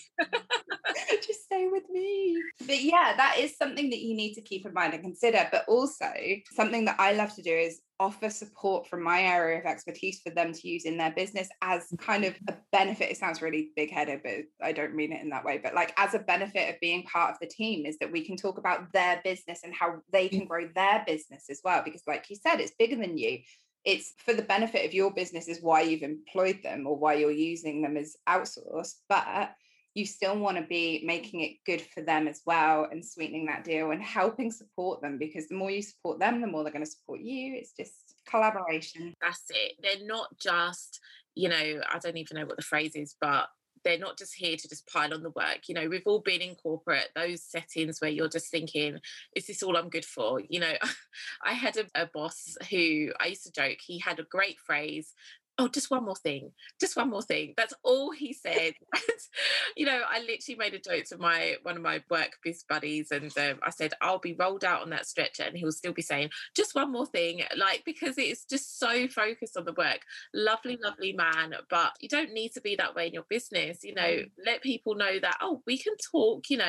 Just 1.26 1.44
stay 1.44 1.68
with 1.70 1.88
me. 1.90 2.40
But 2.66 2.82
yeah 2.82 3.14
that 3.16 3.36
is 3.38 3.56
something 3.56 3.90
that 3.90 4.00
you 4.00 4.14
need 4.14 4.34
to 4.34 4.42
keep 4.42 4.66
in 4.66 4.74
mind 4.74 4.94
and 4.94 5.02
consider. 5.02 5.48
But 5.50 5.64
also 5.68 6.12
something 6.52 6.84
that 6.86 6.96
i 6.98 7.12
love 7.12 7.34
to 7.36 7.42
do 7.42 7.54
is 7.54 7.80
offer 8.00 8.30
support 8.30 8.88
from 8.88 9.02
my 9.02 9.22
area 9.22 9.60
of 9.60 9.66
expertise 9.66 10.20
for 10.20 10.30
them 10.30 10.52
to 10.52 10.66
use 10.66 10.86
in 10.86 10.96
their 10.96 11.12
business 11.12 11.48
as 11.62 11.82
mm-hmm. 11.82 11.96
kind 11.96 12.24
of 12.24 12.34
a 12.48 12.56
benefit. 12.72 13.10
It 13.10 13.18
sounds 13.18 13.42
really 13.42 13.70
big 13.76 13.90
headed, 13.90 14.22
but 14.24 14.32
I 14.60 14.72
don't 14.72 14.96
mean 14.96 15.12
it 15.12 15.22
in 15.22 15.28
that 15.28 15.44
way. 15.44 15.60
But 15.62 15.74
like 15.74 15.92
as 15.96 16.14
a 16.14 16.18
benefit 16.18 16.70
of 16.70 16.80
being 16.80 17.04
part 17.04 17.32
of 17.32 17.38
the 17.40 17.46
team 17.46 17.86
is 17.86 17.98
that 17.98 18.10
we 18.10 18.24
can 18.24 18.36
talk 18.36 18.58
about 18.58 18.92
their 18.92 19.20
business 19.22 19.60
and 19.62 19.74
how 19.74 20.00
they 20.10 20.28
mm. 20.28 20.30
can 20.30 20.44
grow 20.46 20.68
their 20.74 21.04
business 21.06 21.44
as 21.50 21.60
well. 21.62 21.82
Because, 21.84 22.02
like 22.06 22.28
you 22.30 22.36
said, 22.36 22.58
it's 22.58 22.74
bigger 22.78 22.96
than 22.96 23.18
you. 23.18 23.38
It's 23.84 24.14
for 24.18 24.34
the 24.34 24.42
benefit 24.42 24.84
of 24.86 24.94
your 24.94 25.12
business, 25.12 25.48
is 25.48 25.62
why 25.62 25.82
you've 25.82 26.02
employed 26.02 26.60
them 26.62 26.86
or 26.86 26.96
why 26.96 27.14
you're 27.14 27.30
using 27.30 27.82
them 27.82 27.96
as 27.96 28.16
outsourced. 28.28 28.96
But 29.08 29.52
you 29.94 30.07
still 30.07 30.38
want 30.38 30.57
to 30.57 30.62
be 30.62 31.03
making 31.05 31.40
it 31.40 31.57
good 31.66 31.81
for 31.81 32.00
them 32.03 32.29
as 32.29 32.42
well 32.46 32.87
and 32.90 33.05
sweetening 33.05 33.46
that 33.46 33.64
deal 33.64 33.90
and 33.90 34.03
helping 34.03 34.50
support 34.50 35.03
them 35.03 35.18
because 35.18 35.48
the 35.48 35.57
more 35.57 35.70
you 35.70 35.83
support 35.83 36.20
them, 36.20 36.40
the 36.40 36.46
more 36.46 36.62
they're 36.62 36.72
going 36.72 36.85
to 36.85 36.90
support 36.90 37.20
you. 37.20 37.55
It's 37.57 37.72
just 37.72 38.14
collaboration. 38.29 39.14
That's 39.20 39.44
it. 39.50 39.74
They're 39.83 40.07
not 40.07 40.29
just, 40.38 41.00
you 41.35 41.48
know, 41.48 41.81
I 41.90 41.98
don't 41.98 42.16
even 42.16 42.38
know 42.38 42.46
what 42.46 42.57
the 42.57 42.62
phrase 42.62 42.94
is, 42.94 43.16
but 43.20 43.48
they're 43.85 43.98
not 43.98 44.18
just 44.18 44.35
here 44.35 44.57
to 44.57 44.68
just 44.68 44.87
pile 44.87 45.14
on 45.14 45.22
the 45.22 45.31
work. 45.31 45.61
You 45.68 45.74
know, 45.74 45.88
we've 45.88 46.07
all 46.07 46.20
been 46.20 46.40
in 46.40 46.55
corporate, 46.55 47.09
those 47.14 47.42
settings 47.42 48.00
where 48.00 48.11
you're 48.11 48.29
just 48.29 48.50
thinking, 48.50 48.98
is 49.35 49.46
this 49.46 49.62
all 49.62 49.76
I'm 49.76 49.88
good 49.88 50.05
for? 50.05 50.40
You 50.48 50.61
know, 50.61 50.72
I 51.44 51.53
had 51.53 51.76
a, 51.76 52.03
a 52.03 52.11
boss 52.12 52.57
who 52.70 53.11
I 53.18 53.29
used 53.29 53.44
to 53.44 53.53
joke, 53.53 53.79
he 53.85 53.98
had 53.98 54.18
a 54.18 54.24
great 54.24 54.59
phrase 54.59 55.14
oh, 55.60 55.68
just 55.68 55.90
one 55.90 56.04
more 56.04 56.16
thing, 56.16 56.50
just 56.80 56.96
one 56.96 57.10
more 57.10 57.22
thing. 57.22 57.52
That's 57.56 57.74
all 57.82 58.10
he 58.10 58.32
said. 58.32 58.72
you 59.76 59.84
know, 59.84 60.00
I 60.08 60.20
literally 60.20 60.56
made 60.58 60.74
a 60.74 60.78
joke 60.78 61.04
to 61.06 61.18
my 61.18 61.56
one 61.62 61.76
of 61.76 61.82
my 61.82 62.02
work 62.08 62.38
biz 62.42 62.64
buddies, 62.68 63.10
and 63.10 63.36
um, 63.38 63.60
I 63.62 63.70
said, 63.70 63.92
I'll 64.00 64.18
be 64.18 64.34
rolled 64.34 64.64
out 64.64 64.82
on 64.82 64.90
that 64.90 65.06
stretcher, 65.06 65.42
and 65.42 65.56
he'll 65.56 65.72
still 65.72 65.92
be 65.92 66.02
saying, 66.02 66.30
just 66.56 66.74
one 66.74 66.90
more 66.90 67.06
thing, 67.06 67.42
like 67.56 67.82
because 67.84 68.16
it's 68.16 68.44
just 68.44 68.78
so 68.78 69.06
focused 69.08 69.56
on 69.56 69.64
the 69.64 69.74
work. 69.74 70.00
Lovely, 70.34 70.78
lovely 70.82 71.12
man, 71.12 71.54
but 71.68 71.92
you 72.00 72.08
don't 72.08 72.32
need 72.32 72.52
to 72.52 72.60
be 72.60 72.76
that 72.76 72.94
way 72.94 73.08
in 73.08 73.12
your 73.12 73.26
business. 73.28 73.80
You 73.82 73.94
know, 73.94 74.02
mm. 74.02 74.30
let 74.44 74.62
people 74.62 74.94
know 74.94 75.18
that 75.20 75.36
oh, 75.42 75.62
we 75.66 75.76
can 75.76 75.94
talk. 76.10 76.48
You 76.48 76.56
know, 76.56 76.64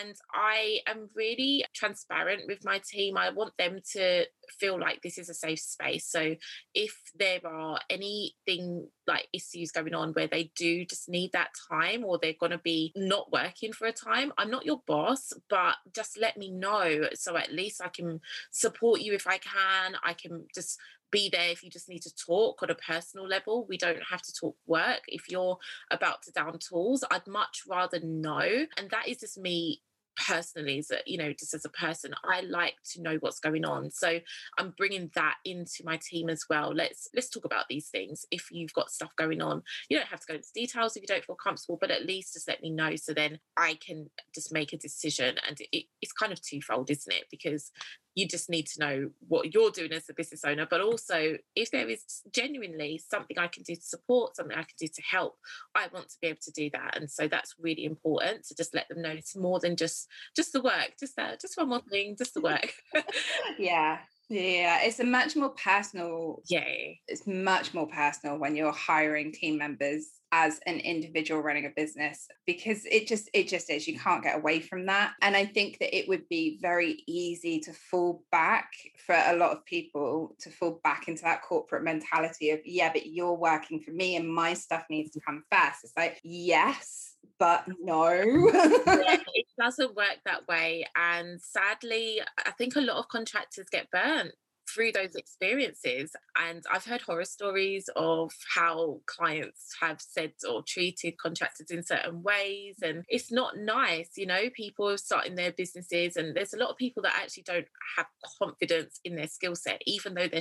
and 0.00 0.14
I 0.32 0.80
am 0.86 1.08
really 1.14 1.64
transparent 1.74 2.42
with 2.46 2.64
my 2.64 2.80
team. 2.86 3.16
I 3.16 3.30
want 3.30 3.56
them 3.56 3.80
to 3.92 4.26
feel 4.58 4.78
like 4.78 5.02
this 5.02 5.18
is 5.18 5.28
a 5.28 5.34
safe 5.34 5.60
space. 5.60 6.06
So 6.08 6.36
if 6.74 6.94
there 7.14 7.40
are 7.44 7.78
anything 7.90 8.88
like 9.06 9.28
issues 9.32 9.70
going 9.70 9.94
on 9.94 10.12
where 10.12 10.26
they 10.26 10.50
do 10.56 10.84
just 10.84 11.08
need 11.08 11.32
that 11.32 11.50
time 11.70 12.04
or 12.04 12.18
they're 12.18 12.34
going 12.38 12.52
to 12.52 12.58
be 12.58 12.92
not 12.96 13.32
working 13.32 13.72
for 13.72 13.86
a 13.86 13.92
time, 13.92 14.32
I'm 14.38 14.50
not 14.50 14.64
your 14.64 14.82
boss, 14.86 15.32
but 15.48 15.76
just 15.94 16.18
let 16.18 16.36
me 16.36 16.50
know. 16.50 17.08
So 17.14 17.36
at 17.36 17.52
least 17.52 17.82
I 17.82 17.88
can 17.88 18.20
support 18.50 19.00
you 19.00 19.14
if 19.14 19.26
I 19.26 19.38
can. 19.38 19.96
I 20.02 20.14
can 20.14 20.46
just 20.54 20.78
be 21.10 21.28
there 21.28 21.50
if 21.50 21.62
you 21.62 21.70
just 21.70 21.88
need 21.88 22.02
to 22.02 22.14
talk 22.14 22.60
on 22.62 22.70
a 22.70 22.74
personal 22.74 23.26
level. 23.28 23.66
We 23.68 23.78
don't 23.78 24.02
have 24.10 24.22
to 24.22 24.32
talk 24.32 24.56
work. 24.66 25.02
If 25.06 25.30
you're 25.30 25.58
about 25.90 26.22
to 26.22 26.32
down 26.32 26.58
tools, 26.58 27.04
I'd 27.08 27.26
much 27.28 27.62
rather 27.68 28.00
know. 28.00 28.66
And 28.76 28.90
that 28.90 29.06
is 29.06 29.18
just 29.18 29.38
me 29.38 29.80
personally 30.16 30.78
as 30.78 30.90
a 30.90 30.98
you 31.06 31.18
know 31.18 31.32
just 31.32 31.54
as 31.54 31.64
a 31.64 31.70
person 31.70 32.12
i 32.24 32.40
like 32.42 32.74
to 32.84 33.02
know 33.02 33.16
what's 33.20 33.40
going 33.40 33.64
on. 33.64 33.90
So 33.90 34.20
i'm 34.58 34.74
bringing 34.76 35.10
that 35.14 35.36
into 35.44 35.82
my 35.84 35.98
team 35.98 36.28
as 36.28 36.44
well. 36.48 36.72
Let's 36.74 37.08
let's 37.14 37.28
talk 37.28 37.44
about 37.44 37.66
these 37.68 37.88
things. 37.88 38.24
If 38.30 38.48
you've 38.50 38.72
got 38.72 38.90
stuff 38.90 39.10
going 39.16 39.42
on 39.42 39.62
you 39.88 39.96
don't 39.96 40.08
have 40.08 40.20
to 40.20 40.26
go 40.26 40.34
into 40.34 40.48
details 40.54 40.96
if 40.96 41.02
you 41.02 41.06
don't 41.06 41.24
feel 41.24 41.36
comfortable 41.36 41.78
but 41.80 41.90
at 41.90 42.06
least 42.06 42.34
just 42.34 42.48
let 42.48 42.62
me 42.62 42.70
know 42.70 42.96
so 42.96 43.12
then 43.12 43.38
i 43.56 43.78
can 43.84 44.10
just 44.34 44.52
make 44.52 44.72
a 44.72 44.78
decision. 44.78 45.36
And 45.46 45.58
it, 45.72 45.86
it's 46.00 46.12
kind 46.12 46.32
of 46.32 46.40
twofold 46.40 46.90
isn't 46.90 47.12
it? 47.12 47.24
Because 47.30 47.70
you 48.14 48.28
just 48.28 48.48
need 48.48 48.66
to 48.66 48.80
know 48.80 49.10
what 49.26 49.52
you're 49.52 49.72
doing 49.72 49.92
as 49.92 50.08
a 50.08 50.14
business 50.14 50.44
owner 50.44 50.68
but 50.70 50.80
also 50.80 51.36
if 51.56 51.72
there 51.72 51.88
is 51.88 52.04
genuinely 52.32 52.96
something 52.96 53.36
i 53.40 53.48
can 53.48 53.64
do 53.64 53.74
to 53.74 53.82
support 53.82 54.36
something 54.36 54.56
i 54.56 54.62
can 54.62 54.76
do 54.78 54.86
to 54.86 55.02
help 55.02 55.36
i 55.74 55.88
want 55.92 56.08
to 56.08 56.16
be 56.22 56.28
able 56.28 56.38
to 56.40 56.52
do 56.52 56.70
that. 56.72 56.96
And 56.96 57.10
so 57.10 57.28
that's 57.28 57.54
really 57.58 57.84
important 57.84 58.44
to 58.46 58.54
just 58.54 58.74
let 58.74 58.88
them 58.88 59.02
know. 59.02 59.10
It's 59.10 59.36
more 59.36 59.60
than 59.60 59.76
just 59.76 60.03
just 60.36 60.52
the 60.52 60.62
work 60.62 60.92
just 60.98 61.16
that 61.16 61.40
just 61.40 61.56
one 61.56 61.68
more 61.68 61.82
thing 61.90 62.14
just 62.16 62.34
the 62.34 62.40
work 62.40 62.72
yeah 63.58 63.98
yeah, 64.30 64.80
it's 64.80 65.00
a 65.00 65.04
much 65.04 65.36
more 65.36 65.50
personal. 65.50 66.42
Yeah. 66.48 66.64
It's 67.08 67.26
much 67.26 67.74
more 67.74 67.86
personal 67.86 68.38
when 68.38 68.56
you're 68.56 68.72
hiring 68.72 69.32
team 69.32 69.58
members 69.58 70.08
as 70.34 70.58
an 70.66 70.80
individual 70.80 71.40
running 71.40 71.66
a 71.66 71.70
business 71.76 72.26
because 72.44 72.84
it 72.86 73.06
just 73.06 73.30
it 73.32 73.46
just 73.46 73.70
is 73.70 73.86
you 73.86 73.96
can't 73.96 74.24
get 74.24 74.34
away 74.34 74.58
from 74.58 74.84
that 74.84 75.12
and 75.22 75.36
i 75.36 75.44
think 75.44 75.78
that 75.78 75.96
it 75.96 76.08
would 76.08 76.28
be 76.28 76.58
very 76.60 77.04
easy 77.06 77.60
to 77.60 77.72
fall 77.72 78.24
back 78.32 78.68
for 79.06 79.14
a 79.14 79.36
lot 79.36 79.52
of 79.52 79.64
people 79.64 80.34
to 80.40 80.50
fall 80.50 80.80
back 80.82 81.06
into 81.06 81.22
that 81.22 81.40
corporate 81.42 81.84
mentality 81.84 82.50
of 82.50 82.58
yeah 82.64 82.90
but 82.92 83.06
you're 83.06 83.36
working 83.36 83.80
for 83.80 83.92
me 83.92 84.16
and 84.16 84.28
my 84.28 84.54
stuff 84.54 84.82
needs 84.90 85.12
to 85.12 85.20
come 85.20 85.44
first 85.52 85.84
it's 85.84 85.92
like 85.96 86.18
yes 86.24 87.13
but 87.38 87.64
no 87.82 88.12
yeah, 88.12 89.16
it 89.34 89.46
doesn't 89.58 89.96
work 89.96 90.18
that 90.24 90.46
way 90.48 90.84
and 90.96 91.40
sadly 91.40 92.20
i 92.46 92.50
think 92.52 92.76
a 92.76 92.80
lot 92.80 92.96
of 92.96 93.08
contractors 93.08 93.66
get 93.70 93.90
burnt 93.90 94.32
through 94.68 94.92
those 94.92 95.14
experiences. 95.14 96.12
And 96.40 96.64
I've 96.72 96.84
heard 96.84 97.02
horror 97.02 97.24
stories 97.24 97.88
of 97.96 98.32
how 98.54 99.00
clients 99.06 99.74
have 99.80 100.00
said 100.00 100.32
or 100.48 100.62
treated 100.66 101.18
contractors 101.18 101.70
in 101.70 101.82
certain 101.82 102.22
ways. 102.22 102.76
And 102.82 103.04
it's 103.08 103.32
not 103.32 103.58
nice, 103.58 104.10
you 104.16 104.26
know, 104.26 104.50
people 104.54 104.88
are 104.88 104.96
starting 104.96 105.34
their 105.34 105.52
businesses, 105.52 106.16
and 106.16 106.34
there's 106.34 106.54
a 106.54 106.58
lot 106.58 106.70
of 106.70 106.76
people 106.76 107.02
that 107.02 107.14
actually 107.16 107.44
don't 107.44 107.66
have 107.96 108.06
confidence 108.38 109.00
in 109.04 109.16
their 109.16 109.28
skill 109.28 109.54
set, 109.54 109.82
even 109.86 110.14
though 110.14 110.28
they're 110.28 110.40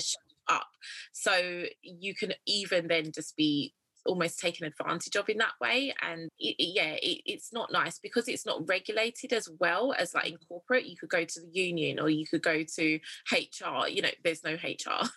up. 0.49 0.67
So 1.13 1.63
you 1.81 2.15
can 2.15 2.33
even 2.45 2.87
then 2.87 3.11
just 3.13 3.35
be 3.37 3.73
almost 4.05 4.39
taken 4.39 4.65
advantage 4.65 5.15
of 5.15 5.29
in 5.29 5.37
that 5.37 5.53
way 5.61 5.93
and 6.01 6.29
it, 6.39 6.55
yeah 6.59 6.93
it, 7.01 7.21
it's 7.25 7.53
not 7.53 7.71
nice 7.71 7.99
because 7.99 8.27
it's 8.27 8.45
not 8.45 8.67
regulated 8.67 9.33
as 9.33 9.49
well 9.59 9.93
as 9.97 10.13
like 10.13 10.27
in 10.27 10.37
corporate 10.47 10.85
you 10.85 10.95
could 10.95 11.09
go 11.09 11.23
to 11.23 11.41
the 11.41 11.49
union 11.51 11.99
or 11.99 12.09
you 12.09 12.25
could 12.25 12.41
go 12.41 12.63
to 12.63 12.99
hr 13.31 13.87
you 13.87 14.01
know 14.01 14.09
there's 14.23 14.43
no 14.43 14.53
hr 14.53 15.07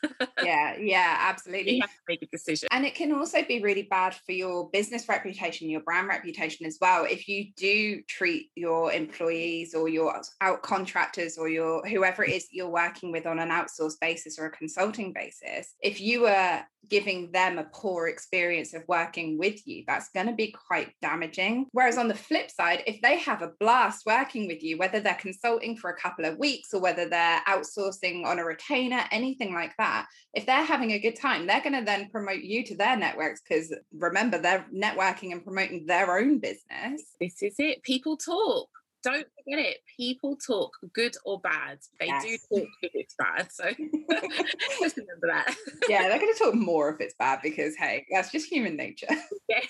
yeah 0.43 0.77
yeah 0.79 1.17
absolutely. 1.21 1.77
you 1.77 1.81
have 1.81 1.91
to 1.91 1.97
make 2.09 2.23
a 2.23 2.27
decision. 2.27 2.69
And 2.71 2.85
it 2.85 2.95
can 2.95 3.13
also 3.13 3.43
be 3.43 3.63
really 3.63 3.83
bad 3.83 4.15
for 4.15 4.33
your 4.33 4.71
business 4.71 5.09
reputation 5.09 5.69
your 5.69 5.81
brand 5.81 6.09
reputation 6.09 6.67
as 6.67 6.79
well. 6.81 7.05
If 7.09 7.29
you 7.29 7.47
do 7.57 8.03
treat 8.03 8.51
your 8.55 8.93
employees 8.93 9.75
or 9.75 9.89
your 9.89 10.21
out 10.41 10.63
contractors 10.63 11.39
or 11.39 11.49
your 11.49 11.87
whoever 11.87 12.25
it 12.25 12.31
is 12.31 12.49
you're 12.51 12.69
working 12.69 13.13
with 13.13 13.27
on 13.27 13.39
an 13.39 13.51
outsourced 13.51 14.01
basis 14.01 14.39
or 14.39 14.47
a 14.47 14.51
consulting 14.51 15.13
basis 15.13 15.75
if 15.81 16.01
you 16.01 16.27
are 16.27 16.67
giving 16.89 17.31
them 17.33 17.59
a 17.59 17.65
poor 17.65 18.09
experience 18.09 18.75
of 18.75 18.83
working 18.89 19.39
with 19.39 19.67
you, 19.67 19.85
that's 19.87 20.09
going 20.11 20.27
to 20.27 20.33
be 20.33 20.53
quite 20.69 20.93
damaging. 21.03 21.67
Whereas 21.73 21.99
on 21.99 22.09
the 22.09 22.15
flip 22.15 22.51
side, 22.51 22.83
if 22.87 23.01
they 23.03 23.19
have 23.19 23.43
a 23.43 23.53
blast 23.61 24.05
working 24.07 24.47
with 24.47 24.63
you, 24.63 24.79
whether 24.79 25.01
they're 25.01 25.15
consulting 25.15 25.77
for 25.77 25.91
a 25.91 25.97
couple 25.97 26.25
of 26.25 26.39
weeks 26.39 26.73
or 26.73 26.81
whether 26.81 27.09
they're 27.09 27.43
outsourcing 27.49 28.25
on 28.25 28.39
a 28.39 28.45
retainer, 28.45 29.05
anything 29.11 29.53
like 29.53 29.73
that, 29.79 30.07
if 30.35 30.47
they're 30.47 30.65
having 30.65 30.93
a 30.93 30.99
good 30.99 31.17
time, 31.17 31.47
they're 31.47 31.63
going 31.63 31.79
to 31.79 31.85
then 31.85 32.09
promote 32.11 32.41
you 32.41 32.65
to 32.65 32.77
their 32.77 32.97
networks 32.97 33.41
because 33.47 33.75
remember, 33.93 34.39
they're 34.39 34.67
networking 34.75 35.33
and 35.33 35.45
promoting 35.45 35.87
their 35.87 36.19
own 36.19 36.39
business. 36.39 37.03
This 37.21 37.43
is 37.43 37.55
it. 37.59 37.83
People 37.83 38.17
talk 38.17 38.69
don't 39.07 39.27
forget 39.39 39.65
it. 39.65 39.77
People 39.97 40.37
talk 40.37 40.73
good 40.93 41.15
or 41.25 41.41
bad. 41.41 41.79
They 42.01 42.07
yes. 42.07 42.25
do 42.25 42.39
talk 42.59 42.69
if 42.83 42.91
it's 42.93 43.15
bad. 43.17 43.53
So 43.53 43.65
just 44.81 44.97
remember 44.97 45.29
that. 45.29 45.55
yeah, 45.89 46.09
they're 46.09 46.19
going 46.19 46.33
to 46.33 46.39
talk 46.39 46.55
more 46.57 46.91
if 46.93 47.01
it's 47.01 47.15
bad 47.17 47.39
because, 47.41 47.77
hey, 47.77 48.05
that's 48.11 48.33
just 48.33 48.51
human 48.51 48.77
nature. 48.77 49.07
Yeah. 49.49 49.61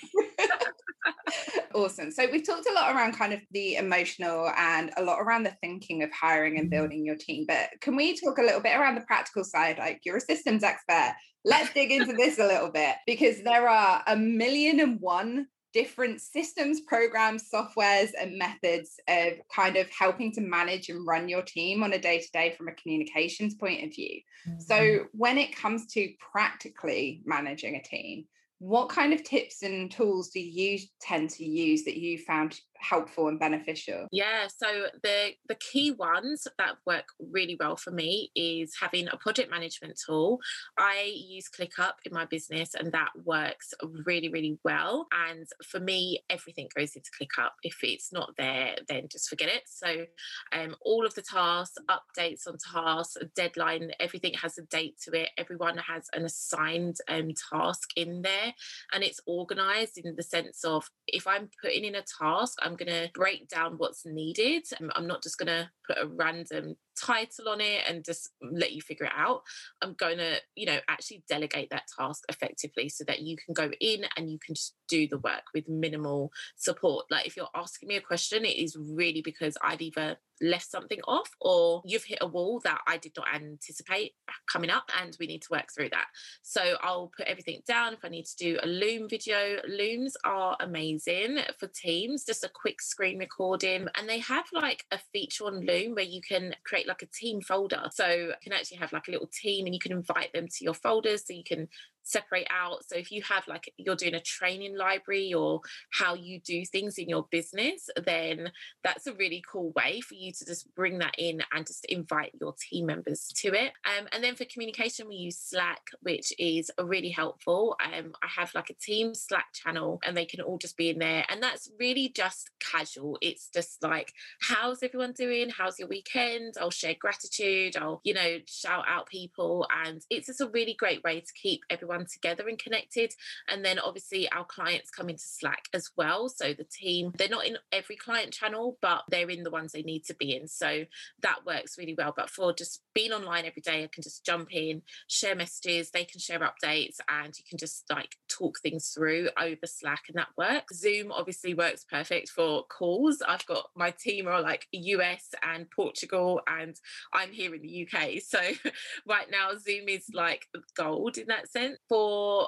awesome. 1.75 2.11
So 2.11 2.27
we've 2.31 2.45
talked 2.45 2.67
a 2.67 2.73
lot 2.73 2.95
around 2.95 3.13
kind 3.13 3.31
of 3.31 3.41
the 3.51 3.75
emotional 3.75 4.49
and 4.57 4.91
a 4.97 5.03
lot 5.03 5.19
around 5.19 5.43
the 5.43 5.55
thinking 5.61 6.01
of 6.01 6.09
hiring 6.11 6.57
and 6.57 6.71
mm-hmm. 6.71 6.79
building 6.79 7.05
your 7.05 7.15
team. 7.15 7.45
But 7.47 7.69
can 7.81 7.95
we 7.95 8.17
talk 8.17 8.39
a 8.39 8.43
little 8.43 8.61
bit 8.61 8.75
around 8.75 8.95
the 8.95 9.01
practical 9.01 9.43
side? 9.43 9.77
Like 9.77 10.01
you're 10.03 10.17
a 10.17 10.21
systems 10.21 10.63
expert. 10.63 11.13
Let's 11.45 11.71
dig 11.73 11.91
into 11.91 12.13
this 12.13 12.39
a 12.39 12.47
little 12.47 12.71
bit 12.71 12.95
because 13.05 13.43
there 13.43 13.69
are 13.69 14.03
a 14.07 14.17
million 14.17 14.79
and 14.79 14.99
one 14.99 15.45
different 15.77 16.19
systems, 16.19 16.81
programs, 16.81 17.51
softwares, 17.53 18.09
and 18.19 18.35
methods 18.35 18.99
of 19.07 19.33
kind 19.55 19.77
of 19.77 19.87
helping 19.91 20.31
to 20.31 20.41
manage 20.41 20.89
and 20.89 21.05
run 21.05 21.29
your 21.29 21.43
team 21.43 21.83
on 21.83 21.93
a 21.93 21.99
day 21.99 22.17
to 22.19 22.31
day 22.31 22.51
from 22.57 22.67
a 22.67 22.71
communications 22.71 23.53
point 23.53 23.83
of 23.83 23.93
view. 23.93 24.19
Mm-hmm. 24.49 24.59
So, 24.59 25.05
when 25.11 25.37
it 25.37 25.55
comes 25.55 25.85
to 25.93 26.11
practically 26.31 27.21
managing 27.25 27.75
a 27.75 27.83
team, 27.83 28.25
what 28.57 28.89
kind 28.89 29.13
of 29.13 29.23
tips 29.23 29.61
and 29.61 29.91
tools 29.91 30.29
do 30.29 30.39
you 30.39 30.79
tend 30.99 31.29
to 31.29 31.45
use 31.45 31.83
that 31.83 31.97
you 31.97 32.17
found 32.17 32.59
helpful 32.79 33.27
and 33.27 33.39
beneficial? 33.39 34.07
Yeah, 34.11 34.47
so 34.47 34.87
the 35.03 35.31
the 35.47 35.55
key 35.55 35.91
ones 35.91 36.47
that 36.57 36.75
work 36.85 37.05
really 37.19 37.57
well 37.59 37.75
for 37.75 37.91
me 37.91 38.31
is 38.35 38.75
having 38.79 39.07
a 39.07 39.17
project 39.17 39.51
management 39.51 39.99
tool. 40.05 40.39
I 40.77 41.13
use 41.15 41.49
ClickUp 41.49 41.93
in 42.05 42.13
my 42.13 42.25
business 42.25 42.75
and 42.75 42.91
that 42.91 43.09
works 43.23 43.73
really 44.05 44.29
really 44.29 44.59
well 44.63 45.07
and 45.11 45.47
for 45.65 45.79
me 45.79 46.19
everything 46.29 46.69
goes 46.75 46.95
into 46.95 47.09
ClickUp. 47.19 47.51
If 47.63 47.77
it's 47.83 48.11
not 48.11 48.35
there 48.37 48.75
then 48.87 49.07
just 49.11 49.29
forget 49.29 49.49
it. 49.49 49.63
So 49.67 50.05
um 50.53 50.75
all 50.81 51.05
of 51.05 51.15
the 51.15 51.21
tasks, 51.21 51.77
updates 51.89 52.47
on 52.47 52.57
tasks, 52.57 53.17
deadline, 53.35 53.91
everything 53.99 54.33
has 54.41 54.57
a 54.57 54.63
date 54.63 54.97
to 55.03 55.11
it. 55.19 55.29
Everyone 55.37 55.77
has 55.77 56.07
an 56.13 56.25
assigned 56.25 56.97
um 57.07 57.31
task 57.51 57.89
in 57.95 58.21
there 58.21 58.53
and 58.93 59.03
it's 59.03 59.19
organized 59.25 59.97
in 59.97 60.15
the 60.15 60.23
sense 60.23 60.63
of 60.63 60.89
if 61.07 61.27
I'm 61.27 61.49
putting 61.61 61.85
in 61.85 61.95
a 61.95 62.03
task 62.19 62.57
I'm 62.67 62.75
going 62.75 62.91
to 62.91 63.09
break 63.13 63.47
down 63.47 63.75
what's 63.77 64.05
needed. 64.05 64.65
I'm 64.95 65.07
not 65.07 65.23
just 65.23 65.37
going 65.37 65.47
to 65.47 65.69
put 65.87 65.97
a 65.97 66.07
random 66.07 66.75
title 66.99 67.49
on 67.49 67.61
it 67.61 67.83
and 67.87 68.03
just 68.03 68.29
let 68.41 68.73
you 68.73 68.81
figure 68.81 69.05
it 69.05 69.11
out. 69.15 69.43
I'm 69.81 69.93
going 69.93 70.17
to, 70.17 70.37
you 70.55 70.65
know, 70.65 70.79
actually 70.87 71.23
delegate 71.27 71.69
that 71.69 71.87
task 71.97 72.23
effectively 72.29 72.89
so 72.89 73.03
that 73.05 73.21
you 73.21 73.37
can 73.37 73.53
go 73.53 73.71
in 73.79 74.05
and 74.15 74.29
you 74.29 74.39
can 74.39 74.55
just 74.55 74.75
do 74.87 75.07
the 75.07 75.19
work 75.19 75.43
with 75.53 75.67
minimal 75.67 76.31
support. 76.55 77.05
Like 77.09 77.27
if 77.27 77.35
you're 77.35 77.47
asking 77.55 77.89
me 77.89 77.97
a 77.97 78.01
question, 78.01 78.45
it 78.45 78.57
is 78.57 78.77
really 78.77 79.21
because 79.21 79.57
I've 79.61 79.81
either 79.81 80.17
left 80.41 80.69
something 80.69 80.99
off 81.07 81.29
or 81.41 81.81
you've 81.85 82.03
hit 82.03 82.19
a 82.21 82.27
wall 82.27 82.59
that 82.63 82.79
I 82.87 82.97
did 82.97 83.13
not 83.17 83.27
anticipate 83.33 84.13
coming 84.51 84.69
up 84.69 84.89
and 85.01 85.15
we 85.19 85.27
need 85.27 85.41
to 85.43 85.51
work 85.51 85.67
through 85.73 85.89
that. 85.89 86.05
So 86.43 86.75
I'll 86.81 87.11
put 87.15 87.27
everything 87.27 87.61
down 87.67 87.93
if 87.93 87.99
I 88.03 88.09
need 88.09 88.25
to 88.25 88.35
do 88.37 88.59
a 88.61 88.67
Loom 88.67 89.09
video. 89.09 89.57
Looms 89.67 90.15
are 90.23 90.55
amazing 90.59 91.39
for 91.59 91.67
teams, 91.67 92.25
just 92.25 92.43
a 92.43 92.51
quick 92.53 92.81
screen 92.81 93.17
recording 93.17 93.87
and 93.95 94.07
they 94.07 94.19
have 94.19 94.45
like 94.53 94.85
a 94.91 94.99
feature 95.11 95.45
on 95.45 95.65
Loom 95.65 95.95
where 95.95 96.03
you 96.03 96.21
can 96.21 96.55
create 96.65 96.86
like 96.87 97.01
a 97.01 97.07
team 97.07 97.41
folder. 97.41 97.83
So 97.91 98.07
you 98.07 98.33
can 98.41 98.53
actually 98.53 98.77
have 98.77 98.93
like 98.93 99.07
a 99.07 99.11
little 99.11 99.27
team 99.27 99.65
and 99.65 99.75
you 99.75 99.79
can 99.79 99.91
invite 99.91 100.33
them 100.33 100.47
to 100.47 100.63
your 100.63 100.73
folders 100.73 101.25
so 101.25 101.33
you 101.33 101.43
can 101.43 101.67
separate 102.07 102.47
out. 102.49 102.85
So 102.87 102.95
if 102.95 103.11
you 103.11 103.21
have 103.23 103.47
like 103.47 103.71
you're 103.77 103.95
doing 103.95 104.15
a 104.15 104.21
training 104.21 104.77
library 104.77 105.33
or 105.33 105.61
how 105.91 106.15
you 106.15 106.39
do 106.39 106.65
things 106.65 106.97
in 106.97 107.09
your 107.09 107.27
business, 107.29 107.89
then 108.05 108.51
that's 108.83 109.07
a 109.07 109.13
really 109.13 109.43
cool 109.51 109.73
way 109.75 110.01
for 110.01 110.15
you 110.15 110.31
to 110.31 110.45
just 110.45 110.73
bring 110.75 110.99
that 110.99 111.15
in 111.17 111.41
and 111.53 111.67
just 111.67 111.85
invite 111.85 112.31
your 112.39 112.55
team 112.69 112.85
members 112.85 113.27
to 113.35 113.49
it. 113.49 113.73
Um, 113.85 114.07
and 114.11 114.23
then 114.23 114.35
for 114.35 114.45
communication, 114.45 115.07
we 115.07 115.15
use 115.15 115.37
Slack, 115.37 115.81
which 116.01 116.31
is 116.39 116.71
really 116.81 117.09
helpful. 117.09 117.75
Um, 117.83 118.13
I 118.23 118.27
have 118.27 118.53
like 118.55 118.69
a 118.69 118.73
team 118.73 119.13
Slack 119.13 119.47
channel 119.53 119.99
and 120.05 120.15
they 120.15 120.25
can 120.25 120.41
all 120.41 120.57
just 120.57 120.77
be 120.77 120.89
in 120.89 120.99
there. 120.99 121.25
And 121.29 121.43
that's 121.43 121.69
really 121.79 122.09
just 122.09 122.49
casual. 122.59 123.17
It's 123.21 123.49
just 123.53 123.83
like, 123.83 124.13
how's 124.41 124.83
everyone 124.83 125.13
doing? 125.13 125.49
How's 125.49 125.79
your 125.79 125.87
weekend? 125.87 126.55
I'll 126.59 126.71
share 126.71 126.95
gratitude. 126.99 127.75
I'll, 127.75 128.01
you 128.03 128.13
know, 128.13 128.37
shout 128.47 128.85
out 128.87 129.07
people. 129.07 129.67
And 129.85 130.01
it's 130.09 130.27
just 130.27 130.41
a 130.41 130.49
really 130.49 130.75
great 130.77 131.03
way 131.03 131.19
to 131.19 131.33
keep 131.41 131.61
everyone 131.69 131.96
everyone 131.97 132.07
together 132.11 132.47
and 132.47 132.59
connected. 132.59 133.13
And 133.47 133.63
then 133.65 133.79
obviously 133.79 134.29
our 134.31 134.45
clients 134.45 134.89
come 134.89 135.09
into 135.09 135.23
Slack 135.23 135.65
as 135.73 135.89
well. 135.97 136.29
So 136.29 136.53
the 136.53 136.63
team, 136.63 137.11
they're 137.17 137.27
not 137.29 137.45
in 137.45 137.57
every 137.71 137.95
client 137.95 138.31
channel, 138.33 138.77
but 138.81 139.03
they're 139.09 139.29
in 139.29 139.43
the 139.43 139.49
ones 139.49 139.71
they 139.71 139.81
need 139.81 140.05
to 140.05 140.15
be 140.15 140.35
in. 140.35 140.47
So 140.47 140.85
that 141.21 141.45
works 141.45 141.77
really 141.77 141.95
well. 141.97 142.13
But 142.15 142.29
for 142.29 142.53
just 142.53 142.81
being 142.93 143.11
online 143.11 143.45
every 143.45 143.61
day, 143.61 143.83
I 143.83 143.89
can 143.91 144.03
just 144.03 144.25
jump 144.25 144.49
in, 144.53 144.81
share 145.07 145.35
messages, 145.35 145.91
they 145.91 146.05
can 146.05 146.19
share 146.19 146.39
updates, 146.39 146.97
and 147.09 147.33
you 147.37 147.43
can 147.49 147.57
just 147.57 147.85
like 147.89 148.15
talk 148.29 148.59
things 148.59 148.89
through 148.89 149.29
over 149.41 149.65
Slack, 149.65 150.03
and 150.07 150.17
that 150.17 150.29
works. 150.37 150.79
Zoom 150.79 151.11
obviously 151.11 151.53
works 151.53 151.85
perfect 151.89 152.29
for 152.29 152.63
calls. 152.65 153.21
I've 153.27 153.45
got 153.45 153.65
my 153.75 153.91
team 153.91 154.27
are 154.27 154.41
like 154.41 154.67
US 154.71 155.29
and 155.43 155.69
Portugal, 155.71 156.41
and 156.47 156.75
I'm 157.13 157.31
here 157.31 157.53
in 157.55 157.61
the 157.61 157.87
UK. 157.87 158.21
So 158.21 158.39
right 159.07 159.27
now, 159.31 159.51
Zoom 159.57 159.89
is 159.89 160.05
like 160.13 160.45
gold 160.75 161.17
in 161.17 161.27
that 161.27 161.49
sense 161.49 161.77
for 161.89 162.47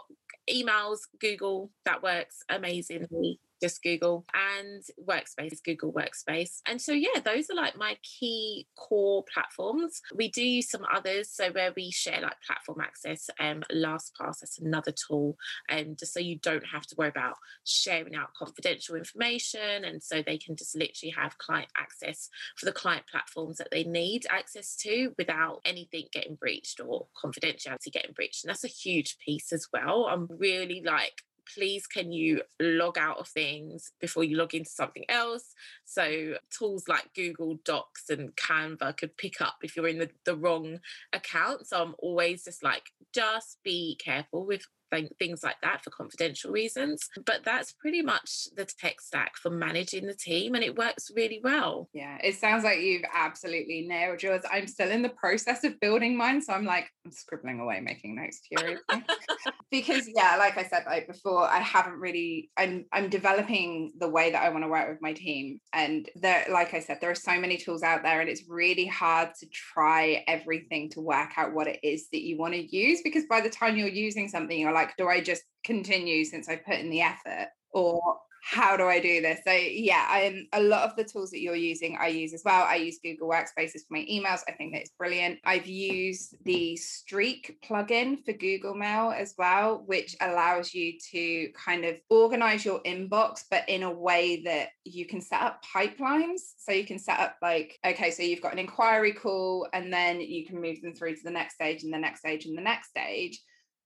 emails, 0.49 0.99
Google, 1.19 1.71
that 1.85 2.01
works 2.03 2.43
amazingly 2.49 3.39
just 3.61 3.83
Google 3.83 4.25
and 4.33 4.83
Workspace, 5.07 5.63
Google 5.63 5.93
Workspace. 5.93 6.59
And 6.67 6.81
so, 6.81 6.91
yeah, 6.91 7.19
those 7.23 7.49
are 7.49 7.55
like 7.55 7.77
my 7.77 7.97
key 8.03 8.67
core 8.77 9.23
platforms. 9.31 10.01
We 10.13 10.29
do 10.29 10.43
use 10.43 10.69
some 10.69 10.85
others. 10.93 11.31
So, 11.31 11.51
where 11.51 11.73
we 11.75 11.91
share 11.91 12.21
like 12.21 12.41
platform 12.45 12.81
access, 12.81 13.29
um, 13.39 13.63
LastPass, 13.71 14.39
that's 14.39 14.59
another 14.59 14.91
tool. 14.91 15.37
And 15.67 15.89
um, 15.89 15.95
just 15.99 16.13
so 16.13 16.19
you 16.19 16.37
don't 16.37 16.65
have 16.65 16.85
to 16.87 16.95
worry 16.97 17.09
about 17.09 17.35
sharing 17.65 18.15
out 18.15 18.33
confidential 18.37 18.95
information. 18.95 19.83
And 19.83 20.01
so 20.01 20.21
they 20.21 20.37
can 20.37 20.55
just 20.55 20.75
literally 20.75 21.13
have 21.17 21.37
client 21.37 21.69
access 21.77 22.29
for 22.55 22.65
the 22.65 22.71
client 22.71 23.03
platforms 23.09 23.57
that 23.57 23.69
they 23.71 23.83
need 23.83 24.25
access 24.29 24.75
to 24.77 25.13
without 25.17 25.61
anything 25.65 26.05
getting 26.11 26.35
breached 26.35 26.79
or 26.79 27.07
confidentiality 27.23 27.91
getting 27.91 28.13
breached. 28.13 28.43
And 28.43 28.49
that's 28.49 28.63
a 28.63 28.67
huge 28.67 29.17
piece 29.25 29.51
as 29.51 29.67
well. 29.73 30.07
I'm 30.09 30.27
really 30.29 30.81
like 30.85 31.23
please 31.53 31.87
can 31.87 32.11
you 32.11 32.41
log 32.59 32.97
out 32.97 33.17
of 33.17 33.27
things 33.27 33.91
before 33.99 34.23
you 34.23 34.37
log 34.37 34.53
into 34.53 34.69
something 34.69 35.05
else? 35.09 35.53
So 35.85 36.35
tools 36.57 36.87
like 36.87 37.13
google 37.15 37.59
docs 37.65 38.09
and 38.09 38.35
canva 38.35 38.97
could 38.97 39.15
pick 39.17 39.41
up 39.41 39.57
if 39.63 39.75
you're 39.75 39.87
in 39.87 39.99
the, 39.99 40.09
the 40.25 40.35
wrong 40.35 40.79
account. 41.13 41.67
So 41.67 41.81
i'm 41.81 41.95
always 41.99 42.43
just 42.43 42.63
like 42.63 42.91
just 43.13 43.57
be 43.63 43.97
careful 44.03 44.45
with 44.45 44.65
th- 44.91 45.11
things 45.19 45.43
like 45.43 45.57
that 45.61 45.83
for 45.83 45.89
confidential 45.89 46.51
reasons. 46.51 47.07
But 47.25 47.43
that's 47.43 47.73
pretty 47.73 48.01
much 48.01 48.47
the 48.55 48.65
tech 48.65 49.01
stack 49.01 49.35
for 49.37 49.49
managing 49.49 50.07
the 50.07 50.13
team, 50.13 50.55
and 50.55 50.63
it 50.63 50.77
works 50.77 51.11
really 51.15 51.41
well. 51.43 51.89
Yeah, 51.93 52.17
it 52.23 52.35
sounds 52.35 52.63
like 52.63 52.79
you've 52.79 53.05
absolutely 53.13 53.85
nailed 53.87 54.23
yours. 54.23 54.43
I'm 54.51 54.67
still 54.67 54.89
in 54.89 55.01
the 55.01 55.09
process 55.09 55.63
of 55.63 55.79
building 55.79 56.17
mine, 56.17 56.41
so 56.41 56.53
I'm 56.53 56.65
like, 56.65 56.89
I'm 57.05 57.11
scribbling 57.11 57.59
away, 57.59 57.79
making 57.79 58.15
notes 58.15 58.41
furiously. 58.47 59.03
because 59.71 60.07
yeah, 60.15 60.35
like 60.37 60.57
I 60.57 60.63
said 60.63 60.83
like 60.85 61.07
before, 61.07 61.43
I 61.43 61.59
haven't 61.59 61.99
really. 61.99 62.49
I'm 62.57 62.85
I'm 62.91 63.09
developing 63.09 63.93
the 63.99 64.09
way 64.09 64.31
that 64.31 64.43
I 64.43 64.49
want 64.49 64.63
to 64.63 64.69
work 64.69 64.89
with 64.89 65.01
my 65.01 65.13
team, 65.13 65.59
and 65.73 66.09
there, 66.15 66.45
like 66.51 66.73
I 66.73 66.79
said, 66.79 66.97
there 67.01 67.11
are 67.11 67.15
so 67.15 67.39
many 67.39 67.57
tools 67.57 67.83
out 67.83 68.03
there, 68.03 68.21
and 68.21 68.29
it's 68.29 68.43
really 68.47 68.85
hard 68.85 69.29
to 69.39 69.47
try 69.47 70.23
everything 70.27 70.89
to 70.91 71.01
work 71.01 71.31
out 71.37 71.53
what 71.53 71.67
it 71.67 71.79
is 71.83 72.07
that 72.11 72.21
you 72.21 72.37
want 72.37 72.53
to 72.53 72.75
use 72.75 73.01
because 73.01 73.25
by 73.29 73.41
the 73.41 73.49
time 73.49 73.77
you're 73.77 73.87
using 73.87 74.27
something, 74.27 74.59
you're 74.59 74.73
like, 74.73 74.78
do 74.97 75.07
I 75.07 75.21
just 75.21 75.43
continue 75.63 76.25
since 76.25 76.49
I 76.49 76.55
put 76.55 76.75
in 76.75 76.89
the 76.89 77.01
effort? 77.01 77.49
Or 77.71 78.01
how 78.41 78.77
do 78.77 78.85
I 78.85 78.99
do 78.99 79.21
this? 79.21 79.41
So 79.45 79.51
yeah, 79.51 80.05
I'm 80.09 80.47
a 80.53 80.61
lot 80.61 80.89
of 80.89 80.95
the 80.95 81.03
tools 81.03 81.29
that 81.31 81.41
you're 81.41 81.55
using, 81.55 81.97
I 81.99 82.07
use 82.07 82.33
as 82.33 82.41
well. 82.43 82.63
I 82.63 82.75
use 82.75 82.99
Google 83.03 83.29
Workspaces 83.29 83.81
for 83.85 83.91
my 83.91 84.07
emails. 84.09 84.41
I 84.47 84.53
think 84.53 84.73
that 84.73 84.81
it's 84.81 84.91
brilliant. 84.97 85.39
I've 85.45 85.67
used 85.67 86.35
the 86.45 86.75
Streak 86.77 87.59
plugin 87.63 88.23
for 88.23 88.33
Google 88.33 88.73
Mail 88.73 89.13
as 89.15 89.35
well, 89.37 89.83
which 89.85 90.15
allows 90.21 90.73
you 90.73 90.93
to 91.11 91.49
kind 91.51 91.85
of 91.85 91.97
organize 92.09 92.63
your 92.63 92.81
inbox, 92.83 93.43
but 93.51 93.67
in 93.67 93.83
a 93.83 93.91
way 93.91 94.41
that 94.43 94.69
you 94.85 95.05
can 95.05 95.21
set 95.21 95.41
up 95.41 95.61
pipelines. 95.75 96.39
So 96.57 96.71
you 96.71 96.85
can 96.85 96.97
set 96.97 97.19
up 97.19 97.35
like, 97.41 97.77
okay, 97.85 98.09
so 98.09 98.23
you've 98.23 98.41
got 98.41 98.53
an 98.53 98.59
inquiry 98.59 99.13
call, 99.13 99.67
and 99.73 99.91
then 99.91 100.21
you 100.21 100.45
can 100.45 100.61
move 100.61 100.81
them 100.81 100.95
through 100.95 101.15
to 101.15 101.23
the 101.23 101.31
next 101.31 101.55
stage 101.55 101.83
and 101.83 101.93
the 101.93 101.99
next 101.99 102.21
stage 102.21 102.45
and 102.45 102.57
the 102.57 102.61
next 102.61 102.89
stage. 102.89 103.39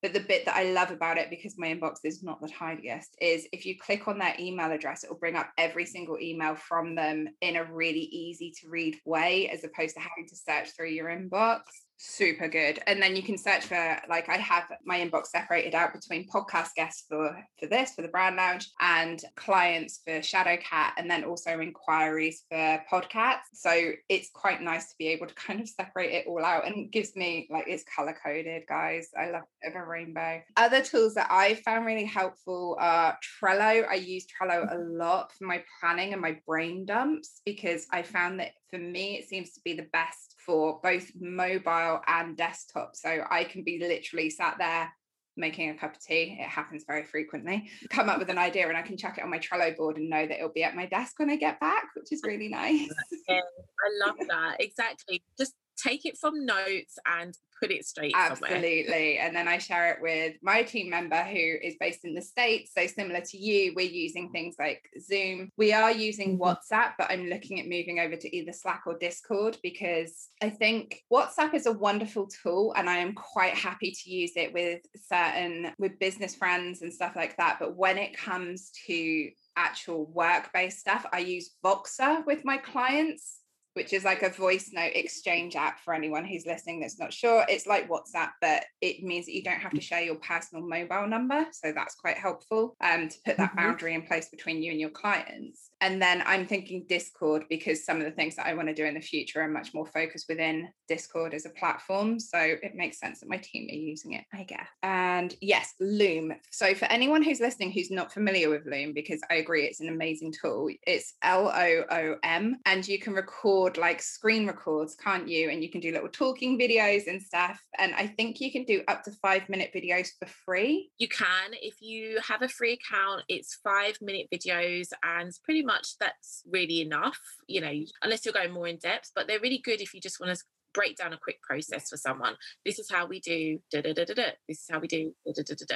But 0.04 0.12
the 0.12 0.20
bit 0.20 0.46
that 0.46 0.58
I 0.58 0.64
love 0.64 0.92
about 0.92 1.18
it, 1.18 1.30
because 1.30 1.58
my 1.58 1.68
inbox 1.74 2.00
is 2.04 2.22
not 2.22 2.42
the 2.42 2.50
tidiest, 2.50 3.16
is 3.22 3.48
if 3.54 3.66
you 3.66 3.80
click 3.80 4.08
on 4.10 4.20
their 4.20 4.36
email 4.38 4.70
address, 4.70 5.06
it 5.06 5.10
will 5.10 5.18
bring 5.18 5.38
up 5.38 5.50
every 5.58 5.86
single 5.86 6.20
email 6.20 6.56
from 6.56 6.94
them 6.94 7.30
in 7.40 7.56
a 7.56 7.64
really 7.64 8.02
easy 8.02 8.52
to 8.60 8.70
read 8.70 9.00
way, 9.06 9.50
as 9.50 9.64
opposed 9.64 9.96
to 9.96 10.02
having 10.02 10.28
to 10.28 10.36
search 10.36 10.72
through 10.76 10.90
your 10.90 11.08
inbox 11.08 11.62
super 12.04 12.50
good. 12.50 12.80
And 12.86 13.02
then 13.02 13.16
you 13.16 13.24
can 13.24 13.38
search 13.38 13.64
for 13.66 13.98
like 14.10 14.28
i 14.28 14.38
have 14.38 14.66
my 14.86 15.00
inbox 15.00 15.28
separated 15.28 15.74
out 15.74 15.94
between 15.94 16.28
podcast 16.28 16.74
guests 16.76 17.06
for 17.08 17.42
for 17.60 17.68
this 17.68 17.94
for 17.94 18.02
the 18.02 18.10
brand 18.10 18.36
lounge 18.36 18.70
and 18.82 19.24
clients 19.36 20.02
for 20.06 20.20
shadowcat 20.20 20.92
and 20.98 21.10
then 21.10 21.24
also 21.24 21.60
inquiries 21.60 22.44
for 22.50 22.84
podcasts. 22.92 23.54
So 23.54 23.94
it's 24.10 24.30
quite 24.34 24.62
nice 24.62 24.90
to 24.90 24.96
be 25.00 25.08
able 25.08 25.28
to 25.28 25.36
kind 25.36 25.62
of 25.62 25.70
separate 25.70 26.12
it 26.12 26.28
all 26.28 26.44
out 26.44 26.68
and 26.68 26.92
gives 26.92 27.16
me 27.16 27.48
like 27.50 27.66
it's 27.68 27.86
color 27.96 28.16
coded 28.22 28.64
guys. 28.68 29.08
I 29.18 29.32
love 29.32 29.44
it 29.62 29.70
of 29.70 29.76
a 29.76 29.86
rainbow. 29.86 30.42
Other 30.58 30.82
tools 30.82 31.14
that 31.14 31.28
i 31.32 31.56
found 31.56 31.86
really 31.86 32.06
helpful 32.06 32.78
are 32.80 33.18
trello. 33.42 33.88
I 33.88 33.96
use 33.96 34.26
trello 34.26 34.72
a 34.72 34.78
lot 34.78 35.32
for 35.32 35.46
my 35.46 35.64
planning 35.80 36.12
and 36.12 36.22
my 36.22 36.38
brain 36.46 36.86
dumps 36.86 37.42
because 37.46 37.88
i 37.92 38.02
found 38.02 38.40
that 38.40 38.52
for 38.74 38.80
me 38.80 39.18
it 39.20 39.30
seems 39.30 39.52
to 39.52 39.62
be 39.64 39.74
the 39.74 39.88
best 39.94 40.36
for 40.44 40.80
both 40.82 41.12
mobile 41.20 42.02
and 42.08 42.36
desktop. 42.36 42.96
So 42.96 43.24
I 43.30 43.44
can 43.44 43.64
be 43.64 43.78
literally 43.80 44.32
sat 44.32 44.56
there 44.58 44.92
making 45.38 45.70
a 45.70 45.76
cup 45.76 45.96
of 45.96 46.02
tea. 46.02 46.38
It 46.40 46.48
happens 46.48 46.84
very 46.88 47.04
frequently. 47.04 47.70
Come 47.90 48.10
up 48.10 48.18
with 48.18 48.30
an 48.30 48.40
idea 48.40 48.68
and 48.68 48.78
I 48.78 48.82
can 48.82 48.98
chuck 48.98 49.20
it 49.20 49.24
on 49.24 49.30
my 49.30 49.38
Trello 49.38 49.76
board 49.78 49.98
and 49.98 50.10
know 50.10 50.26
that 50.26 50.38
it'll 50.38 50.50
be 50.50 50.64
at 50.64 50.76
my 50.76 50.88
desk 50.88 51.20
when 51.20 51.30
I 51.30 51.36
get 51.36 51.60
back, 51.60 51.86
which 51.96 52.12
is 52.12 52.22
really 52.24 52.48
nice. 52.50 52.90
Yeah, 53.30 53.36
I 53.36 54.06
love 54.08 54.16
that. 54.28 54.58
Exactly. 54.60 55.24
Just 55.38 55.54
take 55.78 56.06
it 56.06 56.18
from 56.18 56.46
notes 56.46 56.98
and 57.06 57.38
put 57.60 57.72
it 57.72 57.86
straight 57.86 58.14
absolutely 58.16 58.84
somewhere. 58.84 59.18
and 59.22 59.36
then 59.36 59.48
i 59.48 59.58
share 59.58 59.92
it 59.92 60.02
with 60.02 60.36
my 60.42 60.64
team 60.64 60.90
member 60.90 61.22
who 61.22 61.56
is 61.62 61.76
based 61.80 62.04
in 62.04 62.14
the 62.14 62.22
states 62.22 62.72
so 62.78 62.86
similar 62.86 63.22
to 63.22 63.38
you 63.38 63.74
we're 63.76 63.90
using 63.90 64.30
things 64.32 64.56
like 64.60 64.90
zoom 65.00 65.50
we 65.58 65.72
are 65.72 65.92
using 65.92 66.38
mm-hmm. 66.38 66.44
whatsapp 66.44 66.92
but 66.98 67.10
i'm 67.10 67.28
looking 67.28 67.60
at 67.60 67.68
moving 67.68 68.00
over 68.00 68.16
to 68.16 68.36
either 68.36 68.52
slack 68.52 68.84
or 68.86 68.98
discord 68.98 69.58
because 69.64 70.30
i 70.42 70.50
think 70.50 71.04
whatsapp 71.12 71.54
is 71.54 71.66
a 71.66 71.72
wonderful 71.72 72.28
tool 72.28 72.74
and 72.76 72.90
i 72.90 72.98
am 72.98 73.14
quite 73.14 73.54
happy 73.54 73.92
to 73.92 74.10
use 74.10 74.32
it 74.36 74.52
with 74.54 74.82
certain 74.96 75.72
with 75.80 75.98
business 76.00 76.36
friends 76.36 76.82
and 76.82 76.94
stuff 76.94 77.16
like 77.16 77.38
that 77.38 77.58
but 77.60 77.76
when 77.76 77.98
it 77.98 78.18
comes 78.18 78.72
to 78.88 79.30
actual 79.56 80.06
work 80.08 80.50
based 80.54 80.80
stuff 80.80 81.06
i 81.14 81.20
use 81.20 81.52
voxer 81.64 82.26
with 82.26 82.44
my 82.44 82.58
clients 82.58 83.43
which 83.74 83.94
is 83.94 84.04
like 84.04 84.24
a 84.24 84.30
voice 84.30 84.72
note 84.74 84.92
exchange 84.96 85.56
app 85.56 85.80
for 85.80 85.94
anyone 85.94 86.26
who's 86.26 86.46
listening 86.46 86.80
that's 86.80 87.00
not 87.00 87.14
sure. 87.14 87.46
It's 87.50 87.68
like 87.68 87.90
WhatsApp, 87.90 88.32
but 88.42 88.66
it 88.82 89.04
means 89.04 89.26
that 89.26 89.36
you 89.36 89.44
don't 89.44 89.60
have 89.60 89.74
to 89.74 89.82
share 89.82 90.02
your 90.02 90.16
personal 90.16 90.66
mobile 90.66 91.08
number. 91.08 91.46
So 91.52 91.72
that's 91.72 91.96
quite 91.96 92.18
helpful 92.18 92.76
um, 92.82 93.10
to 93.10 93.18
put 93.26 93.38
that 93.38 93.50
mm-hmm. 93.50 93.58
boundary 93.58 93.94
in 93.94 94.04
place 94.04 94.30
between 94.30 94.62
you 94.62 94.72
and 94.72 94.80
your 94.80 94.90
clients. 94.90 95.70
And 95.84 96.02
then 96.02 96.24
I'm 96.26 96.48
thinking 96.48 96.86
Discord 96.88 97.44
because 97.50 97.86
some 97.86 97.98
of 97.98 98.06
the 98.06 98.12
things 98.12 98.38
that 98.38 98.46
I 98.46 98.54
want 98.54 98.70
to 98.70 98.74
do 98.74 98.86
in 98.86 98.94
the 98.94 99.02
future 99.02 99.42
are 99.42 99.50
much 99.50 99.74
more 99.74 99.86
focused 99.86 100.28
within 100.30 100.70
Discord 100.88 101.34
as 101.34 101.46
a 101.46 101.50
platform. 101.50 102.22
So 102.22 102.40
it 102.40 102.74
makes 102.74 103.02
sense 103.02 103.20
that 103.20 103.28
my 103.28 103.36
team 103.36 103.68
are 103.70 103.76
using 103.76 104.14
it, 104.14 104.24
I 104.34 104.44
guess. 104.44 104.66
And 104.82 105.36
yes, 105.42 105.74
Loom. 105.82 106.34
So 106.52 106.74
for 106.74 106.86
anyone 106.86 107.22
who's 107.22 107.42
listening 107.42 107.74
who's 107.74 107.92
not 107.92 108.14
familiar 108.14 108.50
with 108.50 108.66
Loom, 108.66 108.94
because 108.94 109.20
I 109.30 109.36
agree 109.36 109.66
it's 109.66 109.82
an 109.82 109.90
amazing 109.90 110.34
tool, 110.42 110.70
it's 110.88 111.16
L 111.22 111.50
O 111.54 111.84
O 111.92 112.16
M, 112.24 112.56
and 112.66 112.88
you 112.88 112.98
can 112.98 113.12
record 113.12 113.78
like 113.78 114.02
screen 114.02 114.48
records, 114.48 114.96
can't 114.96 115.28
you? 115.28 115.50
And 115.50 115.62
you 115.62 115.70
can 115.70 115.82
do 115.82 115.92
little 115.92 116.08
talking 116.08 116.58
videos 116.58 117.08
and 117.08 117.22
stuff. 117.22 117.62
And 117.78 117.94
I 117.94 118.08
think 118.08 118.40
you 118.40 118.54
can 118.54 118.64
do 118.64 118.84
up 118.88 119.04
to 119.04 119.12
five 119.22 119.50
minute 119.50 119.72
videos 119.76 120.12
for 120.18 120.28
free. 120.46 120.92
You 120.98 121.10
can. 121.10 121.52
If 121.62 121.82
you 121.82 122.22
have 122.26 122.42
a 122.42 122.48
free 122.48 122.80
account, 122.80 123.24
it's 123.28 123.60
five 123.62 123.98
minute 124.02 124.28
videos, 124.34 124.88
and 125.04 125.30
pretty 125.44 125.62
much 125.62 125.73
that's 126.00 126.44
really 126.50 126.82
enough, 126.82 127.20
you 127.48 127.62
know, 127.62 127.74
unless 128.02 128.26
you're 128.26 128.34
going 128.34 128.52
more 128.52 128.68
in 128.68 128.78
depth. 128.78 129.12
But 129.16 129.28
they're 129.28 129.40
really 129.40 129.62
good 129.64 129.82
if 129.82 129.94
you 129.94 130.02
just 130.02 130.20
want 130.20 130.36
to 130.36 130.44
break 130.74 130.98
down 130.98 131.14
a 131.14 131.18
quick 131.18 131.42
process 131.42 131.90
for 131.90 131.98
someone. 131.98 132.36
This 132.66 132.80
is 132.80 132.90
how 132.92 133.06
we 133.06 133.20
do 133.20 133.60
da 133.72 133.82
da 133.82 133.94
da 133.94 134.06
da 134.06 134.14
da. 134.14 134.26
This 134.48 134.62
is 134.62 134.68
how 134.70 134.80
we 134.80 134.88
do 134.88 135.14
da 135.26 135.32
da 135.34 135.44
da 135.44 135.56
da 135.56 135.66
da. 135.70 135.76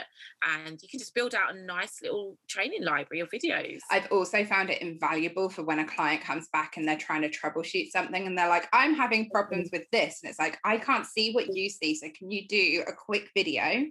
And 0.66 0.82
you 0.82 0.90
can 0.90 1.00
just 1.00 1.14
build 1.14 1.36
out 1.36 1.56
a 1.56 1.60
nice 1.60 2.02
little 2.02 2.38
training 2.48 2.84
library 2.84 3.22
of 3.22 3.30
videos. 3.30 3.80
I've 3.92 4.12
also 4.12 4.44
found 4.44 4.70
it 4.70 4.82
invaluable 4.82 5.50
for 5.50 5.64
when 5.64 5.80
a 5.80 5.86
client 5.86 6.24
comes 6.24 6.48
back 6.52 6.78
and 6.78 6.88
they're 6.88 6.98
trying 6.98 7.22
to 7.22 7.30
troubleshoot 7.30 7.92
something 7.92 8.26
and 8.26 8.38
they're 8.38 8.50
like, 8.50 8.68
I'm 8.74 8.96
having 8.96 9.30
problems 9.30 9.70
with 9.72 9.84
this. 9.92 10.22
And 10.24 10.30
it's 10.30 10.40
like, 10.40 10.58
I 10.64 10.78
can't 10.78 11.06
see 11.06 11.32
what 11.32 11.56
you 11.56 11.70
see. 11.70 11.96
So 11.96 12.08
can 12.18 12.32
you 12.32 12.48
do 12.48 12.84
a 12.88 12.94
quick 12.94 13.30
video? 13.36 13.86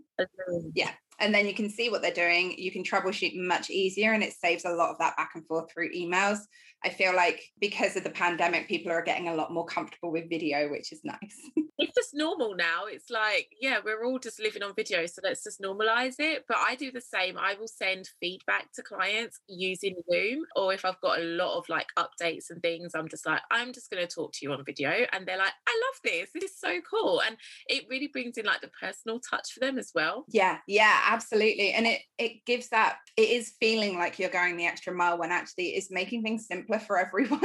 Yeah 0.74 0.90
and 1.18 1.34
then 1.34 1.46
you 1.46 1.54
can 1.54 1.68
see 1.70 1.88
what 1.88 2.02
they're 2.02 2.10
doing. 2.10 2.54
You 2.58 2.70
can 2.70 2.82
troubleshoot 2.82 3.36
much 3.36 3.70
easier 3.70 4.12
and 4.12 4.22
it 4.22 4.34
saves 4.34 4.64
a 4.64 4.70
lot 4.70 4.90
of 4.90 4.98
that 4.98 5.16
back 5.16 5.32
and 5.34 5.46
forth 5.46 5.70
through 5.70 5.92
emails. 5.92 6.40
I 6.84 6.90
feel 6.90 7.14
like 7.14 7.42
because 7.60 7.96
of 7.96 8.04
the 8.04 8.10
pandemic 8.10 8.68
people 8.68 8.92
are 8.92 9.02
getting 9.02 9.28
a 9.28 9.34
lot 9.34 9.52
more 9.52 9.64
comfortable 9.66 10.12
with 10.12 10.28
video 10.28 10.70
which 10.70 10.92
is 10.92 11.00
nice 11.04 11.50
it's 11.78 11.94
just 11.94 12.14
normal 12.14 12.54
now 12.54 12.84
it's 12.86 13.10
like 13.10 13.48
yeah 13.60 13.78
we're 13.84 14.04
all 14.04 14.18
just 14.18 14.40
living 14.40 14.62
on 14.62 14.74
video 14.74 15.06
so 15.06 15.20
let's 15.22 15.44
just 15.44 15.60
normalize 15.60 16.16
it 16.18 16.44
but 16.48 16.56
i 16.66 16.74
do 16.74 16.90
the 16.90 17.00
same 17.00 17.36
i 17.38 17.54
will 17.54 17.68
send 17.68 18.08
feedback 18.20 18.72
to 18.72 18.82
clients 18.82 19.40
using 19.48 19.94
zoom 20.10 20.44
or 20.56 20.72
if 20.72 20.84
i've 20.84 21.00
got 21.00 21.18
a 21.18 21.22
lot 21.22 21.58
of 21.58 21.68
like 21.68 21.86
updates 21.98 22.50
and 22.50 22.62
things 22.62 22.94
i'm 22.94 23.08
just 23.08 23.26
like 23.26 23.40
i'm 23.50 23.72
just 23.72 23.90
going 23.90 24.06
to 24.06 24.12
talk 24.12 24.32
to 24.32 24.40
you 24.42 24.52
on 24.52 24.64
video 24.64 24.90
and 25.12 25.26
they're 25.26 25.38
like 25.38 25.52
i 25.66 25.82
love 25.86 26.00
this 26.04 26.30
this 26.34 26.50
is 26.50 26.58
so 26.58 26.80
cool 26.88 27.20
and 27.26 27.36
it 27.68 27.84
really 27.88 28.08
brings 28.08 28.36
in 28.36 28.46
like 28.46 28.60
the 28.60 28.70
personal 28.80 29.20
touch 29.20 29.52
for 29.52 29.60
them 29.60 29.78
as 29.78 29.92
well. 29.94 30.24
Yeah 30.28 30.58
yeah 30.66 31.00
absolutely 31.06 31.72
and 31.72 31.86
it 31.86 32.00
it 32.18 32.44
gives 32.46 32.68
that 32.70 32.96
it 33.16 33.28
is 33.28 33.54
feeling 33.60 33.98
like 33.98 34.18
you're 34.18 34.30
going 34.30 34.56
the 34.56 34.66
extra 34.66 34.92
mile 34.92 35.18
when 35.18 35.32
actually 35.32 35.68
it's 35.68 35.90
making 35.90 36.22
things 36.22 36.46
simpler 36.46 36.78
for 36.78 36.98
everyone. 36.98 37.40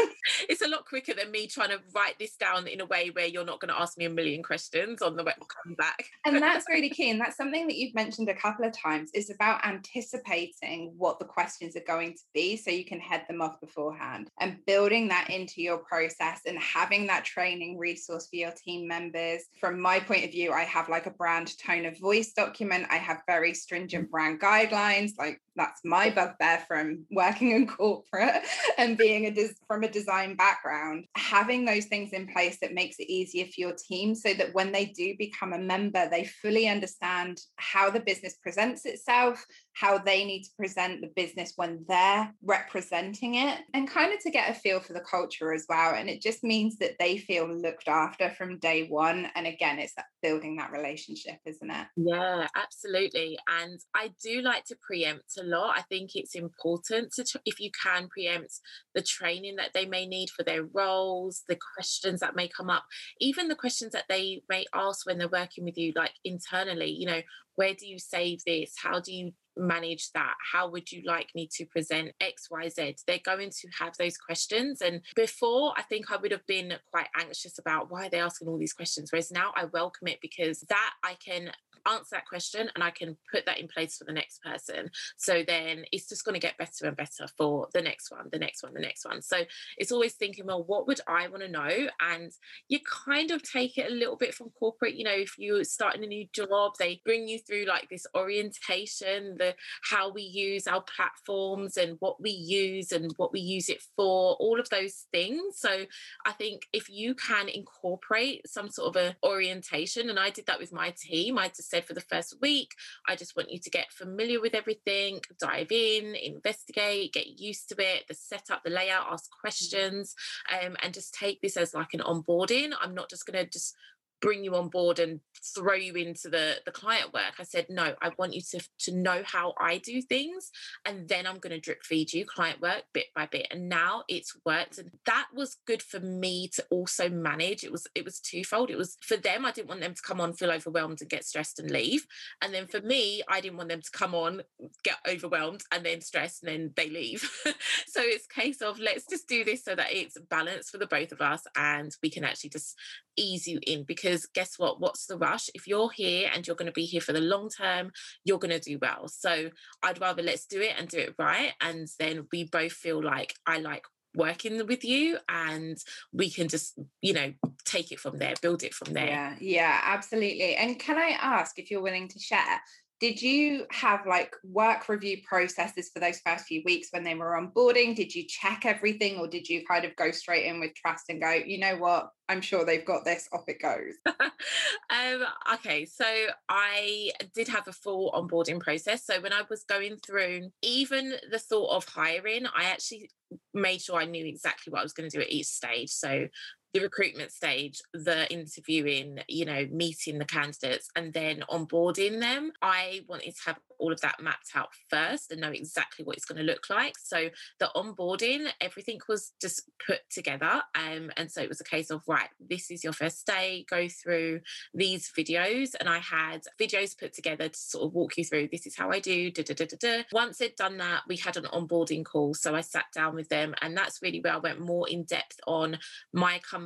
It's 0.48 0.62
a 0.62 0.68
lot 0.68 0.86
quicker 0.86 1.14
than 1.14 1.32
me 1.32 1.48
trying 1.48 1.70
to 1.70 1.80
write 1.96 2.18
this 2.20 2.36
down 2.36 2.68
in 2.68 2.82
a 2.82 2.86
way 2.86 3.10
where 3.10 3.26
you're 3.26 3.46
not 3.46 3.60
going 3.60 3.74
to 3.74 3.80
ask 3.80 3.98
me 3.98 4.06
a 4.06 4.10
million 4.22 4.44
questions 4.44 5.02
on 5.02 5.16
the 5.16 5.24
way 5.24 5.34
come 5.64 5.74
back 5.76 6.06
and 6.26 6.38
that's 6.42 6.66
really 6.70 6.90
key 6.90 7.10
and 7.10 7.20
that's 7.20 7.38
something 7.38 7.68
that 7.68 7.76
you've 7.76 7.96
mentioned 7.96 8.30
a 8.30 8.36
couple 8.36 8.66
of 8.66 8.72
times 8.72 9.10
is 9.14 9.30
about 9.30 9.66
anticipating 9.66 10.94
what 10.98 11.20
the 11.20 11.26
questions 11.26 11.76
are 11.76 11.84
going 11.88 12.14
to 12.14 12.24
be 12.34 12.56
so 12.56 12.70
you 12.70 12.86
can 12.86 13.00
head 13.00 13.24
them 13.28 13.42
off 13.42 13.60
beforehand 13.60 14.30
and 14.40 14.58
building 14.66 15.08
that 15.08 15.30
into 15.30 15.62
your 15.62 15.80
process 15.80 16.42
and 16.46 16.58
having 16.60 17.08
that 17.08 17.26
training 17.26 17.78
resource 17.78 18.28
for 18.30 18.36
your 18.36 18.52
team 18.52 18.88
members 18.88 19.42
from 19.60 19.80
my 19.80 20.00
point 20.00 20.24
of 20.24 20.32
view 20.32 20.52
i 20.52 20.64
have 20.64 20.90
like 20.90 21.06
a 21.06 21.12
brand 21.12 21.58
tone 21.58 21.86
of 21.86 21.98
voice 22.00 22.34
document 22.34 22.86
i 22.90 22.98
have 22.98 23.22
very 23.28 23.54
stringent 23.54 24.12
brand 24.12 24.40
guidelines. 24.40 25.12
Like 25.18 25.42
that's 25.56 25.82
my 25.84 26.10
bugbear 26.10 26.64
from 26.68 27.06
working 27.12 27.52
in 27.52 27.68
corporate 27.68 28.44
and 28.78 28.98
being 28.98 29.26
a 29.26 29.32
des- 29.32 29.56
from 29.68 29.84
a 29.84 29.90
design 29.90 30.36
background. 30.36 31.06
Having 31.16 31.66
those 31.66 31.86
things 31.86 32.14
in 32.14 32.28
place 32.28 32.58
that 32.62 32.74
makes 32.74 32.98
it 33.00 33.10
easier 33.10 33.46
for 33.46 33.54
your 33.58 33.74
team, 33.74 34.11
so 34.16 34.34
that 34.34 34.54
when 34.54 34.72
they 34.72 34.86
do 34.86 35.16
become 35.18 35.54
a 35.54 35.60
member, 35.60 36.10
they 36.10 36.26
fully 36.26 36.68
understand 36.68 37.42
how 37.56 37.90
the 37.90 38.00
business 38.00 38.36
presents 38.42 38.86
itself, 38.86 39.46
how 39.74 39.98
they 39.98 40.26
need 40.26 40.44
to 40.44 40.50
present 40.58 41.02
the 41.02 41.12
business 41.16 41.54
when 41.56 41.86
they're 41.88 42.34
representing 42.44 43.36
it, 43.36 43.60
and 43.74 43.90
kind 43.90 44.14
of 44.14 44.20
to 44.22 44.30
get 44.30 44.50
a 44.50 44.54
feel 44.54 44.80
for 44.80 44.94
the 44.94 45.00
culture 45.00 45.54
as 45.54 45.66
well. 45.70 45.96
And 45.96 46.10
it 46.10 46.22
just 46.22 46.44
means 46.44 46.78
that 46.78 46.98
they 47.00 47.18
feel 47.18 47.48
looked 47.48 47.88
after 47.88 48.30
from 48.32 48.60
day 48.60 48.88
one. 48.88 49.28
And 49.36 49.48
again, 49.48 49.80
it's 49.80 49.96
that 49.96 50.06
building 50.22 50.58
that 50.58 50.72
relationship, 50.72 51.40
isn't 51.46 51.72
it? 51.72 51.88
Yeah, 51.96 52.48
absolutely. 52.56 53.38
And 53.62 53.80
I 53.96 54.12
do 54.24 54.42
like 54.42 54.66
to 54.66 54.78
preempt 54.82 55.38
a 55.40 55.44
lot. 55.44 55.78
I 55.78 55.82
think 55.84 56.12
it's 56.16 56.36
important 56.36 57.14
to, 57.14 57.40
if 57.46 57.60
you 57.60 57.72
can 57.72 58.08
preempt 58.10 58.60
the 58.94 59.02
training 59.02 59.56
that 59.56 59.72
they 59.74 59.86
may 59.86 60.06
need 60.06 60.30
for 60.30 60.44
their 60.44 60.64
roles, 60.64 61.44
the 61.48 61.58
questions 61.76 62.20
that 62.20 62.36
may 62.36 62.48
come 62.48 62.70
up, 62.70 62.84
even 63.20 63.48
the 63.48 63.56
questions 63.56 63.94
that 63.94 64.06
they 64.10 64.44
may 64.50 64.66
ask 64.74 65.06
when 65.06 65.18
they're 65.18 65.28
working 65.28 65.64
with 65.64 65.78
you, 65.78 65.94
like 65.96 66.14
internally, 66.24 66.92
you 66.92 67.08
know, 67.08 67.22
where 67.56 67.74
do 67.74 67.86
you 67.86 68.00
save 68.00 68.40
this? 68.46 68.74
How 68.82 69.00
do 69.00 69.14
you 69.14 69.34
manage 69.58 70.12
that? 70.14 70.36
How 70.52 70.70
would 70.70 70.92
you 70.92 71.04
like 71.06 71.30
me 71.36 71.50
to 71.54 71.66
present 71.66 72.12
XYZ? 72.22 73.04
They're 73.06 73.20
going 73.24 73.50
to 73.50 73.68
have 73.80 73.96
those 73.98 74.18
questions. 74.18 74.82
And 74.82 75.02
before, 75.16 75.74
I 75.78 75.84
think 75.84 76.12
I 76.12 76.18
would 76.18 76.32
have 76.32 76.46
been 76.48 76.74
quite 76.92 77.08
anxious 77.18 77.60
about 77.60 77.92
why 77.92 78.10
they're 78.10 78.24
asking 78.24 78.48
all 78.48 78.58
these 78.58 78.74
questions. 78.74 79.12
Whereas 79.12 79.32
now 79.32 79.52
I 79.56 79.66
welcome 79.66 80.08
it 80.08 80.20
because 80.22 80.62
that 80.70 80.92
I 81.04 81.16
can 81.24 81.52
answer 81.88 82.10
that 82.12 82.28
question 82.28 82.70
and 82.74 82.84
I 82.84 82.92
can 82.92 83.18
put 83.32 83.46
that 83.46 83.60
in 83.60 83.68
place 83.68 83.98
for 83.98 84.06
the 84.06 84.14
next 84.14 84.42
person. 84.44 84.90
So 85.18 85.44
then 85.46 85.86
it's 85.92 86.08
just 86.08 86.26
going 86.26 86.34
to 86.34 86.46
get 86.46 86.58
better 86.58 86.86
and 86.86 86.98
better 86.98 87.28
for 87.38 87.68
the 87.74 87.82
next 87.82 88.12
one, 88.12 88.28
the 88.32 88.40
next 88.40 88.64
one, 88.64 88.74
the 88.74 88.80
next 88.80 89.06
one. 89.06 89.22
So 89.22 89.38
it's 89.78 89.92
always 89.92 90.14
thinking, 90.14 90.46
well, 90.46 90.64
what 90.64 90.88
would 90.88 91.02
I 91.08 91.28
want 91.28 91.44
to 91.44 91.50
know? 91.50 91.88
And 92.00 92.32
you 92.68 92.80
kind 92.86 93.32
of 93.32 93.44
take 93.44 93.78
it 93.78 93.92
a 93.92 93.94
little 93.94 94.18
bit 94.18 94.34
from 94.34 94.50
corporate. 94.52 94.96
You 94.96 95.06
know, 95.06 95.12
if 95.12 95.38
you're 95.38 95.64
starting 95.64 96.04
a 96.04 96.08
new 96.08 96.28
job, 96.34 96.74
they 96.78 97.02
bring 97.06 97.28
you 97.28 97.40
through 97.40 97.66
like 97.66 97.90
this 97.90 98.06
orientation, 98.16 99.36
the 99.38 99.56
how 99.84 100.12
we 100.12 100.24
use 100.24 100.68
our 100.68 100.84
platforms 100.84 101.78
and 101.78 101.98
what 102.00 102.22
we 102.22 102.32
use 102.32 102.92
and 102.92 103.12
what 103.18 103.34
we 103.34 103.40
use 103.40 103.70
it 103.70 103.84
for, 103.96 104.36
all 104.36 104.60
of 104.60 104.70
those 104.70 105.08
things. 105.12 105.58
So 105.58 105.86
I 106.26 106.32
think 106.34 106.68
if 106.74 106.90
you 106.90 107.16
can 107.16 107.50
incorporate 107.50 108.48
some 108.48 108.70
sort 108.70 108.96
of 108.96 109.02
a 109.02 109.16
orientation, 109.26 110.10
and 110.10 110.20
I 110.20 110.30
did 110.30 110.46
that 110.48 110.60
with 110.60 110.74
my 110.74 110.94
team, 110.98 111.38
I 111.38 111.48
just 111.48 111.71
said 111.72 111.86
for 111.86 111.94
the 111.94 112.02
first 112.02 112.36
week, 112.42 112.76
I 113.08 113.16
just 113.16 113.36
want 113.36 113.50
you 113.50 113.60
to 113.60 113.70
get 113.70 113.92
familiar 113.92 114.42
with 114.42 114.54
everything, 114.54 115.22
dive 115.40 115.72
in, 115.72 116.16
investigate, 116.16 117.14
get 117.14 117.40
used 117.40 117.70
to 117.70 117.76
it, 117.80 118.04
the 118.08 118.14
setup, 118.14 118.64
the 118.64 118.70
layout, 118.70 119.08
ask 119.12 119.26
mm-hmm. 119.26 119.42
questions, 119.42 120.14
um, 120.52 120.76
and 120.84 120.94
just 120.94 121.14
take 121.14 121.42
this 121.42 121.58
as 121.58 121.74
like 121.74 121.94
an 121.94 122.02
onboarding. 122.02 122.72
I'm 122.80 122.94
not 122.94 123.10
just 123.10 123.26
going 123.26 123.44
to 123.44 123.50
just 123.50 123.76
bring 124.22 124.44
you 124.44 124.56
on 124.56 124.70
board 124.70 125.00
and 125.00 125.20
throw 125.56 125.74
you 125.74 125.96
into 125.96 126.30
the 126.30 126.56
the 126.66 126.72
client 126.72 127.14
work 127.14 127.34
i 127.40 127.44
said 127.44 127.66
no 127.70 127.96
i 128.02 128.12
want 128.18 128.34
you 128.34 128.42
to 128.42 128.60
to 128.78 128.92
know 128.92 129.22
how 129.26 129.54
i 129.60 129.78
do 129.80 130.02
things 130.02 130.52
and 130.86 131.08
then 131.08 131.26
i'm 131.26 131.40
going 131.40 131.52
to 131.52 131.60
drip 131.60 131.84
feed 131.84 132.14
you 132.14 132.26
client 132.26 132.62
work 132.62 132.84
bit 132.94 133.08
by 133.16 133.26
bit. 133.26 133.48
And 133.52 133.70
now 133.70 134.04
it's 134.08 134.36
worked 134.46 134.78
and 134.78 134.92
that 135.06 135.28
was 135.34 135.58
good 135.66 135.82
for 135.82 136.00
me 136.00 136.50
to 136.56 136.66
also 136.70 137.10
manage. 137.10 137.64
It 137.64 137.72
was 137.72 137.88
it 137.96 138.06
was 138.06 138.20
twofold. 138.20 138.70
It 138.70 138.78
was 138.78 138.98
for 139.02 139.18
them 139.18 139.46
i 139.46 139.52
didn't 139.52 139.70
want 139.70 139.82
them 139.82 139.94
to 139.94 140.02
come 140.02 140.22
on 140.22 140.34
feel 140.34 140.52
overwhelmed 140.52 141.02
and 141.02 141.10
get 141.10 141.26
stressed 141.26 141.60
and 141.60 141.70
leave 141.70 142.06
and 142.42 142.54
then 142.54 142.68
for 142.68 142.82
me 142.82 143.22
i 143.30 143.42
didn't 143.42 143.58
want 143.58 143.70
them 143.70 143.82
to 143.82 143.92
come 143.92 144.14
on 144.16 144.42
get 144.84 144.96
overwhelmed 145.10 145.64
and 145.72 145.86
then 145.86 146.02
stressed 146.02 146.44
and 146.44 146.52
then 146.52 146.74
they 146.76 146.90
leave. 146.90 147.30
So 147.88 148.02
it's 148.02 148.26
case 148.26 148.62
of 148.62 148.80
let's 148.80 149.06
just 149.06 149.28
do 149.28 149.44
this 149.44 149.66
so 149.66 149.76
that 149.76 149.92
it's 149.92 150.18
balanced 150.30 150.70
for 150.70 150.78
the 150.78 150.88
both 150.88 151.12
of 151.12 151.20
us 151.20 151.44
and 151.58 151.92
we 152.02 152.10
can 152.10 152.24
actually 152.24 152.52
just 152.52 152.78
ease 153.18 153.48
you 153.48 153.60
in 153.64 153.84
because 153.84 154.11
guess 154.34 154.58
what? 154.58 154.80
What's 154.80 155.06
the 155.06 155.18
rush? 155.18 155.50
If 155.54 155.68
you're 155.68 155.92
here 155.92 156.30
and 156.34 156.46
you're 156.46 156.56
going 156.56 156.68
to 156.68 156.72
be 156.72 156.86
here 156.86 157.02
for 157.02 157.14
the 157.14 157.22
long 157.22 157.50
term, 157.50 157.92
you're 158.24 158.40
going 158.40 158.58
to 158.58 158.60
do 158.60 158.78
well. 158.82 159.08
So 159.08 159.50
I'd 159.84 160.02
rather 160.02 160.24
let's 160.24 160.46
do 160.46 160.62
it 160.62 160.74
and 160.78 160.88
do 160.88 161.00
it 161.00 161.16
right. 161.18 161.54
And 161.62 161.88
then 162.00 162.28
we 162.32 162.46
both 162.46 162.74
feel 162.74 163.04
like 163.04 163.36
I 163.46 163.58
like 163.58 163.84
working 164.16 164.66
with 164.68 164.84
you 164.84 165.18
and 165.30 165.78
we 166.12 166.30
can 166.30 166.48
just 166.50 166.78
you 167.02 167.14
know 167.14 167.34
take 167.64 167.94
it 167.94 168.00
from 168.00 168.18
there 168.18 168.34
build 168.42 168.62
it 168.62 168.74
from 168.74 168.94
there 168.94 169.08
yeah 169.08 169.36
yeah 169.40 169.80
absolutely 169.86 170.56
and 170.56 170.78
can 170.80 170.98
i 170.98 171.16
ask 171.22 171.58
if 171.58 171.72
you're 171.72 171.82
willing 171.82 172.10
to 172.10 172.20
share 172.20 172.62
did 173.02 173.20
you 173.20 173.66
have 173.72 174.06
like 174.06 174.36
work 174.44 174.88
review 174.88 175.18
processes 175.28 175.90
for 175.92 176.00
those 176.00 176.22
first 176.24 176.46
few 176.46 176.62
weeks 176.64 176.90
when 176.92 177.04
they 177.04 177.16
were 177.16 177.32
onboarding? 177.36 177.96
Did 177.96 178.14
you 178.14 178.26
check 178.28 178.64
everything 178.64 179.18
or 179.18 179.28
did 179.28 179.50
you 179.50 179.66
kind 179.66 179.86
of 179.86 179.96
go 179.96 180.12
straight 180.12 180.46
in 180.46 180.60
with 180.60 180.76
trust 180.76 181.06
and 181.10 181.20
go, 181.20 181.32
you 181.32 181.58
know 181.58 181.78
what, 181.78 182.12
I'm 182.30 182.42
sure 182.42 182.64
they've 182.64 182.86
got 182.86 183.04
this, 183.04 183.28
off 183.34 183.46
it 183.48 183.60
goes? 183.60 183.96
um, 184.06 185.26
okay, 185.56 185.86
so 185.86 186.06
I 186.48 187.12
did 187.34 187.48
have 187.48 187.68
a 187.68 187.74
full 187.74 188.12
onboarding 188.12 188.60
process. 188.60 189.04
So 189.04 189.20
when 189.20 189.34
I 189.34 189.42
was 189.50 189.64
going 189.64 189.98
through 189.98 190.52
even 190.62 191.16
the 191.32 191.40
thought 191.40 191.76
of 191.76 191.86
hiring, 191.86 192.46
I 192.46 192.66
actually 192.66 193.10
made 193.56 193.82
sure 193.82 194.00
I 194.00 194.06
knew 194.06 194.26
exactly 194.28 194.70
what 194.70 194.82
I 194.82 194.84
was 194.84 194.94
going 194.94 195.10
to 195.10 195.18
do 195.18 195.24
at 195.24 195.32
each 195.32 195.48
stage. 195.48 195.90
So 195.90 196.28
the 196.74 196.80
recruitment 196.80 197.32
stage, 197.32 197.82
the 197.94 198.32
interviewing, 198.32 199.20
you 199.28 199.46
know, 199.46 199.68
meeting 199.72 200.18
the 200.18 200.26
candidates 200.26 200.90
and 200.96 201.14
then 201.14 201.44
onboarding 201.50 202.20
them. 202.20 202.52
I 202.62 203.02
wanted 203.08 203.36
to 203.36 203.42
have 203.48 203.60
all 203.78 203.92
of 203.92 204.00
that 204.02 204.22
mapped 204.22 204.52
out 204.56 204.70
first 204.90 205.32
and 205.32 205.42
know 205.42 205.50
exactly 205.50 206.06
what 206.06 206.16
it's 206.16 206.26
going 206.26 206.38
to 206.38 206.44
look 206.44 206.70
like. 206.70 206.94
So 207.04 207.30
the 207.60 207.70
onboarding, 207.76 208.48
everything 208.62 209.00
was 209.10 209.34
just 209.42 209.70
put 209.86 210.02
together. 210.10 210.62
Um, 210.76 211.12
and 211.18 211.32
so 211.32 211.42
it 211.42 211.50
was 211.50 211.60
a 211.60 211.66
case 211.66 211.90
of, 211.90 212.02
right, 212.08 212.30
this 212.40 212.70
is 212.70 212.84
your 212.84 212.94
first 212.94 213.26
day, 213.26 213.66
go 213.70 213.88
through 213.90 214.42
these 214.74 215.12
videos. 215.18 215.72
And 215.80 215.90
I 215.90 215.98
had 215.98 216.44
videos 216.60 216.98
put 216.98 217.14
together 217.14 217.50
to 217.50 217.58
sort 217.58 217.86
of 217.86 217.94
walk 217.94 218.18
you 218.18 218.24
through 218.24 218.50
this 218.52 218.68
is 218.68 218.78
how 218.78 218.92
I 218.92 219.00
do. 219.00 219.32
Da, 219.32 219.44
da, 219.44 219.56
da, 219.56 219.66
da, 219.66 219.78
da. 219.80 220.04
Once 220.12 220.38
they'd 220.38 220.56
done 220.56 220.78
that, 220.78 221.02
we 221.08 221.18
had 221.18 221.38
an 221.38 221.46
onboarding 221.46 222.06
call. 222.06 222.34
So 222.36 222.56
I 222.56 222.62
sat 222.62 222.86
down 222.94 223.16
with 223.16 223.30
them, 223.30 223.56
and 223.62 223.76
that's 223.76 224.00
really 224.02 224.22
where 224.22 224.34
I 224.34 224.38
went 224.38 224.60
more 224.60 224.88
in 224.88 225.04
depth 225.04 225.40
on 225.48 225.80
my 226.14 226.40
company, 226.40 226.61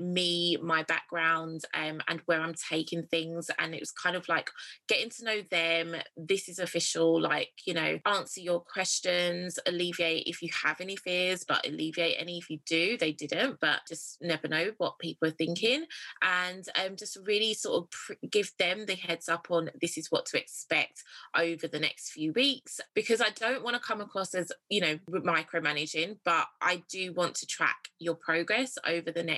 me, 0.00 0.56
my 0.62 0.82
background, 0.84 1.64
um, 1.74 2.00
and 2.08 2.22
where 2.24 2.40
I'm 2.40 2.54
taking 2.54 3.02
things. 3.02 3.50
And 3.58 3.74
it 3.74 3.80
was 3.80 3.92
kind 3.92 4.16
of 4.16 4.26
like 4.30 4.50
getting 4.88 5.10
to 5.10 5.24
know 5.24 5.42
them. 5.50 5.96
This 6.16 6.48
is 6.48 6.54
is 6.54 6.60
official, 6.60 7.20
like, 7.20 7.50
you 7.66 7.74
know, 7.74 7.98
answer 8.06 8.40
your 8.40 8.60
questions, 8.60 9.58
alleviate 9.66 10.26
if 10.26 10.40
you 10.40 10.48
have 10.62 10.80
any 10.80 10.94
fears, 10.96 11.44
but 11.46 11.66
alleviate 11.66 12.16
any 12.16 12.38
if 12.38 12.48
you 12.48 12.60
do. 12.64 12.96
They 12.96 13.10
didn't, 13.12 13.58
but 13.60 13.80
just 13.88 14.18
never 14.20 14.46
know 14.46 14.70
what 14.78 15.00
people 15.00 15.28
are 15.28 15.32
thinking. 15.32 15.84
And 16.22 16.64
um, 16.80 16.94
just 16.96 17.18
really 17.26 17.54
sort 17.54 17.82
of 17.82 17.90
pr- 17.90 18.26
give 18.30 18.52
them 18.58 18.86
the 18.86 18.94
heads 18.94 19.28
up 19.28 19.48
on 19.50 19.70
this 19.80 19.98
is 19.98 20.12
what 20.12 20.26
to 20.26 20.40
expect 20.40 21.02
over 21.36 21.66
the 21.66 21.80
next 21.80 22.10
few 22.10 22.32
weeks, 22.32 22.80
because 22.94 23.20
I 23.20 23.30
don't 23.30 23.64
want 23.64 23.74
to 23.74 23.82
come 23.82 24.00
across 24.00 24.34
as, 24.34 24.52
you 24.68 24.80
know, 24.80 24.98
micromanaging, 25.10 26.18
but 26.24 26.46
I 26.60 26.84
do 26.88 27.12
want 27.12 27.34
to 27.36 27.46
track 27.46 27.88
your 27.98 28.14
progress 28.14 28.78
over 28.86 29.10
the 29.10 29.22
next 29.24 29.33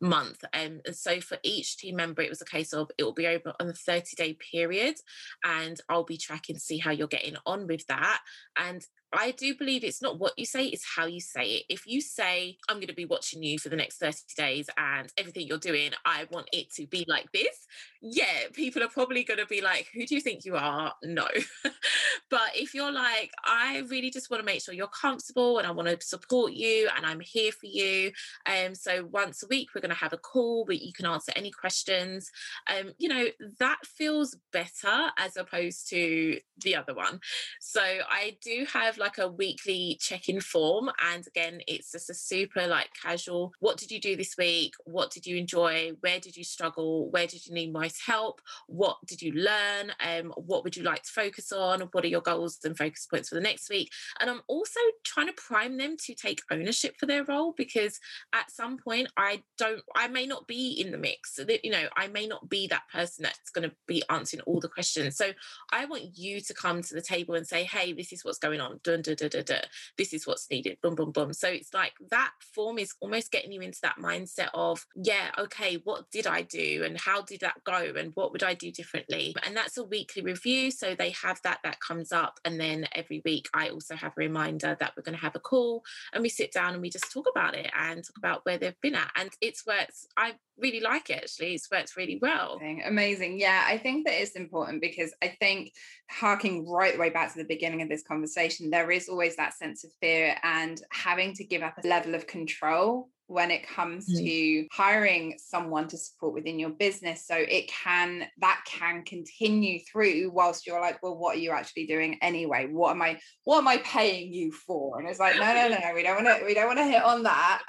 month. 0.00 0.42
Um, 0.54 0.80
and 0.86 0.96
so 0.96 1.20
for 1.20 1.38
each 1.42 1.76
team 1.76 1.96
member, 1.96 2.22
it 2.22 2.30
was 2.30 2.42
a 2.42 2.46
case 2.46 2.72
of 2.72 2.90
it 2.96 3.04
will 3.04 3.12
be 3.12 3.26
over 3.26 3.52
on 3.60 3.68
a 3.68 3.74
30 3.74 4.16
day 4.16 4.38
period, 4.52 4.96
and 5.44 5.78
I'll 5.88 6.04
be 6.04 6.16
tracking 6.16 6.54
can 6.54 6.60
see 6.60 6.78
how 6.78 6.92
you're 6.92 7.08
getting 7.08 7.36
on 7.46 7.66
with 7.66 7.86
that. 7.88 8.20
And 8.56 8.82
I 9.14 9.30
do 9.32 9.54
believe 9.54 9.84
it's 9.84 10.02
not 10.02 10.18
what 10.18 10.32
you 10.36 10.44
say, 10.44 10.66
it's 10.66 10.84
how 10.96 11.06
you 11.06 11.20
say 11.20 11.44
it. 11.44 11.64
If 11.68 11.86
you 11.86 12.00
say, 12.00 12.56
I'm 12.68 12.76
going 12.76 12.88
to 12.88 12.94
be 12.94 13.04
watching 13.04 13.42
you 13.42 13.58
for 13.58 13.68
the 13.68 13.76
next 13.76 13.98
30 13.98 14.18
days 14.36 14.68
and 14.76 15.12
everything 15.16 15.46
you're 15.46 15.58
doing, 15.58 15.92
I 16.04 16.26
want 16.30 16.48
it 16.52 16.72
to 16.74 16.86
be 16.86 17.04
like 17.08 17.30
this, 17.32 17.66
yeah, 18.02 18.48
people 18.52 18.82
are 18.82 18.88
probably 18.88 19.24
going 19.24 19.40
to 19.40 19.46
be 19.46 19.60
like, 19.60 19.88
Who 19.94 20.06
do 20.06 20.14
you 20.14 20.20
think 20.20 20.44
you 20.44 20.56
are? 20.56 20.92
No. 21.02 21.26
but 22.30 22.50
if 22.54 22.74
you're 22.74 22.92
like, 22.92 23.30
I 23.44 23.82
really 23.88 24.10
just 24.10 24.30
want 24.30 24.40
to 24.40 24.44
make 24.44 24.62
sure 24.62 24.74
you're 24.74 24.88
comfortable 24.88 25.58
and 25.58 25.66
I 25.66 25.70
want 25.70 25.88
to 25.88 26.06
support 26.06 26.52
you 26.52 26.88
and 26.96 27.06
I'm 27.06 27.20
here 27.20 27.52
for 27.52 27.66
you. 27.66 28.12
Um, 28.46 28.74
so 28.74 29.08
once 29.10 29.42
a 29.42 29.46
week, 29.48 29.68
we're 29.74 29.80
going 29.80 29.94
to 29.94 29.96
have 29.96 30.12
a 30.12 30.18
call 30.18 30.64
where 30.64 30.76
you 30.76 30.92
can 30.92 31.06
answer 31.06 31.32
any 31.36 31.50
questions. 31.50 32.30
Um, 32.68 32.92
you 32.98 33.08
know, 33.08 33.26
that 33.58 33.78
feels 33.84 34.36
better 34.52 35.10
as 35.18 35.36
opposed 35.36 35.88
to 35.90 36.38
the 36.62 36.76
other 36.76 36.94
one. 36.94 37.20
So 37.60 37.80
I 37.82 38.36
do 38.42 38.66
have 38.72 38.98
like 38.98 39.03
a 39.18 39.28
weekly 39.28 39.98
check-in 40.00 40.40
form 40.40 40.90
and 41.12 41.26
again 41.26 41.60
it's 41.66 41.92
just 41.92 42.10
a 42.10 42.14
super 42.14 42.66
like 42.66 42.88
casual 43.00 43.52
what 43.60 43.76
did 43.78 43.90
you 43.90 44.00
do 44.00 44.16
this 44.16 44.36
week? 44.36 44.74
What 44.84 45.10
did 45.10 45.26
you 45.26 45.36
enjoy? 45.36 45.92
Where 46.00 46.20
did 46.20 46.36
you 46.36 46.44
struggle? 46.44 47.10
Where 47.10 47.26
did 47.26 47.46
you 47.46 47.54
need 47.54 47.72
most 47.72 48.02
help? 48.04 48.40
What 48.66 48.98
did 49.06 49.22
you 49.22 49.32
learn? 49.32 49.92
Um 50.00 50.32
what 50.36 50.64
would 50.64 50.76
you 50.76 50.82
like 50.82 51.02
to 51.02 51.10
focus 51.10 51.52
on? 51.52 51.80
What 51.92 52.04
are 52.04 52.08
your 52.08 52.20
goals 52.20 52.58
and 52.64 52.76
focus 52.76 53.06
points 53.06 53.28
for 53.28 53.34
the 53.36 53.40
next 53.40 53.70
week? 53.70 53.90
And 54.20 54.30
i'm 54.30 54.42
also 54.48 54.80
trying 55.04 55.26
to 55.26 55.32
prime 55.34 55.76
them 55.76 55.96
to 56.04 56.14
take 56.14 56.42
ownership 56.50 56.96
for 56.98 57.06
their 57.06 57.24
role 57.24 57.54
because 57.56 58.00
at 58.34 58.50
some 58.50 58.78
point 58.78 59.08
i 59.16 59.42
don't 59.58 59.82
i 59.96 60.08
may 60.08 60.26
not 60.26 60.46
be 60.46 60.80
in 60.80 60.90
the 60.90 60.98
mix. 60.98 61.38
You 61.62 61.70
know 61.70 61.88
i 61.96 62.08
may 62.08 62.26
not 62.26 62.48
be 62.48 62.66
that 62.68 62.82
person 62.92 63.22
that's 63.22 63.50
going 63.50 63.68
to 63.68 63.74
be 63.86 64.02
answering 64.10 64.42
all 64.42 64.60
the 64.60 64.68
questions. 64.68 65.16
So 65.16 65.32
i 65.72 65.84
want 65.84 66.16
you 66.16 66.40
to 66.40 66.54
come 66.54 66.82
to 66.82 66.94
the 66.94 67.02
table 67.02 67.34
and 67.34 67.46
say 67.46 67.64
hey 67.64 67.92
this 67.92 68.12
is 68.12 68.24
what's 68.24 68.38
going 68.38 68.60
on 68.60 68.80
this 69.02 70.12
is 70.12 70.26
what's 70.26 70.50
needed, 70.50 70.78
boom, 70.82 70.94
boom, 70.94 71.10
boom. 71.10 71.32
So 71.32 71.48
it's 71.48 71.74
like 71.74 71.92
that 72.10 72.32
form 72.54 72.78
is 72.78 72.94
almost 73.00 73.30
getting 73.30 73.52
you 73.52 73.60
into 73.60 73.80
that 73.82 73.96
mindset 73.98 74.48
of, 74.54 74.86
yeah, 74.94 75.30
okay, 75.38 75.80
what 75.84 76.10
did 76.10 76.26
I 76.26 76.42
do 76.42 76.82
and 76.84 76.98
how 76.98 77.22
did 77.22 77.40
that 77.40 77.64
go 77.64 77.92
and 77.96 78.12
what 78.14 78.32
would 78.32 78.42
I 78.42 78.54
do 78.54 78.70
differently? 78.70 79.34
And 79.44 79.56
that's 79.56 79.76
a 79.76 79.84
weekly 79.84 80.22
review. 80.22 80.70
So 80.70 80.94
they 80.94 81.10
have 81.10 81.40
that, 81.42 81.60
that 81.64 81.80
comes 81.80 82.12
up. 82.12 82.38
And 82.44 82.60
then 82.60 82.86
every 82.92 83.22
week 83.24 83.48
I 83.54 83.68
also 83.68 83.96
have 83.96 84.12
a 84.12 84.20
reminder 84.20 84.76
that 84.78 84.92
we're 84.96 85.02
going 85.02 85.16
to 85.16 85.24
have 85.24 85.36
a 85.36 85.40
call 85.40 85.82
and 86.12 86.22
we 86.22 86.28
sit 86.28 86.52
down 86.52 86.74
and 86.74 86.82
we 86.82 86.90
just 86.90 87.10
talk 87.12 87.26
about 87.30 87.54
it 87.54 87.70
and 87.78 88.04
talk 88.04 88.18
about 88.18 88.44
where 88.44 88.58
they've 88.58 88.80
been 88.80 88.94
at. 88.94 89.10
And 89.16 89.30
it's 89.40 89.66
worked, 89.66 90.06
I 90.16 90.34
really 90.58 90.80
like 90.80 91.10
it 91.10 91.24
actually. 91.24 91.54
It's 91.54 91.70
worked 91.70 91.96
really 91.96 92.18
well. 92.20 92.60
Amazing. 92.84 93.40
Yeah, 93.40 93.64
I 93.66 93.78
think 93.78 94.06
that 94.06 94.20
it's 94.20 94.32
important 94.32 94.80
because 94.80 95.12
I 95.22 95.28
think 95.40 95.72
harking 96.10 96.68
right 96.68 96.94
the 96.94 97.00
way 97.00 97.10
back 97.10 97.32
to 97.32 97.38
the 97.38 97.44
beginning 97.44 97.82
of 97.82 97.88
this 97.88 98.02
conversation, 98.02 98.70
there 98.74 98.90
is 98.90 99.08
always 99.08 99.36
that 99.36 99.54
sense 99.54 99.84
of 99.84 99.92
fear 100.00 100.36
and 100.42 100.82
having 100.90 101.32
to 101.32 101.44
give 101.44 101.62
up 101.62 101.78
a 101.78 101.86
level 101.86 102.16
of 102.16 102.26
control 102.26 103.08
when 103.28 103.52
it 103.52 103.64
comes 103.64 104.10
mm. 104.10 104.18
to 104.18 104.66
hiring 104.72 105.38
someone 105.38 105.86
to 105.86 105.96
support 105.96 106.34
within 106.34 106.58
your 106.58 106.70
business. 106.70 107.24
So 107.24 107.36
it 107.36 107.68
can 107.68 108.26
that 108.40 108.64
can 108.66 109.04
continue 109.04 109.78
through 109.78 110.32
whilst 110.32 110.66
you're 110.66 110.80
like 110.80 111.00
well 111.04 111.16
what 111.16 111.36
are 111.36 111.38
you 111.38 111.52
actually 111.52 111.86
doing 111.86 112.18
anyway? 112.20 112.66
What 112.66 112.90
am 112.90 113.02
i 113.02 113.20
what 113.44 113.58
am 113.58 113.68
i 113.68 113.76
paying 113.78 114.32
you 114.32 114.50
for? 114.50 114.98
And 114.98 115.08
it's 115.08 115.20
like 115.20 115.36
no 115.36 115.54
no 115.54 115.68
no 115.68 115.94
we 115.94 116.02
don't 116.02 116.24
want 116.24 116.40
to 116.40 116.44
we 116.44 116.54
don't 116.54 116.66
want 116.66 116.80
to 116.80 116.84
hit 116.84 117.04
on 117.04 117.22
that. 117.22 117.62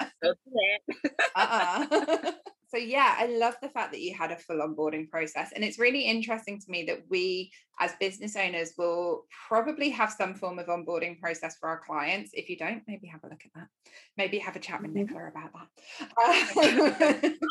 Uh-uh. 1.36 2.32
so 2.68 2.76
yeah 2.76 3.14
i 3.18 3.26
love 3.26 3.54
the 3.62 3.68
fact 3.68 3.92
that 3.92 4.00
you 4.00 4.14
had 4.14 4.30
a 4.30 4.36
full 4.36 4.58
onboarding 4.58 5.08
process 5.08 5.52
and 5.54 5.64
it's 5.64 5.78
really 5.78 6.02
interesting 6.02 6.58
to 6.58 6.70
me 6.70 6.84
that 6.84 7.02
we 7.08 7.50
as 7.78 7.92
business 8.00 8.36
owners 8.36 8.72
will 8.78 9.26
probably 9.48 9.90
have 9.90 10.10
some 10.10 10.34
form 10.34 10.58
of 10.58 10.66
onboarding 10.66 11.20
process 11.20 11.56
for 11.58 11.68
our 11.68 11.80
clients. 11.80 12.30
If 12.32 12.48
you 12.48 12.56
don't 12.56 12.82
maybe 12.88 13.06
have 13.08 13.22
a 13.24 13.28
look 13.28 13.42
at 13.44 13.52
that. 13.54 13.68
Maybe 14.16 14.38
have 14.38 14.56
a 14.56 14.60
chat 14.60 14.80
with 14.80 14.94
mm-hmm. 14.94 15.14
nicola 15.14 15.28
about 15.28 15.50
that. 15.52 17.34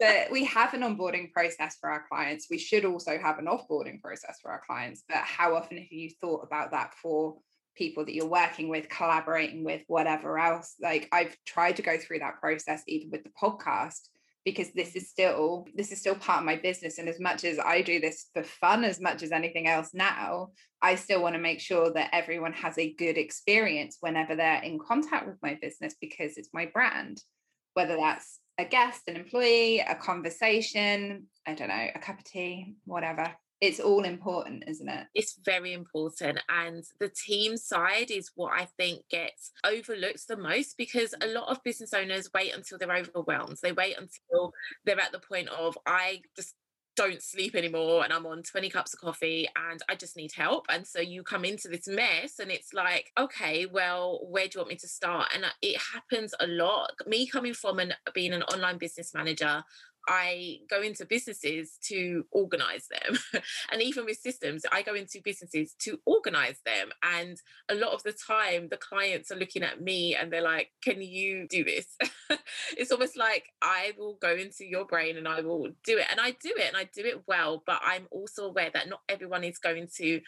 But 0.00 0.30
we 0.30 0.44
have 0.44 0.74
an 0.74 0.82
onboarding 0.82 1.32
process 1.32 1.76
for 1.80 1.88
our 1.88 2.04
clients. 2.08 2.48
We 2.50 2.58
should 2.58 2.84
also 2.84 3.18
have 3.18 3.38
an 3.38 3.46
offboarding 3.46 4.02
process 4.02 4.38
for 4.42 4.50
our 4.50 4.60
clients 4.66 5.02
but 5.08 5.18
how 5.18 5.54
often 5.54 5.78
have 5.78 5.90
you 5.90 6.10
thought 6.20 6.42
about 6.42 6.70
that 6.72 6.94
for 6.94 7.36
people 7.74 8.04
that 8.04 8.14
you're 8.14 8.26
working 8.26 8.68
with, 8.68 8.88
collaborating 8.88 9.64
with, 9.64 9.82
whatever 9.86 10.38
else. 10.38 10.74
Like 10.80 11.08
I've 11.12 11.36
tried 11.46 11.76
to 11.76 11.82
go 11.82 11.98
through 11.98 12.20
that 12.20 12.40
process 12.40 12.82
even 12.86 13.10
with 13.10 13.24
the 13.24 13.30
podcast 13.30 14.08
because 14.44 14.70
this 14.72 14.94
is 14.94 15.08
still 15.08 15.66
this 15.74 15.90
is 15.90 16.00
still 16.00 16.14
part 16.14 16.40
of 16.40 16.44
my 16.44 16.56
business 16.56 16.98
and 16.98 17.08
as 17.08 17.18
much 17.18 17.44
as 17.44 17.58
I 17.58 17.82
do 17.82 17.98
this 17.98 18.26
for 18.34 18.42
fun 18.42 18.84
as 18.84 19.00
much 19.00 19.22
as 19.22 19.32
anything 19.32 19.66
else 19.66 19.90
now 19.94 20.50
I 20.82 20.96
still 20.96 21.22
want 21.22 21.34
to 21.34 21.40
make 21.40 21.60
sure 21.60 21.90
that 21.92 22.10
everyone 22.12 22.52
has 22.52 22.76
a 22.76 22.92
good 22.92 23.16
experience 23.16 23.96
whenever 24.00 24.36
they're 24.36 24.62
in 24.62 24.78
contact 24.78 25.26
with 25.26 25.36
my 25.42 25.58
business 25.60 25.94
because 26.00 26.36
it's 26.36 26.50
my 26.52 26.66
brand 26.66 27.22
whether 27.72 27.96
that's 27.96 28.38
a 28.58 28.64
guest 28.64 29.02
an 29.08 29.16
employee 29.16 29.80
a 29.80 29.94
conversation 29.94 31.26
I 31.46 31.54
don't 31.54 31.68
know 31.68 31.88
a 31.94 31.98
cup 31.98 32.18
of 32.18 32.24
tea 32.24 32.74
whatever 32.84 33.34
it's 33.60 33.80
all 33.80 34.04
important, 34.04 34.64
isn't 34.66 34.88
it? 34.88 35.06
It's 35.14 35.38
very 35.44 35.72
important. 35.72 36.40
And 36.48 36.84
the 37.00 37.08
team 37.08 37.56
side 37.56 38.10
is 38.10 38.30
what 38.34 38.52
I 38.52 38.66
think 38.76 39.08
gets 39.08 39.52
overlooked 39.64 40.28
the 40.28 40.36
most 40.36 40.76
because 40.76 41.14
a 41.22 41.28
lot 41.28 41.48
of 41.48 41.62
business 41.62 41.94
owners 41.94 42.30
wait 42.34 42.54
until 42.54 42.78
they're 42.78 42.92
overwhelmed. 42.96 43.58
They 43.62 43.72
wait 43.72 43.96
until 43.96 44.52
they're 44.84 45.00
at 45.00 45.12
the 45.12 45.20
point 45.20 45.48
of, 45.48 45.78
I 45.86 46.22
just 46.36 46.54
don't 46.96 47.22
sleep 47.22 47.54
anymore 47.54 48.04
and 48.04 48.12
I'm 48.12 48.26
on 48.26 48.42
20 48.42 48.70
cups 48.70 48.94
of 48.94 49.00
coffee 49.00 49.48
and 49.56 49.80
I 49.88 49.94
just 49.94 50.16
need 50.16 50.32
help. 50.32 50.66
And 50.68 50.86
so 50.86 51.00
you 51.00 51.22
come 51.22 51.44
into 51.44 51.68
this 51.68 51.88
mess 51.88 52.38
and 52.38 52.50
it's 52.50 52.72
like, 52.72 53.10
okay, 53.18 53.66
well, 53.66 54.20
where 54.22 54.44
do 54.44 54.50
you 54.54 54.60
want 54.60 54.70
me 54.70 54.76
to 54.76 54.88
start? 54.88 55.28
And 55.34 55.44
uh, 55.44 55.48
it 55.62 55.80
happens 55.92 56.34
a 56.38 56.46
lot. 56.46 56.92
Me 57.06 57.26
coming 57.26 57.54
from 57.54 57.78
an 57.78 57.94
being 58.14 58.32
an 58.32 58.42
online 58.44 58.78
business 58.78 59.12
manager, 59.14 59.64
I 60.08 60.58
go 60.68 60.82
into 60.82 61.06
businesses 61.06 61.78
to 61.88 62.26
organize 62.30 62.88
them. 62.88 63.18
and 63.72 63.82
even 63.82 64.04
with 64.04 64.18
systems, 64.18 64.64
I 64.70 64.82
go 64.82 64.94
into 64.94 65.20
businesses 65.22 65.74
to 65.80 66.00
organize 66.04 66.60
them. 66.64 66.90
And 67.02 67.38
a 67.68 67.74
lot 67.74 67.92
of 67.92 68.02
the 68.02 68.12
time, 68.12 68.68
the 68.68 68.76
clients 68.76 69.30
are 69.30 69.36
looking 69.36 69.62
at 69.62 69.80
me 69.80 70.14
and 70.14 70.32
they're 70.32 70.42
like, 70.42 70.70
Can 70.82 71.02
you 71.02 71.46
do 71.48 71.64
this? 71.64 71.86
it's 72.76 72.92
almost 72.92 73.16
like 73.16 73.44
I 73.62 73.92
will 73.98 74.18
go 74.20 74.34
into 74.34 74.64
your 74.64 74.84
brain 74.84 75.16
and 75.16 75.28
I 75.28 75.40
will 75.40 75.68
do 75.84 75.98
it. 75.98 76.06
And 76.10 76.20
I 76.20 76.30
do 76.30 76.52
it 76.56 76.68
and 76.68 76.76
I 76.76 76.84
do 76.94 77.04
it 77.04 77.22
well. 77.26 77.62
But 77.66 77.80
I'm 77.84 78.06
also 78.10 78.46
aware 78.46 78.70
that 78.72 78.88
not 78.88 79.00
everyone 79.08 79.44
is 79.44 79.58
going 79.58 79.88
to 79.96 80.20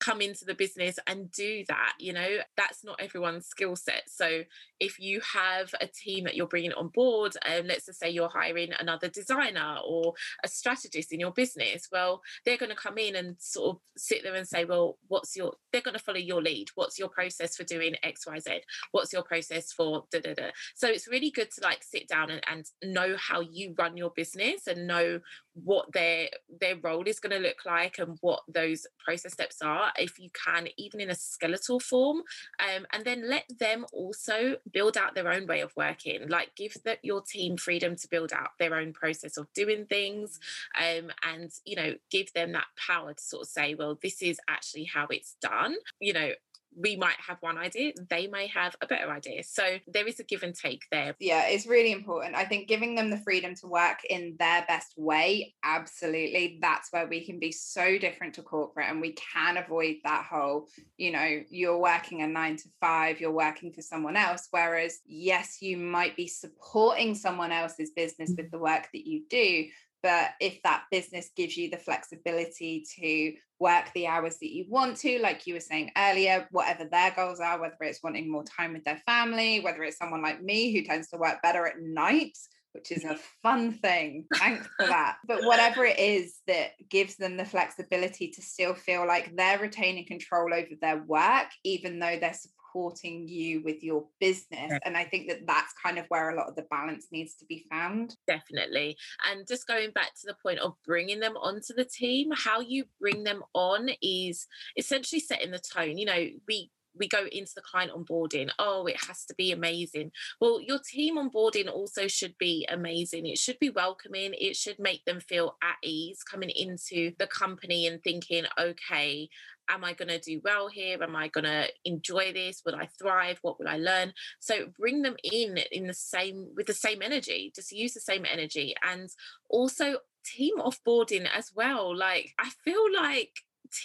come 0.00 0.20
into 0.20 0.44
the 0.44 0.54
business 0.54 0.98
and 1.06 1.30
do 1.30 1.64
that 1.68 1.94
you 1.98 2.12
know? 2.12 2.38
That's 2.56 2.84
not 2.84 3.00
everyone's 3.00 3.46
skill 3.46 3.76
set. 3.76 4.04
So 4.08 4.42
if 4.80 4.98
you 4.98 5.20
have 5.32 5.74
a 5.80 5.86
team 5.86 6.24
that 6.24 6.34
you're 6.34 6.46
bringing 6.46 6.72
on 6.72 6.88
board 6.88 7.36
and 7.46 7.60
um, 7.62 7.66
let's 7.66 7.86
just 7.86 8.00
say 8.00 8.10
you're 8.10 8.28
hiring 8.28 8.70
another 8.78 9.08
designer 9.08 9.78
or 9.86 10.14
a 10.44 10.48
strategist 10.48 11.12
in 11.12 11.20
your 11.20 11.30
business 11.30 11.88
well 11.92 12.20
they're 12.44 12.56
going 12.56 12.70
to 12.70 12.76
come 12.76 12.98
in 12.98 13.14
and 13.16 13.36
sort 13.38 13.76
of 13.76 13.80
sit 13.96 14.22
there 14.22 14.34
and 14.34 14.48
say 14.48 14.64
well 14.64 14.98
what's 15.08 15.36
your 15.36 15.54
they're 15.72 15.80
going 15.80 15.96
to 15.96 16.02
follow 16.02 16.18
your 16.18 16.42
lead. 16.42 16.68
What's 16.74 16.98
your 16.98 17.08
process 17.08 17.56
for 17.56 17.64
doing 17.64 17.94
xyz 18.04 18.60
what's 18.92 19.12
your 19.12 19.22
process 19.22 19.72
for 19.72 20.04
da 20.10 20.20
da 20.20 20.34
da? 20.34 20.50
So 20.74 20.88
it's 20.88 21.08
really 21.08 21.30
good 21.30 21.50
to 21.52 21.62
like 21.62 21.82
sit 21.82 22.08
down 22.08 22.30
and, 22.30 22.42
and 22.50 22.64
know 22.92 23.16
how 23.18 23.40
you 23.40 23.74
run 23.78 23.96
your 23.96 24.10
business 24.10 24.66
and 24.66 24.86
know 24.86 25.20
what 25.54 25.92
their 25.92 26.28
their 26.60 26.76
role 26.82 27.06
is 27.06 27.20
going 27.20 27.30
to 27.30 27.38
look 27.38 27.64
like 27.64 27.98
and 27.98 28.18
what 28.20 28.42
those 28.48 28.86
process 29.04 29.32
steps 29.32 29.62
are 29.62 29.92
if 29.98 30.18
you 30.18 30.28
can 30.32 30.66
even 30.76 31.00
in 31.00 31.10
a 31.10 31.14
skeletal 31.14 31.78
form 31.78 32.18
um, 32.60 32.86
and 32.92 33.04
then 33.04 33.28
let 33.28 33.44
them 33.58 33.86
also 33.92 34.56
build 34.72 34.96
out 34.96 35.14
their 35.14 35.30
own 35.30 35.46
way 35.46 35.60
of 35.60 35.72
working 35.76 36.28
like 36.28 36.50
give 36.56 36.76
the, 36.84 36.96
your 37.02 37.22
team 37.22 37.56
freedom 37.56 37.94
to 37.94 38.08
build 38.08 38.32
out 38.32 38.50
their 38.58 38.74
own 38.74 38.92
process 38.92 39.36
of 39.36 39.46
doing 39.52 39.86
things 39.86 40.40
um, 40.78 41.10
and 41.22 41.52
you 41.64 41.76
know 41.76 41.94
give 42.10 42.32
them 42.32 42.52
that 42.52 42.66
power 42.76 43.14
to 43.14 43.22
sort 43.22 43.42
of 43.42 43.48
say 43.48 43.74
well 43.74 43.98
this 44.02 44.22
is 44.22 44.40
actually 44.48 44.84
how 44.84 45.06
it's 45.10 45.36
done 45.40 45.74
you 46.00 46.12
know 46.12 46.30
we 46.76 46.96
might 46.96 47.16
have 47.26 47.38
one 47.40 47.58
idea, 47.58 47.92
they 48.10 48.26
may 48.26 48.46
have 48.48 48.74
a 48.80 48.86
better 48.86 49.10
idea. 49.10 49.42
So 49.44 49.78
there 49.86 50.06
is 50.06 50.20
a 50.20 50.24
give 50.24 50.42
and 50.42 50.54
take 50.54 50.82
there. 50.90 51.14
Yeah, 51.20 51.46
it's 51.48 51.66
really 51.66 51.92
important. 51.92 52.34
I 52.34 52.44
think 52.44 52.68
giving 52.68 52.94
them 52.94 53.10
the 53.10 53.18
freedom 53.18 53.54
to 53.56 53.66
work 53.66 53.98
in 54.08 54.36
their 54.38 54.64
best 54.66 54.94
way, 54.96 55.54
absolutely, 55.62 56.58
that's 56.60 56.92
where 56.92 57.06
we 57.06 57.24
can 57.24 57.38
be 57.38 57.52
so 57.52 57.98
different 57.98 58.34
to 58.34 58.42
corporate 58.42 58.86
and 58.88 59.00
we 59.00 59.12
can 59.12 59.56
avoid 59.56 59.96
that 60.04 60.26
whole, 60.30 60.68
you 60.96 61.12
know, 61.12 61.42
you're 61.48 61.78
working 61.78 62.22
a 62.22 62.26
nine 62.26 62.56
to 62.56 62.68
five, 62.80 63.20
you're 63.20 63.30
working 63.30 63.72
for 63.72 63.82
someone 63.82 64.16
else. 64.16 64.48
Whereas, 64.50 64.98
yes, 65.06 65.58
you 65.60 65.76
might 65.76 66.16
be 66.16 66.28
supporting 66.28 67.14
someone 67.14 67.52
else's 67.52 67.90
business 67.90 68.32
with 68.36 68.50
the 68.50 68.58
work 68.58 68.88
that 68.92 69.06
you 69.06 69.24
do, 69.28 69.66
but 70.04 70.32
if 70.38 70.62
that 70.64 70.84
business 70.90 71.30
gives 71.34 71.56
you 71.56 71.70
the 71.70 71.78
flexibility 71.78 72.84
to 73.00 73.32
work 73.58 73.86
the 73.94 74.06
hours 74.06 74.36
that 74.36 74.54
you 74.54 74.66
want 74.68 74.98
to, 74.98 75.18
like 75.20 75.46
you 75.46 75.54
were 75.54 75.60
saying 75.60 75.90
earlier, 75.96 76.46
whatever 76.50 76.84
their 76.84 77.10
goals 77.12 77.40
are, 77.40 77.58
whether 77.58 77.74
it's 77.80 78.02
wanting 78.02 78.30
more 78.30 78.44
time 78.44 78.74
with 78.74 78.84
their 78.84 79.00
family, 79.06 79.60
whether 79.60 79.82
it's 79.82 79.96
someone 79.96 80.20
like 80.20 80.42
me 80.42 80.74
who 80.74 80.84
tends 80.84 81.08
to 81.08 81.16
work 81.16 81.40
better 81.42 81.66
at 81.66 81.80
night, 81.80 82.36
which 82.72 82.92
is 82.92 83.04
a 83.04 83.16
fun 83.42 83.72
thing. 83.72 84.26
Thanks 84.34 84.68
for 84.78 84.86
that. 84.86 85.16
But 85.26 85.44
whatever 85.44 85.86
it 85.86 85.98
is 85.98 86.36
that 86.48 86.72
gives 86.90 87.16
them 87.16 87.38
the 87.38 87.46
flexibility 87.46 88.28
to 88.32 88.42
still 88.42 88.74
feel 88.74 89.06
like 89.06 89.34
they're 89.34 89.58
retaining 89.58 90.04
control 90.04 90.52
over 90.52 90.74
their 90.82 91.02
work, 91.02 91.48
even 91.64 91.98
though 91.98 92.18
they're 92.20 92.34
supporting 92.74 93.28
you 93.28 93.62
with 93.64 93.82
your 93.82 94.04
business. 94.20 94.72
And 94.84 94.96
I 94.96 95.04
think 95.04 95.28
that 95.28 95.46
that's 95.46 95.72
kind 95.84 95.98
of 95.98 96.06
where 96.08 96.30
a 96.30 96.36
lot 96.36 96.48
of 96.48 96.56
the 96.56 96.66
balance 96.70 97.06
needs 97.12 97.34
to 97.36 97.44
be 97.46 97.64
found. 97.70 98.16
Definitely. 98.26 98.96
And 99.30 99.46
just 99.46 99.66
going 99.66 99.90
back 99.92 100.14
to 100.20 100.26
the 100.26 100.36
point 100.42 100.58
of 100.58 100.74
bringing 100.86 101.20
them 101.20 101.36
onto 101.36 101.74
the 101.74 101.84
team, 101.84 102.30
how 102.34 102.60
you 102.60 102.84
bring 103.00 103.24
them 103.24 103.42
on 103.54 103.90
is 104.02 104.46
essentially 104.76 105.20
setting 105.20 105.50
the 105.50 105.60
tone. 105.60 105.98
You 105.98 106.06
know, 106.06 106.26
we 106.48 106.70
we 106.96 107.08
go 107.08 107.26
into 107.32 107.50
the 107.56 107.60
client 107.60 107.90
onboarding 107.92 108.48
oh 108.60 108.86
it 108.86 108.96
has 109.08 109.24
to 109.24 109.34
be 109.34 109.50
amazing 109.50 110.12
well 110.40 110.60
your 110.60 110.78
team 110.78 111.16
onboarding 111.16 111.68
also 111.68 112.06
should 112.06 112.36
be 112.38 112.64
amazing 112.70 113.26
it 113.26 113.36
should 113.36 113.58
be 113.58 113.70
welcoming 113.70 114.32
it 114.38 114.54
should 114.54 114.78
make 114.78 115.04
them 115.04 115.18
feel 115.18 115.56
at 115.60 115.74
ease 115.82 116.22
coming 116.22 116.50
into 116.50 117.12
the 117.18 117.26
company 117.26 117.88
and 117.88 118.00
thinking 118.04 118.44
okay 118.60 119.28
am 119.68 119.84
I 119.84 119.92
going 119.92 120.08
to 120.08 120.18
do 120.18 120.40
well 120.44 120.68
here? 120.68 121.02
Am 121.02 121.16
I 121.16 121.28
going 121.28 121.44
to 121.44 121.68
enjoy 121.84 122.32
this? 122.32 122.62
Will 122.64 122.74
I 122.74 122.88
thrive? 122.98 123.38
What 123.42 123.58
will 123.58 123.68
I 123.68 123.76
learn? 123.76 124.12
So 124.40 124.66
bring 124.78 125.02
them 125.02 125.16
in 125.22 125.58
in 125.72 125.86
the 125.86 125.94
same 125.94 126.48
with 126.56 126.66
the 126.66 126.74
same 126.74 127.02
energy. 127.02 127.52
Just 127.54 127.72
use 127.72 127.94
the 127.94 128.00
same 128.00 128.24
energy, 128.30 128.74
and 128.82 129.10
also 129.48 129.98
team 130.24 130.58
offboarding 130.58 131.26
as 131.34 131.52
well. 131.54 131.96
Like 131.96 132.34
I 132.38 132.50
feel 132.64 132.92
like 132.94 133.40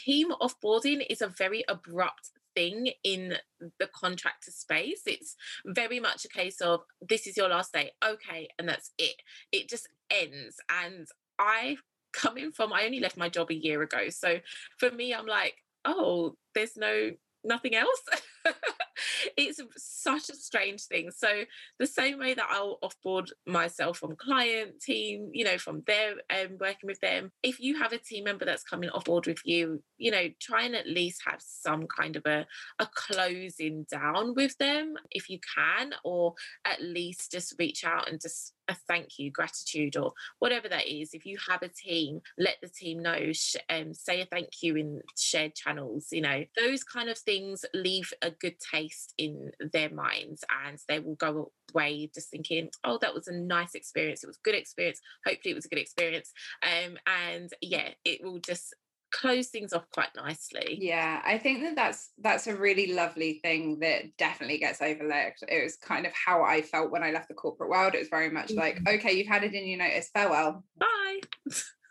team 0.06 0.32
offboarding 0.42 1.06
is 1.10 1.22
a 1.22 1.28
very 1.28 1.64
abrupt 1.68 2.32
thing 2.56 2.92
in 3.04 3.36
the 3.80 3.88
contractor 3.88 4.52
space. 4.52 5.02
It's 5.06 5.36
very 5.66 6.00
much 6.00 6.26
a 6.26 6.30
case 6.30 6.62
of 6.62 6.82
this 7.02 7.28
is 7.28 7.38
your 7.38 7.50
last 7.50 7.74
day, 7.74 7.92
okay, 8.06 8.50
and 8.58 8.68
that's 8.68 8.92
it. 8.98 9.16
It 9.52 9.70
just 9.70 9.88
ends, 10.10 10.58
and 10.70 11.08
I 11.38 11.78
coming 12.12 12.52
from 12.52 12.74
I 12.74 12.86
only 12.86 13.00
left 13.00 13.18
my 13.18 13.30
job 13.30 13.52
a 13.52 13.56
year 13.56 13.82
ago. 13.82 14.10
So 14.10 14.40
for 14.78 14.92
me, 14.92 15.14
I'm 15.14 15.28
like, 15.28 15.56
oh, 15.86 16.36
there's 16.56 16.78
no 16.78 17.12
nothing 17.44 17.76
else. 17.76 18.02
it's 19.38 19.62
such 19.78 20.30
a 20.30 20.36
strange 20.36 20.84
thing. 20.84 21.12
So 21.12 21.44
the 21.78 21.88
same 21.88 22.20
way 22.20 22.34
that 22.34 22.48
I'll 22.50 22.80
offboard 22.84 23.32
myself 23.46 24.00
from 24.00 24.16
client 24.16 24.82
team, 24.82 25.30
you 25.34 25.46
know, 25.46 25.58
from 25.58 25.84
there 25.88 26.16
um, 26.30 26.58
working 26.60 26.88
with 26.88 27.00
them. 27.02 27.32
If 27.44 27.60
you 27.60 27.78
have 27.80 27.94
a 27.94 27.98
team 27.98 28.26
member 28.26 28.46
that's 28.46 28.64
coming 28.64 28.90
offboard 28.90 29.28
with 29.28 29.46
you, 29.46 29.82
you 29.98 30.12
know, 30.12 30.28
try 30.40 30.64
and 30.64 30.76
at 30.76 30.88
least 30.88 31.22
have 31.26 31.42
some 31.42 31.88
kind 31.88 32.16
of 32.16 32.26
a, 32.26 32.46
a 32.80 32.88
closing 32.94 33.86
down 33.92 34.34
with 34.36 34.58
them 34.58 34.96
if 35.12 35.30
you 35.30 35.40
can, 35.56 35.94
or 36.04 36.34
at 36.66 36.82
least 36.82 37.32
just 37.32 37.56
reach 37.60 37.84
out 37.84 38.10
and 38.10 38.22
just 38.22 38.54
a 38.70 38.76
thank 38.88 39.18
you, 39.18 39.32
gratitude, 39.32 39.98
or 39.98 40.14
whatever 40.38 40.70
that 40.70 40.88
is. 40.88 41.14
If 41.14 41.26
you 41.26 41.38
have 41.50 41.64
a 41.64 41.68
team, 41.70 42.22
let 42.38 42.58
the 42.62 42.70
team 42.70 43.00
know, 43.00 43.32
sh- 43.34 43.56
um, 43.70 43.94
say 43.94 44.22
a 44.22 44.26
thank 44.26 44.62
you 44.62 44.76
in 44.76 45.02
shared 45.18 45.56
channels. 45.56 46.08
You 46.12 46.22
know, 46.22 46.44
those 46.58 46.84
kind 46.84 47.10
of 47.10 47.18
things 47.18 47.66
leave 47.74 48.14
a 48.22 48.29
good 48.32 48.56
taste 48.60 49.14
in 49.18 49.52
their 49.74 49.90
minds 49.90 50.44
and 50.66 50.78
they 50.88 51.00
will 51.00 51.16
go 51.16 51.52
away 51.74 52.10
just 52.14 52.30
thinking, 52.30 52.70
oh, 52.84 52.98
that 53.02 53.14
was 53.14 53.28
a 53.28 53.34
nice 53.34 53.76
experience. 53.76 54.24
It 54.24 54.28
was 54.28 54.38
a 54.38 54.48
good 54.48 54.56
experience. 54.56 55.00
Hopefully, 55.26 55.52
it 55.52 55.56
was 55.56 55.66
a 55.66 55.70
good 55.70 55.80
experience. 55.80 56.32
Um, 56.64 56.98
and 57.06 57.50
yeah, 57.62 57.90
it 58.06 58.24
will 58.24 58.40
just 58.40 58.74
close 59.12 59.48
things 59.48 59.74
off 59.74 59.90
quite 59.92 60.10
nicely 60.16 60.78
yeah 60.80 61.20
i 61.26 61.36
think 61.36 61.64
that 61.64 61.76
that's 61.76 62.12
that's 62.20 62.46
a 62.46 62.56
really 62.56 62.94
lovely 62.94 63.40
thing 63.44 63.80
that 63.80 64.04
definitely 64.18 64.60
gets 64.60 64.82
overlooked 64.82 65.44
it 65.48 65.64
was 65.64 65.76
kind 65.78 66.06
of 66.06 66.14
how 66.14 66.44
i 66.44 66.62
felt 66.62 66.92
when 66.92 67.04
i 67.04 67.12
left 67.12 67.28
the 67.28 67.34
corporate 67.34 67.72
world 67.72 67.96
it 67.96 68.00
was 68.00 68.10
very 68.10 68.30
much 68.30 68.50
mm-hmm. 68.50 68.60
like 68.60 68.80
okay 68.88 69.14
you've 69.14 69.28
had 69.28 69.44
it 69.44 69.54
in 69.54 69.68
your 69.68 69.80
notice 69.80 70.10
farewell 70.14 70.64
bye 70.78 71.20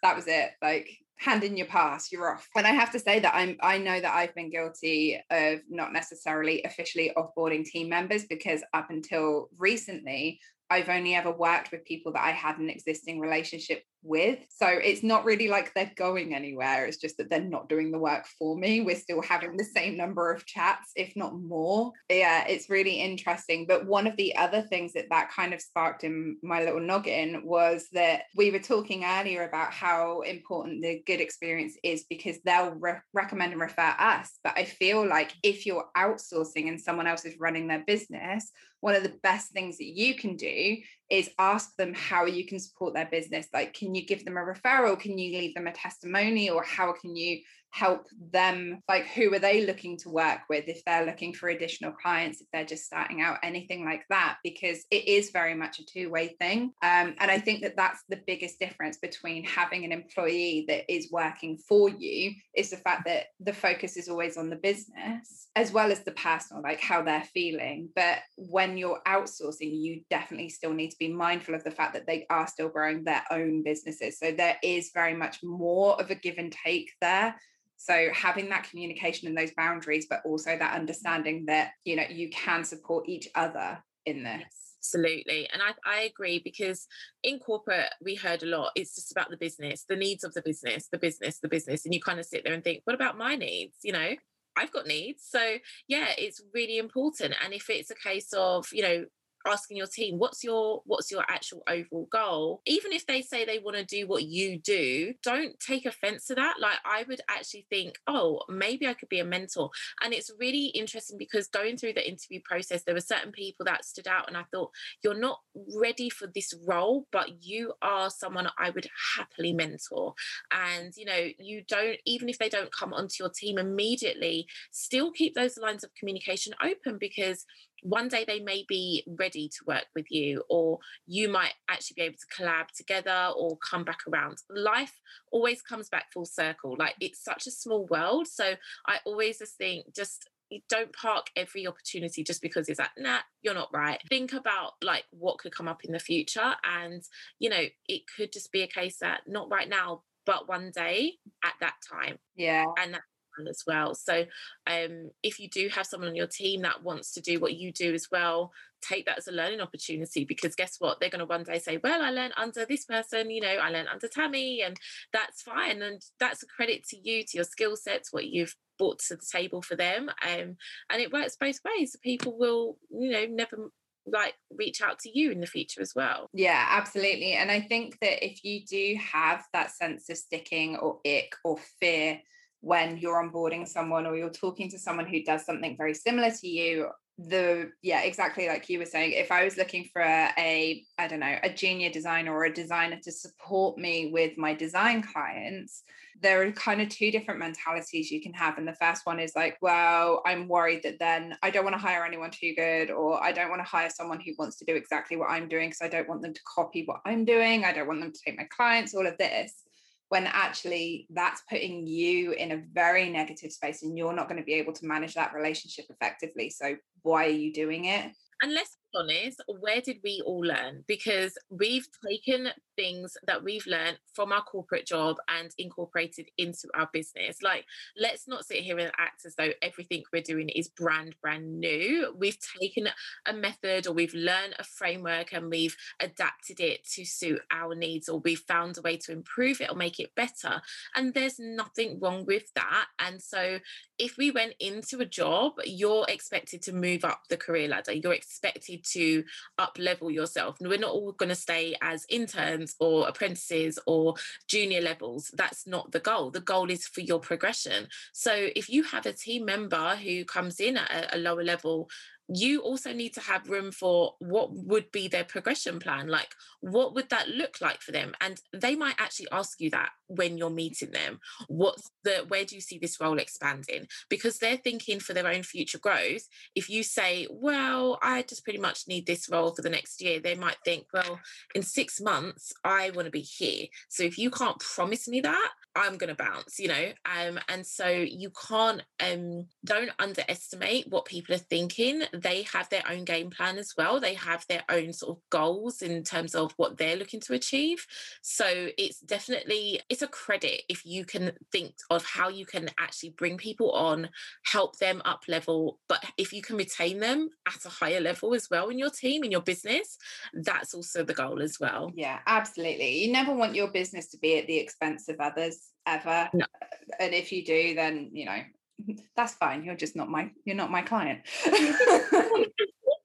that 0.03 0.15
was 0.15 0.27
it 0.29 0.51
like 0.63 0.89
hand 1.19 1.45
in 1.45 1.57
your 1.57 1.67
pass 1.67 2.11
you're 2.13 2.33
off. 2.35 2.49
And 2.57 2.67
i 2.67 2.71
have 2.71 2.93
to 2.93 2.99
say 2.99 3.19
that 3.21 3.35
i'm 3.35 3.57
i 3.61 3.79
know 3.79 4.01
that 4.01 4.15
i've 4.15 4.35
been 4.35 4.51
guilty 4.51 5.21
of 5.31 5.61
not 5.69 5.93
necessarily 5.93 6.63
officially 6.63 7.13
offboarding 7.17 7.65
team 7.65 7.89
members 7.89 8.25
because 8.25 8.63
up 8.73 8.91
until 8.91 9.49
recently 9.59 10.41
I've 10.71 10.89
only 10.91 11.15
ever 11.15 11.33
worked 11.33 11.73
with 11.73 11.85
people 11.87 12.13
that 12.13 12.23
I 12.23 12.33
had 12.33 12.59
an 12.59 12.69
existing 12.69 13.21
relationship 13.21 13.85
with. 14.03 14.39
So 14.51 14.67
it's 14.67 15.03
not 15.03 15.25
really 15.25 15.49
like 15.49 15.73
they're 15.75 15.93
going 15.97 16.35
anywhere. 16.35 16.87
It's 16.87 16.97
just 16.97 17.17
that 17.19 17.31
they're 17.31 17.41
not 17.41 17.69
doing 17.69 17.91
the 17.91 17.99
work 17.99 18.27
for 18.39 18.57
me. 18.57 18.81
We're 18.81 18.97
still 18.97 19.23
having 19.23 19.57
the 19.57 19.65
same 19.65 19.97
number 19.97 20.33
of 20.33 20.47
chats, 20.47 20.91
if 20.97 21.15
not 21.17 21.39
more. 21.39 21.93
Yeah, 22.09 22.47
it's 22.47 22.71
really 22.71 23.01
interesting. 23.01 23.67
But 23.67 23.87
one 23.87 24.07
of 24.07 24.17
the 24.17 24.37
other 24.37 24.63
things 24.63 24.93
that 24.95 25.11
that 25.11 25.31
kind 25.31 25.53
of 25.53 25.61
sparked 25.61 26.05
in 26.05 26.37
my 26.43 26.65
little 26.65 26.81
noggin 26.81 27.43
was 27.45 27.89
that 27.93 28.23
we 28.37 28.51
were 28.51 28.59
talking 28.59 29.05
earlier 29.05 29.47
about 29.47 29.73
how 29.73 30.21
important 30.23 30.83
the 30.83 31.03
good 31.07 31.21
experience 31.21 31.77
is 31.83 32.05
because 32.09 32.39
they'll 32.45 32.73
re- 32.73 33.01
recommend 33.13 33.53
and 33.53 33.61
refer 33.61 33.95
us. 33.99 34.39
But 34.45 34.57
I 34.57 34.65
feel 34.65 35.07
like 35.07 35.33
if 35.43 35.67
you're 35.67 35.89
outsourcing 35.97 36.69
and 36.69 36.81
someone 36.81 37.07
else 37.07 37.25
is 37.25 37.39
running 37.39 37.69
their 37.69 37.85
business, 37.87 38.51
one 38.81 38.95
of 38.95 39.03
the 39.03 39.19
best 39.23 39.53
things 39.53 39.79
that 39.79 39.87
you 39.87 40.15
can 40.15 40.37
do 40.37 40.77
is 41.11 41.31
ask 41.39 41.75
them 41.77 41.95
how 41.95 42.27
you 42.27 42.45
can 42.45 42.59
support 42.59 42.95
their 42.95 43.07
business. 43.07 43.47
Like, 43.53 43.75
can 43.75 43.95
you 43.95 44.05
give 44.05 44.25
them 44.25 44.37
a 44.37 44.41
referral? 44.41 44.99
Can 44.99 45.17
you 45.17 45.39
leave 45.39 45.55
them 45.55 45.67
a 45.67 45.73
testimony? 45.73 46.51
Or 46.51 46.63
how 46.63 46.93
can 46.93 47.17
you 47.17 47.41
help 47.71 48.07
them 48.33 48.81
like 48.89 49.07
who 49.09 49.33
are 49.33 49.39
they 49.39 49.65
looking 49.65 49.97
to 49.97 50.09
work 50.09 50.41
with 50.49 50.65
if 50.69 50.85
they're 50.85 51.05
looking 51.05 51.33
for 51.33 51.49
additional 51.49 51.93
clients 51.93 52.41
if 52.41 52.47
they're 52.53 52.65
just 52.65 52.85
starting 52.85 53.21
out 53.21 53.39
anything 53.43 53.85
like 53.85 54.03
that 54.09 54.39
because 54.43 54.85
it 54.91 55.07
is 55.07 55.31
very 55.31 55.55
much 55.55 55.79
a 55.79 55.85
two-way 55.85 56.29
thing. 56.41 56.73
Um, 56.83 57.15
and 57.19 57.31
i 57.31 57.39
think 57.39 57.63
that 57.63 57.77
that's 57.77 58.03
the 58.09 58.21
biggest 58.27 58.59
difference 58.59 58.99
between 58.99 59.45
having 59.45 59.85
an 59.85 59.93
employee 59.93 60.65
that 60.69 60.91
is 60.93 61.11
working 61.13 61.59
for 61.69 61.89
you 61.89 62.33
is 62.57 62.71
the 62.71 62.77
fact 62.77 63.03
that 63.07 63.27
the 63.41 63.53
focus 63.53 63.97
is 63.97 64.09
always 64.09 64.37
on 64.37 64.51
the 64.51 64.57
business 64.57 65.49
as 65.55 65.73
well 65.73 65.93
as 65.93 66.01
the 66.05 66.13
personal 66.13 66.63
like 66.63 66.81
how 66.81 67.03
they're 67.03 67.25
feeling. 67.35 67.89
But 67.95 68.19
when 68.37 68.77
you're 68.79 69.01
outsourcing 69.07 69.77
you 69.77 70.03
definitely 70.11 70.49
still 70.49 70.73
need 70.73 70.91
to 70.91 70.99
be 70.99 71.09
mindful 71.09 71.55
of 71.55 71.65
the 71.65 71.71
fact 71.71 71.95
that 71.95 72.07
they 72.07 72.27
are 72.31 72.47
still 72.47 72.69
growing 72.69 73.05
their 73.05 73.25
own 73.31 73.63
businesses. 73.63 74.19
So 74.19 74.33
there 74.33 74.57
is 74.63 74.91
very 74.95 75.15
much 75.15 75.43
more 75.43 76.01
of 76.01 76.11
a 76.11 76.15
give 76.15 76.37
and 76.39 76.55
take 76.65 76.91
there 77.01 77.35
so 77.79 78.09
having 78.13 78.51
that 78.51 78.69
communication 78.69 79.29
and 79.29 79.39
those 79.39 79.53
boundaries, 79.57 80.07
but 80.11 80.21
also 80.27 80.59
that 80.59 80.75
understanding 80.75 81.47
that, 81.47 81.71
you 81.85 81.97
know, 81.97 82.05
you 82.11 82.29
can 82.29 82.65
support 82.65 83.09
each 83.09 83.29
other 83.35 83.83
in 84.05 84.25
this. 84.25 84.45
Absolutely. 84.81 85.49
And 85.53 85.63
I, 85.63 85.73
I 85.85 86.01
agree 86.03 86.41
because 86.45 86.87
in 87.23 87.39
corporate, 87.39 87.91
we 88.03 88.15
heard 88.15 88.43
a 88.43 88.47
lot. 88.47 88.73
It's 88.75 88.95
just 88.95 89.13
about 89.13 89.31
the 89.31 89.37
business, 89.37 89.85
the 89.89 89.97
needs 89.97 90.25
of 90.25 90.35
the 90.35 90.43
business, 90.43 90.89
the 90.91 90.99
business, 90.99 91.39
the 91.39 91.49
business. 91.49 91.85
And 91.85 91.95
you 91.95 92.01
kind 92.01 92.19
of 92.19 92.27
sit 92.27 92.45
there 92.45 92.55
and 92.55 92.65
think, 92.65 92.83
what 92.85 92.95
about 92.95 93.19
my 93.19 93.37
needs? 93.37 93.77
You 93.83 93.93
know, 93.93 94.11
I've 94.57 94.73
got 94.73 94.87
needs. 94.87 95.25
So, 95.29 95.59
yeah, 95.87 96.09
it's 96.19 96.43
really 96.53 96.79
important. 96.79 97.35
And 97.45 97.55
if 97.55 97.71
it's 97.71 97.91
a 97.91 97.95
case 97.95 98.33
of, 98.33 98.67
you 98.73 98.83
know, 98.83 99.05
asking 99.49 99.77
your 99.77 99.87
team 99.87 100.19
what's 100.19 100.45
your 100.45 100.83
what's 100.85 101.11
your 101.11 101.25
actual 101.29 101.63
overall 101.69 102.09
goal? 102.11 102.63
Even 102.67 102.93
if 102.93 103.07
they 103.07 103.23
say 103.23 103.45
they 103.45 103.59
want 103.59 103.77
to 103.77 103.85
do 103.85 104.07
what 104.07 104.25
you 104.25 104.59
do 104.59 105.15
don't 105.23 105.59
take 105.61 105.87
offense 105.87 106.27
to 106.27 106.35
that. 106.35 106.57
Like 106.61 106.79
i 106.85 107.05
would 107.09 107.21
actually 107.29 107.67
think 107.71 107.97
oh 108.07 108.43
maybe 108.49 108.87
i 108.87 108.95
could 108.95 109.09
be 109.09 109.21
a 109.21 109.25
mentor. 109.25 109.71
And 110.03 110.13
it's 110.13 110.31
really 110.39 110.67
interesting 110.67 111.19
because 111.19 111.49
going 111.49 111.77
through 111.77 111.95
the 111.95 112.09
interview 112.09 112.41
process 112.45 112.83
there 112.85 112.95
were 112.95 113.01
certain 113.01 113.33
people 113.33 113.65
that 113.67 113.85
stood 113.85 114.07
out 114.09 114.29
and 114.29 114.37
i 114.37 114.45
thought 114.53 114.71
you're 115.03 115.19
not 115.19 115.41
ready 115.77 116.11
for 116.11 116.29
this 116.35 116.55
role 116.67 117.07
but 117.13 117.43
you 117.43 117.73
are 117.83 118.11
someone 118.11 118.49
i 118.59 118.71
would 118.71 118.89
happily 119.17 119.53
mentor. 119.53 120.15
And 120.51 120.93
you 120.97 121.05
know 121.05 121.29
you 121.39 121.63
don't 121.67 121.99
even 122.05 122.29
if 122.29 122.39
they 122.39 122.49
don't 122.49 122.73
come 122.73 122.93
onto 122.93 123.17
your 123.21 123.31
team 123.31 123.59
immediately 123.59 124.47
still 124.71 125.11
keep 125.11 125.35
those 125.35 125.57
lines 125.57 125.85
of 125.85 125.95
communication 125.95 126.55
open 126.63 126.99
because 126.99 127.45
one 127.83 128.09
day 128.09 128.25
they 128.27 128.41
may 128.41 128.65
be 128.69 129.05
ready 129.19 129.49
to 129.49 129.59
work 129.67 129.87
with 129.95 130.11
you 130.11 130.43
or 130.49 130.79
you 131.07 131.29
might 131.29 131.55
actually 131.69 131.95
be 131.97 132.03
able 132.03 132.17
to 132.17 132.43
collab 132.43 132.69
together 132.69 133.31
or 133.37 133.57
come 133.59 133.85
back 133.85 134.01
around. 134.09 134.39
Life 134.51 135.01
always 135.33 135.63
comes 135.63 135.89
back 135.89 136.13
full 136.13 136.25
circle 136.25 136.77
like 136.79 136.95
it's 137.01 137.23
such 137.23 137.47
a 137.47 137.51
small 137.51 137.87
world 137.87 138.27
so 138.27 138.55
i 138.87 138.97
always 139.05 139.39
just 139.39 139.57
think 139.57 139.85
just 139.95 140.29
don't 140.69 140.93
park 140.95 141.27
every 141.37 141.67
opportunity 141.67 142.25
just 142.25 142.41
because 142.41 142.69
it's 142.69 142.79
like 142.79 142.91
nah 142.99 143.19
you're 143.43 143.55
not 143.55 143.69
right. 143.73 144.01
Think 144.09 144.33
about 144.33 144.73
like 144.83 145.05
what 145.11 145.39
could 145.39 145.55
come 145.55 145.69
up 145.69 145.85
in 145.85 145.93
the 145.93 145.99
future 145.99 146.55
and 146.65 147.03
you 147.39 147.51
know 147.51 147.65
it 147.89 148.03
could 148.17 148.33
just 148.33 148.51
be 148.53 148.63
a 148.63 148.67
case 148.67 148.99
that 149.01 149.21
not 149.27 149.51
right 149.51 149.69
now 149.69 150.03
but 150.27 150.49
one 150.49 150.71
day 150.75 151.15
at 151.43 151.55
that 151.61 151.75
time. 151.91 152.19
Yeah. 152.37 152.65
And 152.79 152.95
that 152.95 153.03
as 153.47 153.63
well. 153.67 153.95
So 153.95 154.25
um, 154.67 155.11
if 155.23 155.39
you 155.39 155.49
do 155.49 155.69
have 155.69 155.87
someone 155.87 156.09
on 156.09 156.17
your 156.17 156.27
team 156.27 156.63
that 156.63 156.83
wants 156.83 157.13
to 157.13 157.21
do 157.21 157.39
what 157.39 157.55
you 157.55 157.73
do 157.73 157.95
as 157.95 158.09
well, 158.11 158.53
take 158.81 159.07
that 159.07 159.19
as 159.19 159.29
a 159.29 159.33
learning 159.33 159.61
opportunity 159.61 160.25
because 160.25 160.55
guess 160.55 160.77
what? 160.79 161.01
They're 161.01 161.11
going 161.11 161.21
to 161.21 161.27
one 161.27 161.43
day 161.43 161.59
say, 161.59 161.79
well, 161.83 162.03
I 162.03 162.11
learned 162.11 162.35
under 162.37 162.65
this 162.65 162.85
person, 162.85 163.31
you 163.31 163.41
know, 163.41 163.49
I 163.49 163.71
learned 163.71 163.89
under 163.89 164.09
Tammi, 164.09 164.63
and 164.63 164.79
that's 165.13 165.43
fine. 165.43 165.83
And 165.83 166.03
that's 166.19 166.43
a 166.43 166.47
credit 166.47 166.85
to 166.89 166.97
you, 166.97 167.23
to 167.25 167.37
your 167.39 167.45
skill 167.45 167.77
sets, 167.77 168.13
what 168.13 168.27
you've 168.27 168.55
brought 168.79 169.01
to 169.01 169.17
the 169.17 169.27
table 169.31 169.63
for 169.63 169.77
them. 169.77 170.09
Um, 170.23 170.57
and 170.91 171.03
it 171.03 171.13
works 171.13 171.37
both 171.39 171.59
ways. 171.65 171.97
People 172.03 172.39
will, 172.39 172.79
you 172.91 173.11
know, 173.11 173.27
never 173.27 173.71
like 174.13 174.35
reach 174.57 174.81
out 174.81 174.99
to 175.01 175.19
you 175.19 175.31
in 175.31 175.41
the 175.41 175.47
future 175.47 175.81
as 175.81 175.93
well. 175.95 176.31
Yeah, 176.33 176.65
absolutely. 176.71 177.33
And 177.35 177.51
I 177.51 177.61
think 177.61 177.99
that 178.01 178.25
if 178.25 178.45
you 178.45 178.65
do 178.65 178.97
have 179.13 179.45
that 179.53 179.71
sense 179.71 180.09
of 180.09 180.17
sticking 180.17 180.77
or 180.77 181.01
ick 181.07 181.35
or 181.45 181.59
fear 181.81 182.21
when 182.61 182.99
you're 182.99 183.23
onboarding 183.23 183.67
someone 183.67 184.07
or 184.07 184.17
you're 184.17 184.31
talking 184.31 184.69
to 184.71 184.79
someone 184.79 185.07
who 185.07 185.23
does 185.23 185.45
something 185.45 185.77
very 185.77 185.95
similar 185.95 186.31
to 186.31 186.49
you 186.49 186.89
the 187.19 187.71
yeah 187.83 188.03
exactly 188.03 188.47
like 188.47 188.69
you 188.69 188.79
were 188.79 188.85
saying 188.85 189.11
if 189.11 189.33
i 189.33 189.43
was 189.43 189.57
looking 189.57 189.89
for 189.93 190.01
a, 190.01 190.31
a 190.39 190.85
i 190.99 191.09
don't 191.09 191.19
know 191.19 191.37
a 191.43 191.51
junior 191.53 191.91
designer 191.91 192.33
or 192.33 192.45
a 192.45 192.53
designer 192.53 192.97
to 193.03 193.11
support 193.11 193.77
me 193.77 194.11
with 194.13 194.39
my 194.39 194.55
design 194.55 195.03
clients 195.03 195.83
there 196.21 196.43
are 196.43 196.51
kind 196.53 196.81
of 196.81 196.89
two 196.89 197.11
different 197.11 197.39
mentalities 197.39 198.11
you 198.11 198.21
can 198.21 198.33
have. 198.33 198.59
And 198.59 198.67
the 198.67 198.75
first 198.75 199.07
one 199.07 199.21
is 199.21 199.33
like 199.35 199.57
well 199.61 200.23
i'm 200.27 200.49
worried 200.49 200.83
that 200.85 200.99
then 200.99 201.37
i 201.43 201.51
don't 201.51 201.65
want 201.65 201.75
to 201.75 201.83
hire 201.83 202.05
anyone 202.05 202.31
too 202.31 202.55
good 202.55 202.91
or 202.91 203.23
i 203.23 203.33
don't 203.33 203.51
want 203.51 203.61
to 203.61 203.69
hire 203.69 203.91
someone 203.91 204.21
who 204.21 204.33
wants 204.39 204.57
to 204.59 204.65
do 204.65 204.75
exactly 204.75 205.17
what 205.17 205.31
i'm 205.31 205.49
doing 205.49 205.69
because 205.69 205.83
i 205.83 205.89
don't 205.89 206.09
want 206.09 206.23
them 206.23 206.35
to 206.35 206.41
copy 206.43 206.85
what 206.85 207.01
i'm 207.05 207.25
doing. 207.25 207.65
I 207.65 207.73
don't 207.73 207.89
want 207.89 208.01
them 208.01 208.13
to 208.13 208.21
take 208.25 208.37
my 208.37 208.49
clients 208.51 208.95
all 208.95 209.07
of 209.07 209.19
this 209.19 209.65
when 210.09 210.27
actually 210.27 211.07
that's 211.11 211.43
putting 211.51 211.87
you 211.87 212.33
in 212.33 212.53
a 212.53 212.63
very 212.73 213.11
negative 213.11 213.53
space 213.53 213.83
and 213.83 213.97
you're 213.97 214.15
not 214.15 214.29
going 214.29 214.41
to 214.41 214.47
be 214.47 214.55
able 214.55 214.73
to 214.73 214.87
manage 214.87 215.15
that 215.15 215.35
relationship 215.35 215.85
effectively. 215.91 216.51
So, 216.51 216.77
why 217.03 217.27
are 217.27 217.31
you 217.31 217.53
doing 217.53 217.85
it? 217.85 218.11
And 218.43 218.55
let's 218.55 218.78
honest, 218.99 219.43
where 219.61 219.81
did 219.81 219.99
we 220.03 220.23
all 220.27 220.41
learn? 220.41 220.85
Because 220.87 221.39
we've 221.51 221.87
taken 222.07 222.49
things 222.77 223.17
that 223.27 223.43
we've 223.43 223.67
learned 223.67 223.99
from 224.15 224.33
our 224.33 224.43
corporate 224.43 224.87
job 224.87 225.17
and 225.29 225.51
incorporated 225.59 226.29
into 226.39 226.69
our 226.75 226.89
business. 226.93 227.39
Like, 227.43 227.65
let's 227.97 228.29
not 228.29 228.45
sit 228.45 228.59
here 228.59 228.79
and 228.79 228.93
act 228.99 229.25
as 229.25 229.35
though 229.35 229.51
everything 229.63 230.03
we're 230.13 230.23
doing 230.23 230.49
is 230.49 230.69
brand, 230.69 231.17
brand 231.21 231.59
new. 231.59 232.15
We've 232.17 232.39
taken 232.61 232.89
a 233.27 233.33
method 233.33 233.87
or 233.87 233.93
we've 233.93 234.15
learned 234.15 234.55
a 234.59 234.65
framework 234.65 235.33
and 235.33 235.51
we've 235.51 235.77
adapted 236.01 236.61
it 236.61 236.85
to 236.95 237.05
suit 237.05 237.41
our 237.51 237.75
needs, 237.75 238.09
or 238.09 238.21
we've 238.21 238.39
found 238.41 238.79
a 238.79 238.83
way 238.83 238.97
to 238.99 239.13
improve 239.13 239.61
it 239.61 239.71
or 239.71 239.77
make 239.77 239.99
it 240.01 240.15
better. 240.15 240.61
And 240.95 241.15
there's 241.15 241.39
nothing 241.39 241.99
wrong 242.01 242.25
with 242.27 242.53
that. 242.55 242.87
And 242.99 243.23
so, 243.23 243.59
if 243.99 244.17
we 244.17 244.31
went 244.31 244.55
into 244.61 245.01
a 245.01 245.05
job, 245.05 245.55
you're 245.65 246.07
expected 246.09 246.63
to 246.63 246.73
move 246.73 247.05
up 247.05 247.23
the 247.29 247.37
career 247.37 247.69
ladder. 247.69 247.93
You're 247.93 248.13
expected 248.13 248.85
to 248.93 249.25
up 249.59 249.77
level 249.79 250.11
yourself. 250.11 250.61
And 250.61 250.69
we're 250.69 250.79
not 250.79 250.93
all 250.93 251.13
going 251.13 251.29
to 251.29 251.35
stay 251.35 251.75
as 251.83 252.07
interns 252.09 252.75
or 252.81 253.09
apprentices 253.09 253.79
or 253.87 254.15
junior 254.47 254.81
levels. 254.81 255.31
That's 255.35 255.67
not 255.67 255.93
the 255.93 256.01
goal. 256.01 256.31
The 256.31 256.41
goal 256.41 256.71
is 256.71 256.87
for 256.87 257.01
your 257.01 257.21
progression. 257.21 257.89
So 258.13 258.49
if 258.57 258.69
you 258.69 258.83
have 258.85 259.07
a 259.07 259.13
team 259.13 259.45
member 259.45 259.97
who 259.97 260.25
comes 260.25 260.61
in 260.61 260.77
at 260.77 260.91
a, 260.91 261.17
a 261.17 261.19
lower 261.19 261.45
level, 261.45 261.89
you 262.29 262.61
also 262.61 262.93
need 262.93 263.15
to 263.15 263.21
have 263.21 263.49
room 263.49 263.73
for 263.73 264.15
what 264.19 264.53
would 264.53 264.91
be 264.93 265.09
their 265.09 265.25
progression 265.25 265.79
plan 265.79 266.09
like 266.09 266.29
what 266.61 266.95
would 266.95 267.09
that 267.11 267.29
look 267.29 267.61
like 267.61 267.81
for 267.81 267.93
them? 267.93 268.15
And 268.21 268.41
they 268.53 268.75
might 268.75 268.97
actually 268.99 269.29
ask 269.33 269.61
you 269.61 269.71
that 269.71 269.91
when 270.09 270.39
you're 270.39 270.51
meeting 270.51 270.91
them. 270.91 271.21
What's 271.47 271.91
the 272.05 272.25
where 272.29 272.45
do 272.45 272.55
you 272.55 272.61
see 272.61 272.79
this 272.79 273.01
role 273.01 273.19
expanding? 273.19 273.87
Because 274.09 274.39
they're 274.39 274.57
thinking 274.57 275.01
for 275.01 275.13
their 275.13 275.27
own 275.27 275.43
future 275.43 275.79
growth. 275.79 276.29
If 276.55 276.69
you 276.69 276.83
say 276.83 277.27
well 277.31 277.99
i 278.03 278.23
just 278.23 278.45
pretty 278.45 278.59
much 278.59 278.89
need 278.89 279.07
this 279.07 279.29
role 279.29 279.55
for 279.55 279.63
the 279.63 279.71
next 279.71 280.03
year 280.03 280.21
they 280.21 280.35
might 280.35 280.57
think 280.65 280.87
well 280.93 281.21
in 281.55 281.63
6 281.63 282.01
months 282.01 282.53
i 282.65 282.91
want 282.91 283.07
to 283.07 283.11
be 283.11 283.21
here. 283.21 283.67
So 283.89 284.03
if 284.03 284.19
you 284.19 284.31
can't 284.31 284.59
promise 284.59 285.09
me 285.09 285.21
that 285.21 285.51
I'm 285.79 285.97
going 285.97 286.15
to 286.15 286.23
bounce, 286.23 286.59
you 286.59 286.69
know. 286.69 286.93
Um, 287.05 287.39
and 287.49 287.67
so 287.67 287.89
you 287.89 288.31
can't 288.49 288.83
um, 289.01 289.47
don't 289.65 289.91
underestimate 289.99 290.87
what 290.89 291.05
people 291.05 291.35
are 291.35 291.39
thinking. 291.39 292.03
They 292.13 292.43
have 292.53 292.69
their 292.69 292.83
own 292.89 293.05
game 293.05 293.31
plan 293.31 293.59
as 293.59 293.73
well. 293.77 294.01
They 294.01 294.15
have 294.15 294.45
their 294.49 294.65
own 294.69 294.93
sort 294.93 295.17
of 295.17 295.23
goals 295.31 295.83
in 295.83 296.03
terms 296.03 296.35
of 296.35 296.53
what 296.57 296.77
they're 296.77 296.97
looking 296.97 297.21
to 297.21 297.35
achieve. 297.35 297.87
So 298.23 298.69
it's 298.77 299.01
definitely 299.01 299.81
it's 299.89 300.03
a 300.03 300.09
credit 300.09 300.63
if 300.69 300.85
you 300.85 301.05
can 301.05 301.33
think 301.53 301.75
of 301.91 302.05
how 302.05 302.29
you 302.29 302.45
can 302.45 302.69
actually 302.79 303.11
bring 303.11 303.37
people 303.37 303.73
on, 303.73 304.09
help 304.45 304.79
them 304.79 305.01
up 305.05 305.23
level, 305.29 305.79
but 305.89 306.05
if 306.17 306.33
you 306.33 306.43
can 306.43 306.57
retain 306.57 306.99
them 306.99 307.29
at 307.47 307.65
a 307.65 307.69
higher 307.69 308.01
level 308.01 308.35
as 308.35 308.49
well 308.51 308.69
in 308.69 308.79
your 308.79 308.91
team 308.91 309.25
in 309.25 309.31
your 309.31 309.41
business, 309.41 309.97
that's 310.33 310.75
also 310.75 311.05
the 311.05 311.15
goal 311.15 311.41
as 311.41 311.59
well. 311.61 311.93
Yeah, 311.95 312.19
absolutely. 312.27 313.05
You 313.05 313.13
never 313.13 313.35
want 313.35 313.55
your 313.55 313.71
business 313.71 314.09
to 314.09 314.19
be 314.19 314.39
at 314.39 314.47
the 314.47 314.59
expense 314.59 315.09
of 315.09 315.17
others 315.21 315.68
ever. 315.87 316.29
No. 316.33 316.45
Uh, 316.45 316.67
and 317.01 317.15
if 317.15 317.33
you 317.33 317.45
do, 317.45 317.75
then 317.75 318.11
you 318.13 318.27
know 318.27 318.41
that's 319.17 319.35
fine. 319.35 319.65
You're 319.65 319.77
just 319.77 319.97
not 319.97 320.09
my 320.09 320.31
you're 320.45 320.57
not 320.57 320.71
my 320.71 320.83
client. 320.83 321.21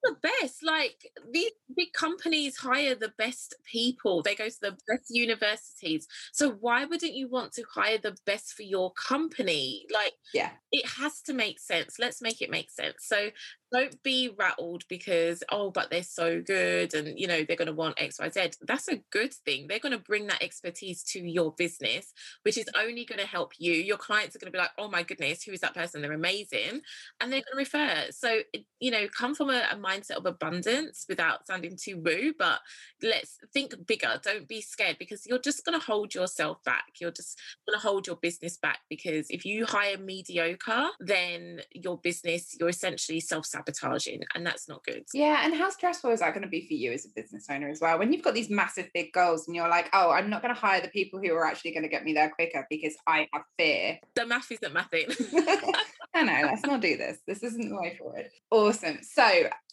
the 0.03 0.15
best. 0.21 0.63
Like 0.63 1.11
these 1.31 1.51
big 1.75 1.93
companies 1.93 2.57
hire 2.57 2.95
the 2.95 3.13
best 3.17 3.55
people. 3.69 4.21
They 4.21 4.35
go 4.35 4.49
to 4.49 4.61
the 4.61 4.77
best 4.87 5.09
universities. 5.09 6.07
So 6.31 6.51
why 6.51 6.85
wouldn't 6.85 7.13
you 7.13 7.29
want 7.29 7.53
to 7.53 7.63
hire 7.73 7.97
the 7.97 8.15
best 8.25 8.53
for 8.53 8.63
your 8.63 8.91
company? 8.93 9.85
Like, 9.91 10.13
yeah, 10.33 10.51
it 10.71 10.85
has 10.97 11.21
to 11.23 11.33
make 11.33 11.59
sense. 11.59 11.95
Let's 11.99 12.21
make 12.21 12.41
it 12.41 12.51
make 12.51 12.69
sense. 12.69 12.97
So 12.99 13.29
don't 13.73 14.01
be 14.03 14.29
rattled 14.37 14.83
because 14.87 15.43
oh 15.51 15.71
but 15.71 15.89
they're 15.89 16.03
so 16.03 16.41
good 16.41 16.93
and 16.93 17.19
you 17.19 17.27
know 17.27 17.43
they're 17.43 17.57
going 17.57 17.67
to 17.67 17.73
want 17.73 17.97
xyz 17.97 18.55
that's 18.61 18.87
a 18.87 19.01
good 19.11 19.33
thing. 19.33 19.67
They're 19.67 19.79
going 19.79 19.93
to 19.93 19.97
bring 19.97 20.27
that 20.27 20.43
expertise 20.43 21.03
to 21.05 21.19
your 21.19 21.53
business 21.53 22.13
which 22.43 22.57
is 22.57 22.65
only 22.77 23.05
going 23.05 23.19
to 23.19 23.27
help 23.27 23.53
you. 23.57 23.73
Your 23.73 23.97
clients 23.97 24.35
are 24.35 24.39
going 24.39 24.51
to 24.51 24.55
be 24.55 24.61
like 24.61 24.71
oh 24.77 24.87
my 24.89 25.03
goodness 25.03 25.43
who 25.43 25.51
is 25.51 25.61
that 25.61 25.73
person? 25.73 26.01
They're 26.01 26.13
amazing 26.13 26.81
and 27.19 27.31
they're 27.31 27.41
going 27.41 27.53
to 27.53 27.57
refer. 27.57 28.11
So 28.11 28.39
you 28.79 28.91
know 28.91 29.07
come 29.07 29.35
from 29.35 29.49
a, 29.49 29.63
a 29.71 29.75
mindset 29.75 30.17
of 30.17 30.25
abundance 30.25 31.05
without 31.09 31.47
sounding 31.47 31.77
too 31.81 32.01
woo 32.03 32.33
but 32.37 32.59
let's 33.01 33.37
think 33.53 33.73
bigger. 33.87 34.19
Don't 34.23 34.47
be 34.47 34.61
scared 34.61 34.97
because 34.99 35.25
you're 35.25 35.39
just 35.39 35.65
going 35.65 35.79
to 35.79 35.85
hold 35.85 36.13
yourself 36.13 36.63
back. 36.63 36.85
You're 37.01 37.11
just 37.11 37.39
going 37.67 37.79
to 37.79 37.85
hold 37.85 38.07
your 38.07 38.17
business 38.17 38.57
back 38.57 38.79
because 38.89 39.27
if 39.29 39.45
you 39.45 39.65
hire 39.65 39.97
mediocre 39.97 40.89
then 40.99 41.61
your 41.73 41.97
business 41.97 42.55
you're 42.59 42.69
essentially 42.69 43.19
self 43.19 43.45
sabotaging 43.65 44.21
and 44.35 44.45
that's 44.45 44.67
not 44.67 44.83
good 44.83 45.03
yeah 45.13 45.41
and 45.43 45.53
how 45.55 45.69
stressful 45.69 46.11
is 46.11 46.19
that 46.19 46.33
going 46.33 46.43
to 46.43 46.49
be 46.49 46.65
for 46.67 46.73
you 46.73 46.91
as 46.91 47.05
a 47.05 47.09
business 47.15 47.45
owner 47.49 47.69
as 47.69 47.79
well 47.81 47.97
when 47.99 48.11
you've 48.11 48.23
got 48.23 48.33
these 48.33 48.49
massive 48.49 48.87
big 48.93 49.11
goals 49.13 49.47
and 49.47 49.55
you're 49.55 49.69
like 49.69 49.89
oh 49.93 50.11
i'm 50.11 50.29
not 50.29 50.41
going 50.41 50.53
to 50.53 50.59
hire 50.59 50.81
the 50.81 50.87
people 50.89 51.19
who 51.19 51.33
are 51.33 51.45
actually 51.45 51.71
going 51.71 51.83
to 51.83 51.89
get 51.89 52.03
me 52.03 52.13
there 52.13 52.29
quicker 52.29 52.65
because 52.69 52.95
i 53.07 53.27
have 53.33 53.43
fear 53.57 53.97
the 54.15 54.25
math 54.25 54.51
isn't 54.51 54.73
mathing 54.73 55.73
I 56.15 56.23
know, 56.23 56.41
let's 56.43 56.63
not 56.63 56.81
do 56.81 56.95
this. 56.95 57.17
This 57.25 57.41
isn't 57.41 57.69
the 57.69 57.75
way 57.75 57.95
forward. 57.97 58.29
Awesome. 58.51 58.99
So, 59.01 59.23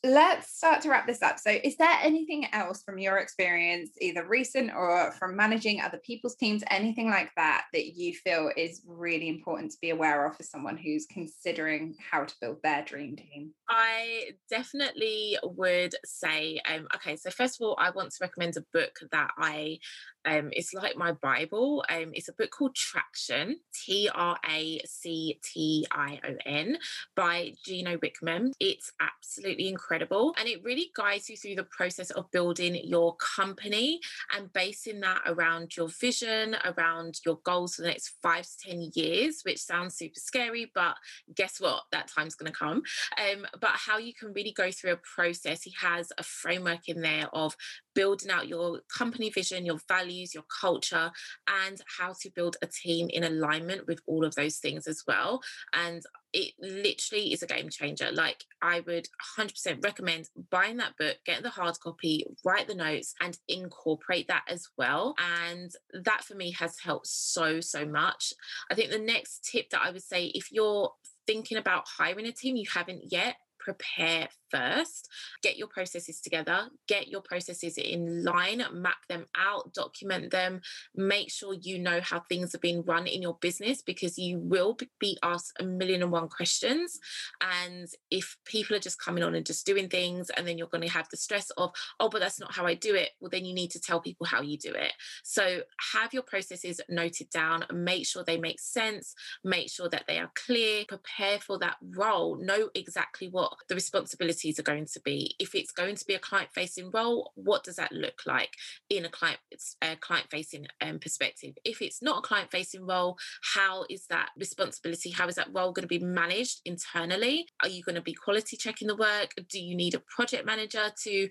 let's 0.03 0.57
start 0.57 0.81
to 0.83 0.89
wrap 0.89 1.07
this 1.07 1.23
up. 1.23 1.39
So, 1.39 1.51
is 1.51 1.77
there 1.77 1.99
anything 2.03 2.47
else 2.53 2.83
from 2.83 2.99
your 2.99 3.19
experience, 3.19 3.91
either 4.01 4.27
recent 4.27 4.73
or 4.75 5.13
from 5.13 5.37
managing 5.37 5.81
other 5.81 5.99
people's 5.99 6.37
teams, 6.37 6.63
anything 6.71 7.11
like 7.11 7.31
that, 7.37 7.67
that 7.73 7.97
you 7.97 8.15
feel 8.15 8.51
is 8.57 8.83
really 8.87 9.29
important 9.29 9.73
to 9.73 9.79
be 9.81 9.91
aware 9.91 10.27
of 10.27 10.37
for 10.37 10.43
someone 10.43 10.77
who's 10.77 11.07
considering 11.07 11.95
how 12.11 12.25
to 12.25 12.35
build 12.41 12.59
their 12.63 12.83
dream 12.83 13.17
team? 13.17 13.53
I 13.69 14.31
definitely 14.49 15.37
would 15.43 15.95
say, 16.05 16.61
um, 16.69 16.89
okay, 16.95 17.17
so 17.17 17.31
first 17.31 17.61
of 17.61 17.67
all, 17.67 17.77
I 17.79 17.91
want 17.91 18.11
to 18.11 18.19
recommend 18.23 18.57
a 18.57 18.65
book 18.73 18.99
that 19.13 19.31
I 19.39 19.79
um, 20.25 20.51
it's 20.53 20.75
like 20.75 20.97
my 20.97 21.13
Bible. 21.13 21.85
Um, 21.89 22.11
it's 22.13 22.29
a 22.29 22.35
book 22.35 22.51
called 22.51 22.75
Traction, 22.75 23.57
T 23.73 24.11
R 24.15 24.37
A 24.49 24.81
C 24.85 25.41
T 25.43 25.87
I 25.91 26.21
O 26.29 26.35
N, 26.45 26.77
by 27.17 27.55
Gino 27.65 27.97
Wickman. 27.97 28.53
It's 28.61 28.93
absolutely 29.01 29.69
incredible. 29.69 29.90
And 30.39 30.49
it 30.49 30.63
really 30.65 30.91
guides 30.97 31.29
you 31.29 31.37
through 31.37 31.57
the 31.57 31.65
process 31.65 32.11
of 32.11 32.31
building 32.31 32.79
your 32.85 33.17
company 33.17 34.01
and 34.37 34.53
basing 34.53 35.01
that 35.01 35.23
around 35.27 35.77
your 35.77 35.89
vision, 35.89 36.57
around 36.65 37.21
your 37.25 37.39
goals 37.45 37.75
for 37.75 37.83
the 37.83 37.89
next 37.89 38.17
five 38.23 38.45
to 38.45 38.71
10 38.71 38.91
years, 38.95 39.43
which 39.45 39.59
sounds 39.59 39.97
super 39.97 40.19
scary, 40.19 40.71
but 40.75 40.97
guess 41.35 41.61
what? 41.61 41.83
That 41.93 42.09
time's 42.09 42.35
going 42.35 42.53
to 42.53 42.59
come. 42.59 42.83
Um, 43.19 43.47
but 43.61 43.73
how 43.73 43.99
you 43.99 44.15
can 44.15 44.33
really 44.33 44.53
go 44.53 44.71
through 44.71 44.93
a 44.93 45.01
process. 45.15 45.63
He 45.63 45.75
has 45.81 46.13
a 46.19 46.23
framework 46.23 46.89
in 46.89 47.01
there 47.01 47.29
of 47.33 47.57
building 47.95 48.31
out 48.31 48.49
your 48.49 48.81
company 48.97 49.31
vision, 49.31 49.67
your 49.67 49.81
values, 49.89 50.35
your 50.35 50.45
culture, 50.61 51.11
and 51.49 51.81
how 51.99 52.15
to 52.21 52.31
build 52.31 52.57
a 52.63 52.67
team 52.67 53.09
in 53.11 53.25
alignment 53.25 53.87
with 53.87 54.01
all 54.07 54.25
of 54.25 54.35
those 54.35 54.59
things 54.59 54.87
as 54.87 55.03
well. 55.07 55.43
And 55.73 56.03
it 56.33 56.55
literally 56.61 57.33
is 57.33 57.43
a 57.43 57.47
game 57.47 57.69
changer. 57.71 58.11
Like, 58.13 58.45
I 58.63 58.81
would 58.81 59.09
100% 59.39 59.85
recommend 59.85 60.29
buying 60.51 60.77
that 60.79 60.97
book, 60.99 61.17
get 61.25 61.43
the 61.43 61.51
hard 61.51 61.79
copy, 61.83 62.25
write 62.45 62.69
the 62.69 62.75
notes, 62.75 63.15
and 63.21 63.39
incorporate 63.49 64.29
that 64.29 64.45
as 64.49 64.69
well. 64.77 65.15
And 65.43 65.71
that 66.05 66.25
for 66.25 66.35
me 66.35 66.53
has 66.53 66.79
helped 66.83 67.09
so, 67.09 67.61
so 67.61 67.85
much. 67.85 68.33
I 68.71 68.75
think 68.75 68.91
the 68.91 68.99
next 68.99 69.49
tip 69.51 69.71
that 69.71 69.83
I 69.85 69.91
would 69.91 70.03
say 70.03 70.27
if 70.27 70.53
you're 70.53 70.91
thinking 71.27 71.59
about 71.59 71.85
hiring 71.99 72.27
a 72.27 72.33
team, 72.33 72.57
you 72.57 72.67
haven't 72.73 73.13
yet, 73.13 73.37
prepare 73.75 74.29
first. 74.51 75.09
Get 75.43 75.57
your 75.57 75.69
processes 75.69 76.21
together, 76.21 76.69
get 76.89 77.09
your 77.09 77.21
processes 77.21 77.79
in 77.79 78.25
line, 78.25 78.63
map 78.73 79.07
them 79.09 79.27
out, 79.37 79.73
document 79.73 80.31
them, 80.31 80.61
make 80.95 81.31
sure 81.31 81.55
you 81.55 81.79
know 81.79 82.01
how 82.01 82.21
things 82.21 82.55
are 82.55 82.59
being 82.59 82.83
run 82.83 83.07
in 83.07 83.23
your 83.23 83.39
business 83.41 83.83
because 83.83 84.19
you 84.19 84.39
will 84.39 84.77
be 84.99 85.19
asked 85.23 85.53
a 85.61 85.65
million 85.65 86.03
and 86.03 86.13
one 86.13 86.29
questions. 86.29 86.99
And 87.41 87.89
if 88.11 88.37
people 88.45 88.77
are 88.77 88.81
just 88.81 89.01
coming 89.01 89.23
on 89.23 89.35
and 89.35 89.47
just 89.47 89.67
doing 89.67 89.89
things, 89.89 90.31
and 90.31 90.47
then 90.47 90.59
you're 90.59 90.67
going 90.67 90.87
to 90.87 90.93
have 90.93 91.09
the 91.11 91.17
stress 91.17 91.51
of, 91.57 91.71
oh, 92.01 92.09
but 92.09 92.21
that's 92.21 92.41
not 92.41 92.55
how 92.55 92.67
I 92.67 92.75
do 92.75 92.95
it, 92.95 93.11
well, 93.21 93.31
then 93.31 93.45
you 93.45 93.55
need 93.55 93.71
to 93.73 93.81
tell 93.81 94.01
people 94.01 94.27
how 94.27 94.43
you 94.43 94.59
do 94.59 94.73
it. 94.73 94.93
So 95.23 95.61
have 95.93 96.13
your 96.13 96.23
processes 96.23 96.81
noted 96.89 97.31
down, 97.31 97.65
make 97.73 98.07
sure 98.07 98.25
they 98.25 98.39
make 98.39 98.61
sense, 98.61 99.15
make 99.45 99.71
sure 99.71 99.89
that 99.89 100.05
they 100.09 100.19
are 100.19 100.31
clear, 100.35 100.85
prepare 100.89 101.39
for 101.39 101.59
that 101.59 101.77
role, 101.95 102.37
know 102.37 102.71
exactly 102.75 103.29
what 103.29 103.55
the 103.69 103.75
responsibilities 103.75 104.59
are 104.59 104.65
going 104.65 104.87
to 104.87 105.01
be. 105.01 105.35
If 105.39 105.55
it's 105.55 105.73
going 105.73 105.97
to 105.97 106.07
be 106.07 106.15
a 106.15 106.19
client 106.19 106.51
facing 106.53 106.91
role, 106.91 107.33
what 107.35 107.65
does 107.65 107.77
that 107.77 107.93
look 107.93 108.23
like 108.27 108.57
in 108.89 109.05
a 109.05 109.09
client 109.09 109.39
a 109.83 109.97
client 109.97 110.27
facing 110.31 110.67
um, 110.81 110.99
perspective? 110.99 111.55
If 111.65 111.83
it's 111.83 112.03
not 112.03 112.19
a 112.19 112.23
client 112.23 112.51
facing 112.51 112.87
role, 112.87 113.19
how 113.55 113.85
is 113.89 114.07
that 114.07 114.31
responsibility? 114.39 115.11
How 115.11 115.29
is 115.29 115.37
that 115.37 115.49
role 115.53 115.73
going 115.73 115.89
to 115.89 115.99
be 115.99 116.05
managed 116.05 116.61
internally? 116.65 117.47
Are 117.63 117.69
you 117.69 117.83
going 117.83 117.95
to 117.95 118.01
be 118.01 118.15
quality 118.15 118.57
checking 118.57 118.89
the 118.89 118.97
work? 118.97 119.35
Do 119.49 119.61
you 119.61 119.75
need 119.75 119.95
a 119.95 120.01
project 120.01 120.47
manager 120.47 120.91
to 121.05 121.29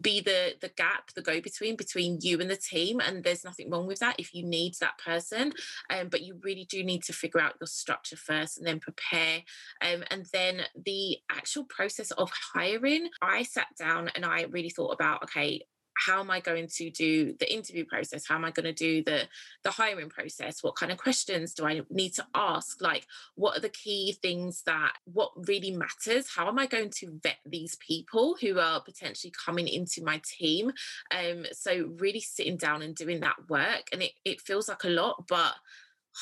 be 0.00 0.20
the 0.20 0.54
the 0.60 0.68
gap, 0.68 1.12
the 1.14 1.22
go 1.22 1.40
between 1.40 1.76
between 1.76 2.18
you 2.20 2.40
and 2.40 2.50
the 2.50 2.56
team? 2.56 3.00
And 3.00 3.24
there's 3.24 3.44
nothing 3.44 3.70
wrong 3.70 3.86
with 3.86 4.00
that 4.00 4.16
if 4.18 4.34
you 4.34 4.44
need 4.44 4.74
that 4.80 4.98
person, 4.98 5.52
um, 5.90 6.08
but 6.08 6.22
you 6.22 6.38
really 6.42 6.64
do 6.64 6.82
need 6.82 7.02
to 7.04 7.12
figure 7.12 7.40
out 7.40 7.54
your 7.60 7.66
structure 7.66 8.16
first 8.16 8.58
and 8.58 8.66
then 8.66 8.80
prepare. 8.80 9.42
Um, 9.82 10.04
and 10.10 10.26
then 10.32 10.62
the 10.74 11.18
actual 11.30 11.57
process 11.64 12.10
of 12.12 12.30
hiring, 12.54 13.08
I 13.22 13.42
sat 13.42 13.68
down 13.78 14.10
and 14.14 14.24
I 14.24 14.42
really 14.50 14.70
thought 14.70 14.92
about, 14.92 15.24
okay, 15.24 15.62
how 15.98 16.20
am 16.20 16.30
I 16.30 16.40
going 16.40 16.68
to 16.68 16.90
do 16.90 17.34
the 17.38 17.52
interview 17.52 17.84
process? 17.84 18.26
How 18.26 18.36
am 18.36 18.44
I 18.44 18.50
going 18.50 18.64
to 18.66 18.72
do 18.72 19.02
the 19.02 19.28
the 19.64 19.70
hiring 19.70 20.08
process? 20.08 20.62
What 20.62 20.76
kind 20.76 20.92
of 20.92 20.98
questions 20.98 21.54
do 21.54 21.66
I 21.66 21.82
need 21.90 22.14
to 22.14 22.26
ask? 22.34 22.80
Like, 22.80 23.06
what 23.34 23.56
are 23.56 23.60
the 23.60 23.68
key 23.68 24.16
things 24.22 24.62
that 24.66 24.92
what 25.04 25.32
really 25.48 25.72
matters? 25.72 26.28
How 26.34 26.48
am 26.48 26.58
I 26.58 26.66
going 26.66 26.90
to 26.90 27.18
vet 27.22 27.38
these 27.44 27.76
people 27.76 28.36
who 28.40 28.58
are 28.58 28.80
potentially 28.80 29.32
coming 29.44 29.68
into 29.68 30.04
my 30.04 30.20
team? 30.24 30.72
Um, 31.10 31.46
so 31.52 31.90
really 31.98 32.20
sitting 32.20 32.56
down 32.56 32.82
and 32.82 32.94
doing 32.94 33.20
that 33.20 33.48
work, 33.48 33.88
and 33.92 34.02
it 34.02 34.12
it 34.24 34.40
feels 34.40 34.68
like 34.68 34.84
a 34.84 34.88
lot, 34.88 35.26
but 35.28 35.54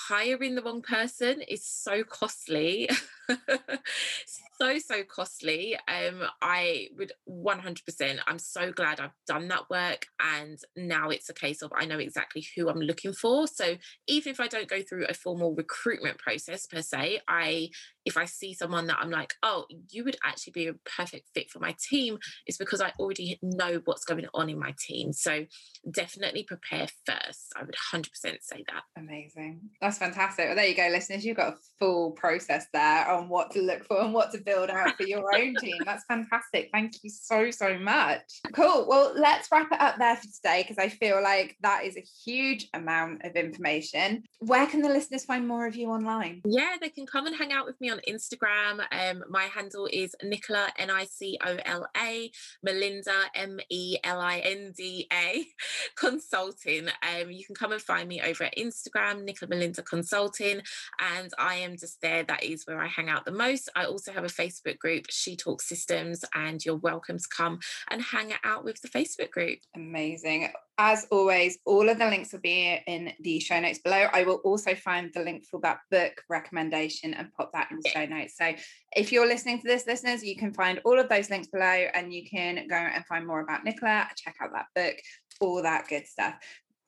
hiring 0.08 0.54
the 0.54 0.62
wrong 0.62 0.82
person 0.82 1.42
is 1.42 1.66
so 1.66 2.04
costly. 2.04 2.88
So 4.58 4.78
so 4.78 5.02
costly. 5.02 5.76
Um 5.88 6.22
i 6.40 6.88
would 6.96 7.12
100% 7.28 8.18
i'm 8.26 8.38
so 8.38 8.72
glad 8.72 9.00
i've 9.00 9.10
done 9.26 9.48
that 9.48 9.68
work 9.68 10.06
and 10.20 10.58
now 10.76 11.10
it's 11.10 11.28
a 11.28 11.34
case 11.34 11.62
of 11.62 11.72
i 11.76 11.84
know 11.84 11.98
exactly 11.98 12.46
who 12.56 12.68
i'm 12.68 12.80
looking 12.80 13.12
for. 13.12 13.46
So 13.46 13.76
even 14.06 14.32
if 14.32 14.40
i 14.40 14.46
don't 14.46 14.68
go 14.68 14.82
through 14.82 15.06
a 15.06 15.14
formal 15.14 15.54
recruitment 15.54 16.18
process 16.18 16.66
per 16.66 16.80
se 16.80 17.20
i 17.28 17.68
if 18.04 18.16
i 18.16 18.24
see 18.24 18.54
someone 18.54 18.86
that 18.86 18.98
i'm 19.00 19.10
like 19.10 19.34
oh 19.42 19.66
you 19.90 20.04
would 20.04 20.16
actually 20.24 20.52
be 20.52 20.68
a 20.68 20.74
perfect 20.96 21.28
fit 21.34 21.50
for 21.50 21.58
my 21.58 21.74
team 21.90 22.18
it's 22.46 22.56
because 22.58 22.80
i 22.80 22.92
already 22.98 23.38
know 23.42 23.80
what's 23.84 24.04
going 24.04 24.26
on 24.34 24.48
in 24.48 24.58
my 24.58 24.74
team. 24.78 25.12
So 25.12 25.46
definitely 25.90 26.44
prepare 26.44 26.88
first. 27.04 27.52
I 27.56 27.62
would 27.62 27.74
100% 27.92 28.06
say 28.22 28.64
that. 28.68 28.82
Amazing 28.96 29.60
that's 29.86 29.98
fantastic 29.98 30.46
well 30.46 30.56
there 30.56 30.66
you 30.66 30.74
go 30.74 30.88
listeners 30.90 31.24
you've 31.24 31.36
got 31.36 31.54
a 31.54 31.56
full 31.78 32.12
process 32.12 32.66
there 32.72 33.08
on 33.08 33.28
what 33.28 33.50
to 33.52 33.62
look 33.62 33.84
for 33.84 34.00
and 34.00 34.12
what 34.12 34.32
to 34.32 34.38
build 34.38 34.70
out 34.70 34.96
for 34.96 35.04
your 35.04 35.34
own 35.34 35.54
team. 35.56 35.76
That's 35.84 36.04
fantastic. 36.04 36.70
Thank 36.72 37.02
you 37.02 37.10
so, 37.10 37.50
so 37.50 37.78
much. 37.78 38.40
Cool. 38.52 38.86
Well, 38.88 39.12
let's 39.16 39.48
wrap 39.50 39.70
it 39.72 39.80
up 39.80 39.96
there 39.98 40.16
for 40.16 40.26
today 40.26 40.62
because 40.62 40.78
I 40.78 40.88
feel 40.88 41.22
like 41.22 41.56
that 41.62 41.84
is 41.84 41.96
a 41.96 42.04
huge 42.24 42.68
amount 42.74 43.24
of 43.24 43.34
information. 43.36 44.24
Where 44.38 44.66
can 44.66 44.82
the 44.82 44.88
listeners 44.88 45.24
find 45.24 45.46
more 45.46 45.66
of 45.66 45.76
you 45.76 45.88
online? 45.88 46.42
Yeah, 46.44 46.76
they 46.80 46.88
can 46.88 47.06
come 47.06 47.26
and 47.26 47.36
hang 47.36 47.52
out 47.52 47.66
with 47.66 47.80
me 47.80 47.90
on 47.90 48.00
Instagram. 48.08 48.84
Um, 48.92 49.24
my 49.28 49.44
handle 49.44 49.88
is 49.92 50.14
Nicola, 50.22 50.68
N 50.78 50.90
I 50.90 51.04
C 51.04 51.38
O 51.44 51.56
L 51.64 51.86
A, 51.96 52.30
Melinda, 52.62 53.24
M 53.34 53.58
E 53.70 53.96
L 54.04 54.20
I 54.20 54.38
N 54.38 54.72
D 54.76 55.06
A, 55.12 55.46
consulting. 55.96 56.88
Um, 57.02 57.30
you 57.30 57.44
can 57.44 57.54
come 57.54 57.72
and 57.72 57.80
find 57.80 58.08
me 58.08 58.20
over 58.22 58.44
at 58.44 58.56
Instagram, 58.56 59.24
Nicola 59.24 59.50
Melinda 59.50 59.75
Consulting, 59.82 60.60
and 61.00 61.32
I 61.38 61.56
am 61.56 61.76
just 61.76 62.00
there. 62.00 62.22
That 62.22 62.42
is 62.42 62.64
where 62.66 62.80
I 62.80 62.86
hang 62.86 63.08
out 63.08 63.24
the 63.24 63.32
most. 63.32 63.68
I 63.74 63.84
also 63.84 64.12
have 64.12 64.24
a 64.24 64.28
Facebook 64.28 64.78
group, 64.78 65.06
She 65.10 65.36
Talks 65.36 65.68
Systems, 65.68 66.24
and 66.34 66.64
you're 66.64 66.76
welcome 66.76 67.18
to 67.18 67.28
come 67.36 67.58
and 67.90 68.02
hang 68.02 68.32
out 68.44 68.64
with 68.64 68.80
the 68.82 68.88
Facebook 68.88 69.30
group. 69.30 69.58
Amazing. 69.74 70.48
As 70.78 71.06
always, 71.10 71.58
all 71.64 71.88
of 71.88 71.98
the 71.98 72.06
links 72.06 72.32
will 72.32 72.40
be 72.40 72.78
in 72.86 73.12
the 73.20 73.40
show 73.40 73.58
notes 73.58 73.78
below. 73.78 74.08
I 74.12 74.24
will 74.24 74.40
also 74.44 74.74
find 74.74 75.10
the 75.14 75.22
link 75.22 75.46
for 75.46 75.58
that 75.60 75.78
book 75.90 76.22
recommendation 76.28 77.14
and 77.14 77.32
pop 77.32 77.50
that 77.52 77.70
in 77.70 77.80
the 77.82 77.88
show 77.88 78.04
notes. 78.04 78.36
So 78.36 78.52
if 78.94 79.10
you're 79.10 79.26
listening 79.26 79.60
to 79.60 79.66
this, 79.66 79.86
listeners, 79.86 80.22
you 80.22 80.36
can 80.36 80.52
find 80.52 80.80
all 80.84 80.98
of 80.98 81.08
those 81.08 81.30
links 81.30 81.48
below 81.48 81.64
and 81.64 82.12
you 82.12 82.28
can 82.28 82.66
go 82.68 82.76
and 82.76 83.04
find 83.06 83.26
more 83.26 83.40
about 83.40 83.64
Nicola, 83.64 84.06
check 84.16 84.36
out 84.42 84.50
that 84.52 84.66
book, 84.74 84.96
all 85.40 85.62
that 85.62 85.88
good 85.88 86.06
stuff. 86.06 86.34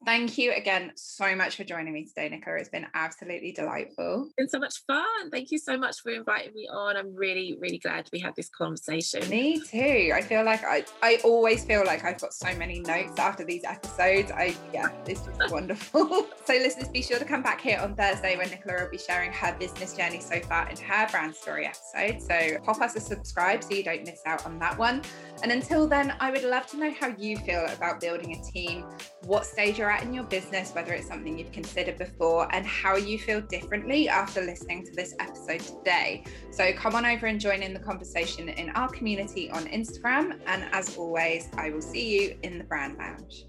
Thank 0.04 0.38
you 0.38 0.52
again 0.52 0.92
so 0.94 1.34
much 1.34 1.56
for 1.56 1.64
joining 1.64 1.92
me 1.92 2.04
today, 2.04 2.28
Nicola. 2.28 2.58
It's 2.58 2.68
been 2.68 2.86
absolutely 2.94 3.52
delightful. 3.52 4.26
It's 4.26 4.34
been 4.36 4.48
so 4.48 4.58
much 4.60 4.76
fun. 4.86 5.30
Thank 5.30 5.50
you 5.50 5.58
so 5.58 5.76
much 5.76 6.00
for 6.00 6.10
inviting 6.10 6.54
me 6.54 6.68
on. 6.72 6.96
I'm 6.96 7.14
really, 7.14 7.58
really 7.60 7.78
glad 7.78 8.08
we 8.12 8.20
had 8.20 8.34
this 8.36 8.48
conversation. 8.48 9.28
Me 9.28 9.60
too. 9.60 10.12
I 10.14 10.22
feel 10.22 10.44
like 10.44 10.62
I, 10.64 10.84
I 11.02 11.18
always 11.24 11.64
feel 11.64 11.84
like 11.84 12.04
I've 12.04 12.20
got 12.20 12.32
so 12.32 12.54
many 12.56 12.80
notes 12.80 13.18
after 13.18 13.44
these 13.44 13.64
episodes. 13.64 14.30
I 14.30 14.56
yeah, 14.72 14.88
it's 15.06 15.26
just 15.26 15.40
wonderful. 15.50 16.28
so 16.44 16.52
listeners, 16.52 16.88
be 16.88 17.02
sure 17.02 17.18
to 17.18 17.24
come 17.24 17.42
back 17.42 17.60
here 17.60 17.78
on 17.80 17.96
Thursday 17.96 18.36
when 18.36 18.48
Nicola 18.50 18.84
will 18.84 18.90
be 18.90 18.98
sharing 18.98 19.32
her 19.32 19.56
business 19.58 19.96
journey 19.96 20.20
so 20.20 20.38
far 20.40 20.70
in 20.70 20.76
her 20.76 21.08
brand 21.10 21.34
story 21.34 21.66
episode. 21.66 22.22
So 22.22 22.58
pop 22.64 22.80
us 22.80 22.94
a 22.94 23.00
subscribe 23.00 23.64
so 23.64 23.74
you 23.74 23.82
don't 23.82 24.04
miss 24.06 24.20
out 24.26 24.46
on 24.46 24.60
that 24.60 24.78
one. 24.78 25.02
And 25.42 25.50
until 25.50 25.88
then, 25.88 26.14
I 26.20 26.30
would 26.30 26.44
love 26.44 26.66
to 26.68 26.76
know 26.78 26.92
how 26.98 27.08
you 27.18 27.36
feel 27.38 27.66
about 27.66 28.00
building 28.00 28.36
a 28.36 28.52
team, 28.52 28.84
what 29.24 29.44
stage 29.44 29.78
you're 29.88 29.96
at 29.96 30.02
in 30.02 30.12
your 30.12 30.24
business, 30.24 30.74
whether 30.74 30.92
it's 30.92 31.08
something 31.08 31.38
you've 31.38 31.50
considered 31.50 31.96
before, 31.96 32.46
and 32.54 32.66
how 32.66 32.96
you 32.96 33.18
feel 33.18 33.40
differently 33.40 34.06
after 34.06 34.42
listening 34.42 34.84
to 34.84 34.92
this 34.92 35.14
episode 35.18 35.60
today. 35.60 36.24
So 36.50 36.74
come 36.74 36.94
on 36.94 37.06
over 37.06 37.24
and 37.26 37.40
join 37.40 37.62
in 37.62 37.72
the 37.72 37.80
conversation 37.80 38.50
in 38.50 38.68
our 38.70 38.90
community 38.90 39.50
on 39.50 39.64
Instagram. 39.64 40.40
And 40.46 40.68
as 40.72 40.98
always, 40.98 41.48
I 41.56 41.70
will 41.70 41.80
see 41.80 42.20
you 42.20 42.38
in 42.42 42.58
the 42.58 42.64
brand 42.64 42.98
lounge. 42.98 43.46